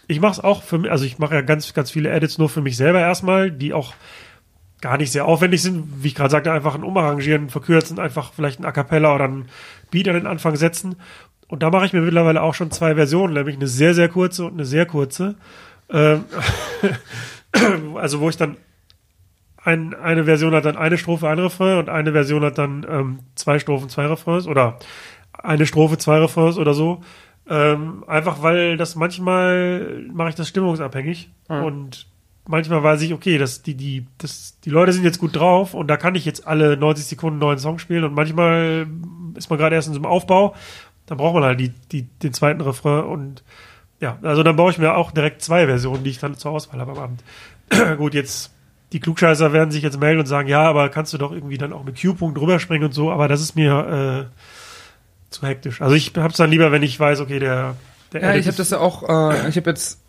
[0.07, 2.49] ich mache es auch für mich, also ich mache ja ganz, ganz viele Edits nur
[2.49, 3.93] für mich selber erstmal, die auch
[4.81, 8.59] gar nicht sehr aufwendig sind, wie ich gerade sagte, einfach ein Umarrangieren, verkürzen, einfach vielleicht
[8.59, 9.45] ein A Cappella oder ein
[9.91, 10.95] Beat an den Anfang setzen.
[11.47, 14.45] Und da mache ich mir mittlerweile auch schon zwei Versionen, nämlich eine sehr, sehr kurze
[14.45, 15.35] und eine sehr kurze.
[15.89, 16.25] Ähm,
[17.95, 18.57] also wo ich dann
[19.63, 23.19] ein, eine Version hat dann eine Strophe, ein Refrain und eine Version hat dann ähm,
[23.35, 24.79] zwei Strophen, zwei Refrains oder
[25.33, 27.01] eine Strophe, zwei Refrains oder so.
[27.49, 31.63] Ähm, einfach weil das manchmal mache ich das stimmungsabhängig mhm.
[31.63, 32.07] und
[32.47, 35.87] manchmal weiß ich, okay, das, die, die, das, die Leute sind jetzt gut drauf und
[35.87, 38.87] da kann ich jetzt alle 90 Sekunden einen neuen Song spielen und manchmal
[39.35, 40.55] ist man gerade erst in so einem Aufbau,
[41.05, 43.43] dann braucht man halt die, die, den zweiten Refrain und
[43.99, 46.79] ja, also dann baue ich mir auch direkt zwei Versionen, die ich dann zur Auswahl
[46.79, 47.23] habe am Abend.
[47.97, 48.51] gut, jetzt
[48.91, 51.73] die Klugscheißer werden sich jetzt melden und sagen, ja, aber kannst du doch irgendwie dann
[51.73, 55.81] auch mit Q-Punkt rüberspringen und so, aber das ist mir äh, zu hektisch.
[55.81, 57.75] Also ich hab's dann lieber, wenn ich weiß, okay, der,
[58.13, 60.01] der Ja, ich habe das ja auch, äh, ich habe jetzt,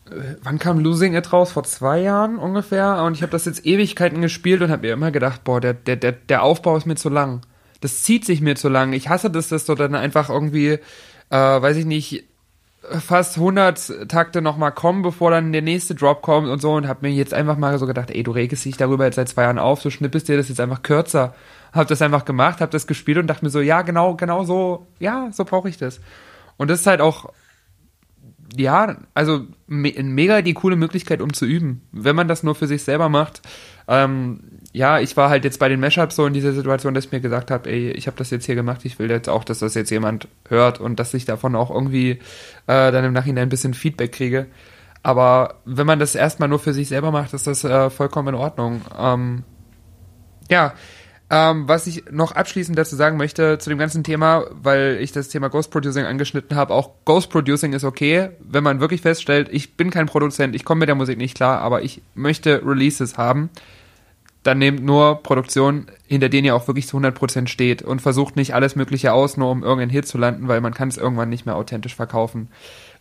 [0.43, 1.53] wann kam Losing It raus?
[1.53, 3.03] Vor zwei Jahren ungefähr.
[3.05, 5.97] Und ich habe das jetzt Ewigkeiten gespielt und habe mir immer gedacht, boah, der, der,
[5.97, 7.43] der, der Aufbau ist mir zu lang.
[7.81, 8.93] Das zieht sich mir zu lang.
[8.93, 10.81] Ich hasse das, dass du dann einfach irgendwie, äh,
[11.31, 12.25] weiß ich nicht,
[12.83, 17.07] fast 100 Takte nochmal kommen, bevor dann der nächste Drop kommt und so und habe
[17.07, 19.59] mir jetzt einfach mal so gedacht, ey, du regest dich darüber jetzt seit zwei Jahren
[19.59, 21.35] auf, du schnippest dir das jetzt einfach kürzer.
[21.73, 24.87] Hab das einfach gemacht, hab das gespielt und dachte mir so, ja, genau, genau so,
[24.99, 26.01] ja, so brauche ich das.
[26.57, 27.33] Und das ist halt auch,
[28.57, 31.83] ja, also me mega die coole Möglichkeit, um zu üben.
[31.93, 33.43] Wenn man das nur für sich selber macht,
[33.89, 34.41] ähm,
[34.73, 37.21] ja, ich war halt jetzt bei den Mashups so in dieser Situation, dass ich mir
[37.21, 39.75] gesagt habe, ey, ich habe das jetzt hier gemacht, ich will jetzt auch, dass das
[39.75, 42.21] jetzt jemand hört und dass ich davon auch irgendwie
[42.67, 44.47] äh, dann im Nachhinein ein bisschen Feedback kriege.
[45.03, 48.35] Aber wenn man das erstmal nur für sich selber macht, ist das äh, vollkommen in
[48.35, 48.83] Ordnung.
[48.99, 49.45] Ähm,
[50.51, 50.75] ja,
[51.31, 55.29] ähm, was ich noch abschließend dazu sagen möchte zu dem ganzen Thema, weil ich das
[55.29, 59.77] Thema Ghost Producing angeschnitten habe, auch Ghost Producing ist okay, wenn man wirklich feststellt, ich
[59.77, 63.51] bin kein Produzent, ich komme mit der Musik nicht klar, aber ich möchte Releases haben
[64.43, 68.55] dann nehmt nur Produktionen, hinter denen ihr auch wirklich zu 100% steht und versucht nicht
[68.55, 71.45] alles Mögliche aus, nur um irgendeinen Hit zu landen, weil man kann es irgendwann nicht
[71.45, 72.49] mehr authentisch verkaufen.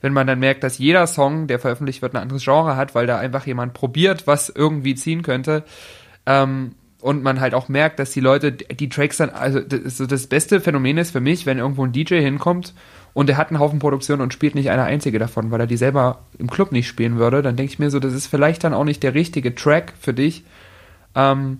[0.01, 3.07] Wenn man dann merkt, dass jeder Song, der veröffentlicht wird, ein anderes Genre hat, weil
[3.07, 5.63] da einfach jemand probiert, was irgendwie ziehen könnte,
[6.25, 10.27] ähm, und man halt auch merkt, dass die Leute die Tracks dann, also das, das
[10.27, 12.73] beste Phänomen ist für mich, wenn irgendwo ein DJ hinkommt
[13.13, 15.77] und er hat einen Haufen Produktion und spielt nicht eine einzige davon, weil er die
[15.77, 18.73] selber im Club nicht spielen würde, dann denke ich mir so, das ist vielleicht dann
[18.73, 20.43] auch nicht der richtige Track für dich,
[21.15, 21.59] ähm,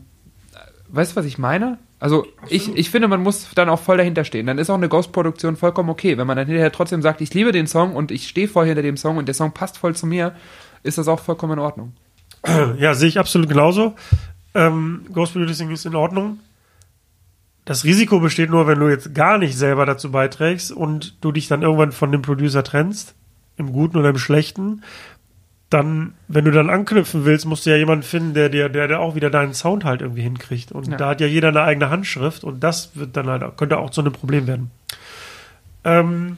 [0.90, 1.78] weißt du, was ich meine?
[2.00, 4.46] Also ich, ich finde, man muss dann auch voll dahinter stehen.
[4.46, 6.18] Dann ist auch eine Ghost-Produktion vollkommen okay.
[6.18, 8.82] Wenn man dann hinterher trotzdem sagt, ich liebe den Song und ich stehe voll hinter
[8.82, 10.34] dem Song und der Song passt voll zu mir,
[10.82, 11.94] ist das auch vollkommen in Ordnung.
[12.78, 13.96] Ja, sehe ich absolut genauso.
[14.54, 16.40] Ähm, Ghost Producing ist in Ordnung.
[17.66, 21.48] Das Risiko besteht nur, wenn du jetzt gar nicht selber dazu beiträgst und du dich
[21.48, 23.16] dann irgendwann von dem Producer trennst,
[23.58, 24.82] im Guten oder im Schlechten,
[25.70, 29.00] dann, wenn du dann anknüpfen willst, musst du ja jemanden finden, der dir, der, der
[29.00, 30.72] auch wieder deinen Sound halt irgendwie hinkriegt.
[30.72, 30.98] Und ja.
[30.98, 34.02] da hat ja jeder eine eigene Handschrift und das wird dann halt, könnte auch zu
[34.02, 34.72] einem Problem werden.
[35.84, 36.38] Ähm,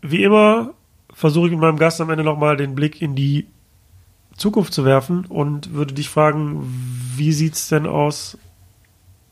[0.00, 0.74] wie immer
[1.12, 3.48] versuche ich mit meinem Gast am Ende nochmal den Blick in die
[4.38, 6.62] Zukunft zu werfen und würde dich fragen,
[7.16, 8.38] wie sieht's denn aus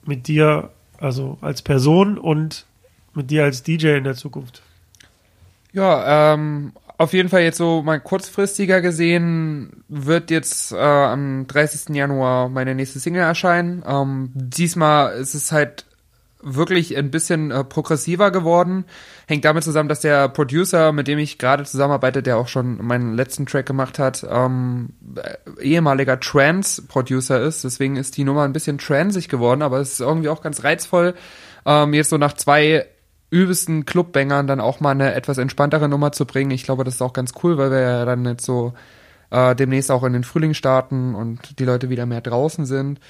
[0.04, 2.66] mit dir, also als Person und
[3.14, 4.62] mit dir als DJ in der Zukunft?
[5.72, 11.94] Ja, ähm, auf jeden Fall jetzt so mal kurzfristiger gesehen wird jetzt äh, am 30.
[11.94, 13.84] Januar meine nächste Single erscheinen.
[13.86, 15.84] Ähm, diesmal ist es halt
[16.42, 18.84] wirklich ein bisschen äh, progressiver geworden.
[19.26, 23.14] Hängt damit zusammen, dass der Producer, mit dem ich gerade zusammenarbeite, der auch schon meinen
[23.14, 27.64] letzten Track gemacht hat, ähm, äh, ehemaliger Trance-Producer ist.
[27.64, 31.14] Deswegen ist die Nummer ein bisschen transig geworden, aber es ist irgendwie auch ganz reizvoll,
[31.64, 32.86] ähm, jetzt so nach zwei
[33.30, 36.52] übelsten Clubbängern dann auch mal eine etwas entspanntere Nummer zu bringen.
[36.52, 38.72] Ich glaube, das ist auch ganz cool, weil wir ja dann jetzt so
[39.30, 43.00] äh, demnächst auch in den Frühling starten und die Leute wieder mehr draußen sind.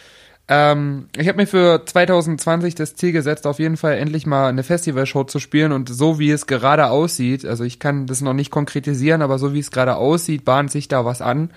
[0.48, 4.62] Ähm, ich habe mir für 2020 das Ziel gesetzt, auf jeden Fall endlich mal eine
[4.62, 8.52] Festivalshow zu spielen und so wie es gerade aussieht, also ich kann das noch nicht
[8.52, 11.50] konkretisieren, aber so wie es gerade aussieht, bahnt sich da was an.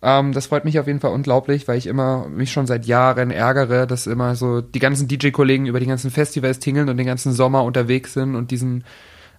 [0.00, 3.30] Ähm, das freut mich auf jeden Fall unglaublich, weil ich immer mich schon seit Jahren
[3.30, 7.32] ärgere, dass immer so die ganzen DJ-Kollegen über die ganzen Festivals tingeln und den ganzen
[7.32, 8.84] Sommer unterwegs sind und diesen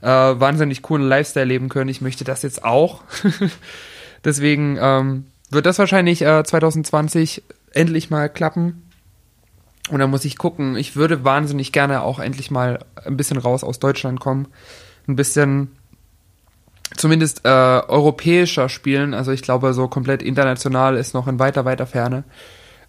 [0.02, 1.90] äh, wahnsinnig coolen Lifestyle leben können.
[1.90, 3.02] Ich möchte das jetzt auch.
[4.24, 7.44] Deswegen ähm, wird das wahrscheinlich äh, 2020
[7.74, 8.90] endlich mal klappen.
[9.90, 10.78] Und dann muss ich gucken.
[10.78, 14.48] Ich würde wahnsinnig gerne auch endlich mal ein bisschen raus aus Deutschland kommen.
[15.08, 15.76] Ein bisschen
[16.96, 19.14] zumindest äh, europäischer spielen.
[19.14, 22.24] Also ich glaube, so komplett international ist noch in weiter, weiter Ferne.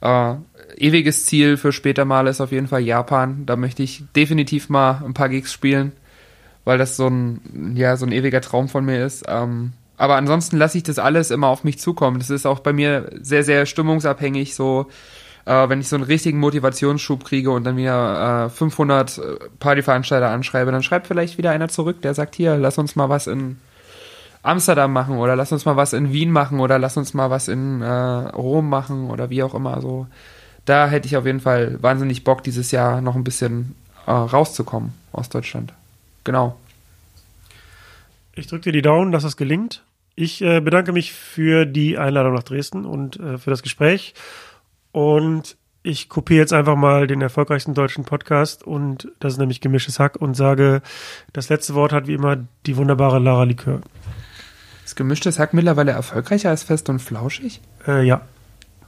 [0.00, 0.34] Äh,
[0.76, 3.46] ewiges Ziel für später mal ist auf jeden Fall Japan.
[3.46, 5.92] Da möchte ich definitiv mal ein paar Gigs spielen,
[6.64, 9.24] weil das so ein, ja, so ein ewiger Traum von mir ist.
[9.28, 12.18] Ähm, aber ansonsten lasse ich das alles immer auf mich zukommen.
[12.18, 14.54] Das ist auch bei mir sehr, sehr stimmungsabhängig.
[14.54, 14.86] So,
[15.44, 19.20] äh, wenn ich so einen richtigen Motivationsschub kriege und dann wieder äh, 500
[19.60, 23.26] Partyveranstalter anschreibe, dann schreibt vielleicht wieder einer zurück, der sagt, hier, lass uns mal was
[23.26, 23.58] in
[24.42, 27.48] Amsterdam machen oder lass uns mal was in Wien machen oder lass uns mal was
[27.48, 29.80] in äh, Rom machen oder wie auch immer.
[29.80, 30.06] So,
[30.64, 33.74] da hätte ich auf jeden Fall wahnsinnig Bock, dieses Jahr noch ein bisschen
[34.06, 35.72] äh, rauszukommen aus Deutschland.
[36.24, 36.56] Genau.
[38.36, 39.84] Ich drücke dir die Daumen, dass das gelingt.
[40.16, 44.14] Ich äh, bedanke mich für die Einladung nach Dresden und äh, für das Gespräch.
[44.92, 49.98] Und ich kopiere jetzt einfach mal den erfolgreichsten deutschen Podcast und das ist nämlich Gemischtes
[49.98, 50.80] Hack und sage,
[51.32, 53.80] das letzte Wort hat wie immer die wunderbare Lara Likör.
[54.84, 57.60] Ist gemischtes Hack mittlerweile erfolgreicher als fest und flauschig?
[57.86, 58.22] Äh, ja.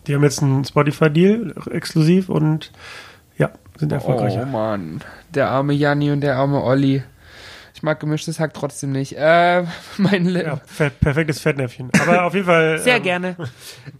[0.07, 2.73] Die haben jetzt einen Spotify-Deal exklusiv und
[3.37, 4.45] ja, sind erfolgreicher.
[4.45, 5.01] Oh Mann,
[5.35, 7.03] der arme Janni und der arme Olli.
[7.77, 9.13] Ich mag gemischtes Hack trotzdem nicht.
[9.19, 9.65] Äh,
[9.99, 11.91] mein Le ja, perfektes Fettnäpfchen.
[12.01, 12.79] Aber auf jeden Fall.
[12.83, 13.37] Sehr ähm, gerne.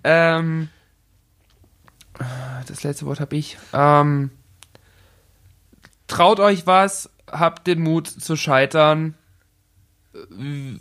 [0.03, 0.69] ähm,
[2.67, 3.59] das letzte Wort habe ich.
[3.75, 4.31] Ähm,
[6.07, 9.15] traut euch was, habt den Mut zu scheitern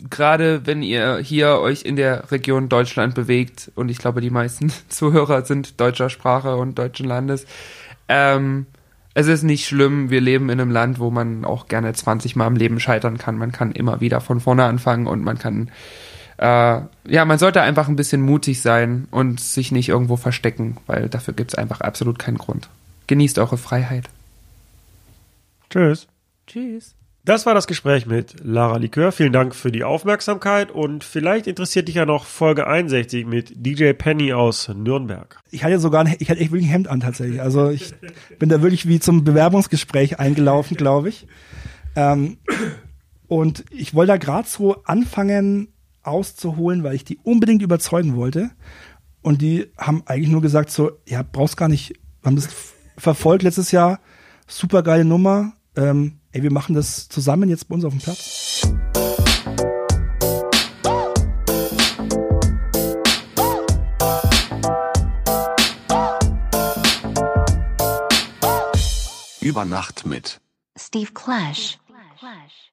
[0.08, 4.72] gerade wenn ihr hier euch in der Region Deutschland bewegt, und ich glaube, die meisten
[4.88, 7.46] Zuhörer sind deutscher Sprache und deutschen Landes,
[8.08, 8.64] ähm,
[9.16, 12.48] es ist nicht schlimm, wir leben in einem Land, wo man auch gerne 20 Mal
[12.48, 13.38] im Leben scheitern kann.
[13.38, 15.70] Man kann immer wieder von vorne anfangen und man kann,
[16.36, 21.08] äh, ja, man sollte einfach ein bisschen mutig sein und sich nicht irgendwo verstecken, weil
[21.08, 22.68] dafür gibt es einfach absolut keinen Grund.
[23.06, 24.10] Genießt eure Freiheit.
[25.70, 26.08] Tschüss.
[26.46, 26.95] Tschüss.
[27.26, 29.10] Das war das Gespräch mit Lara Likör.
[29.10, 33.94] Vielen Dank für die Aufmerksamkeit und vielleicht interessiert dich ja noch Folge 61 mit DJ
[33.94, 35.40] Penny aus Nürnberg.
[35.50, 37.42] Ich hatte sogar, ein, ich hatte echt wirklich ein Hemd an tatsächlich.
[37.42, 37.94] Also ich
[38.38, 41.26] bin da wirklich wie zum Bewerbungsgespräch eingelaufen, glaube ich.
[41.96, 42.38] Ähm,
[43.26, 45.74] und ich wollte da gerade so anfangen
[46.04, 48.52] auszuholen, weil ich die unbedingt überzeugen wollte.
[49.20, 51.94] Und die haben eigentlich nur gesagt so, ja, brauchst gar nicht,
[52.24, 52.48] haben das
[52.96, 53.98] verfolgt letztes Jahr,
[54.46, 55.55] super geile Nummer.
[55.76, 58.66] Ähm, ey, wir machen das zusammen jetzt bei uns auf dem Platz.
[69.42, 70.40] Über Nacht mit
[70.78, 71.78] Steve Clash.
[72.18, 72.65] Clash.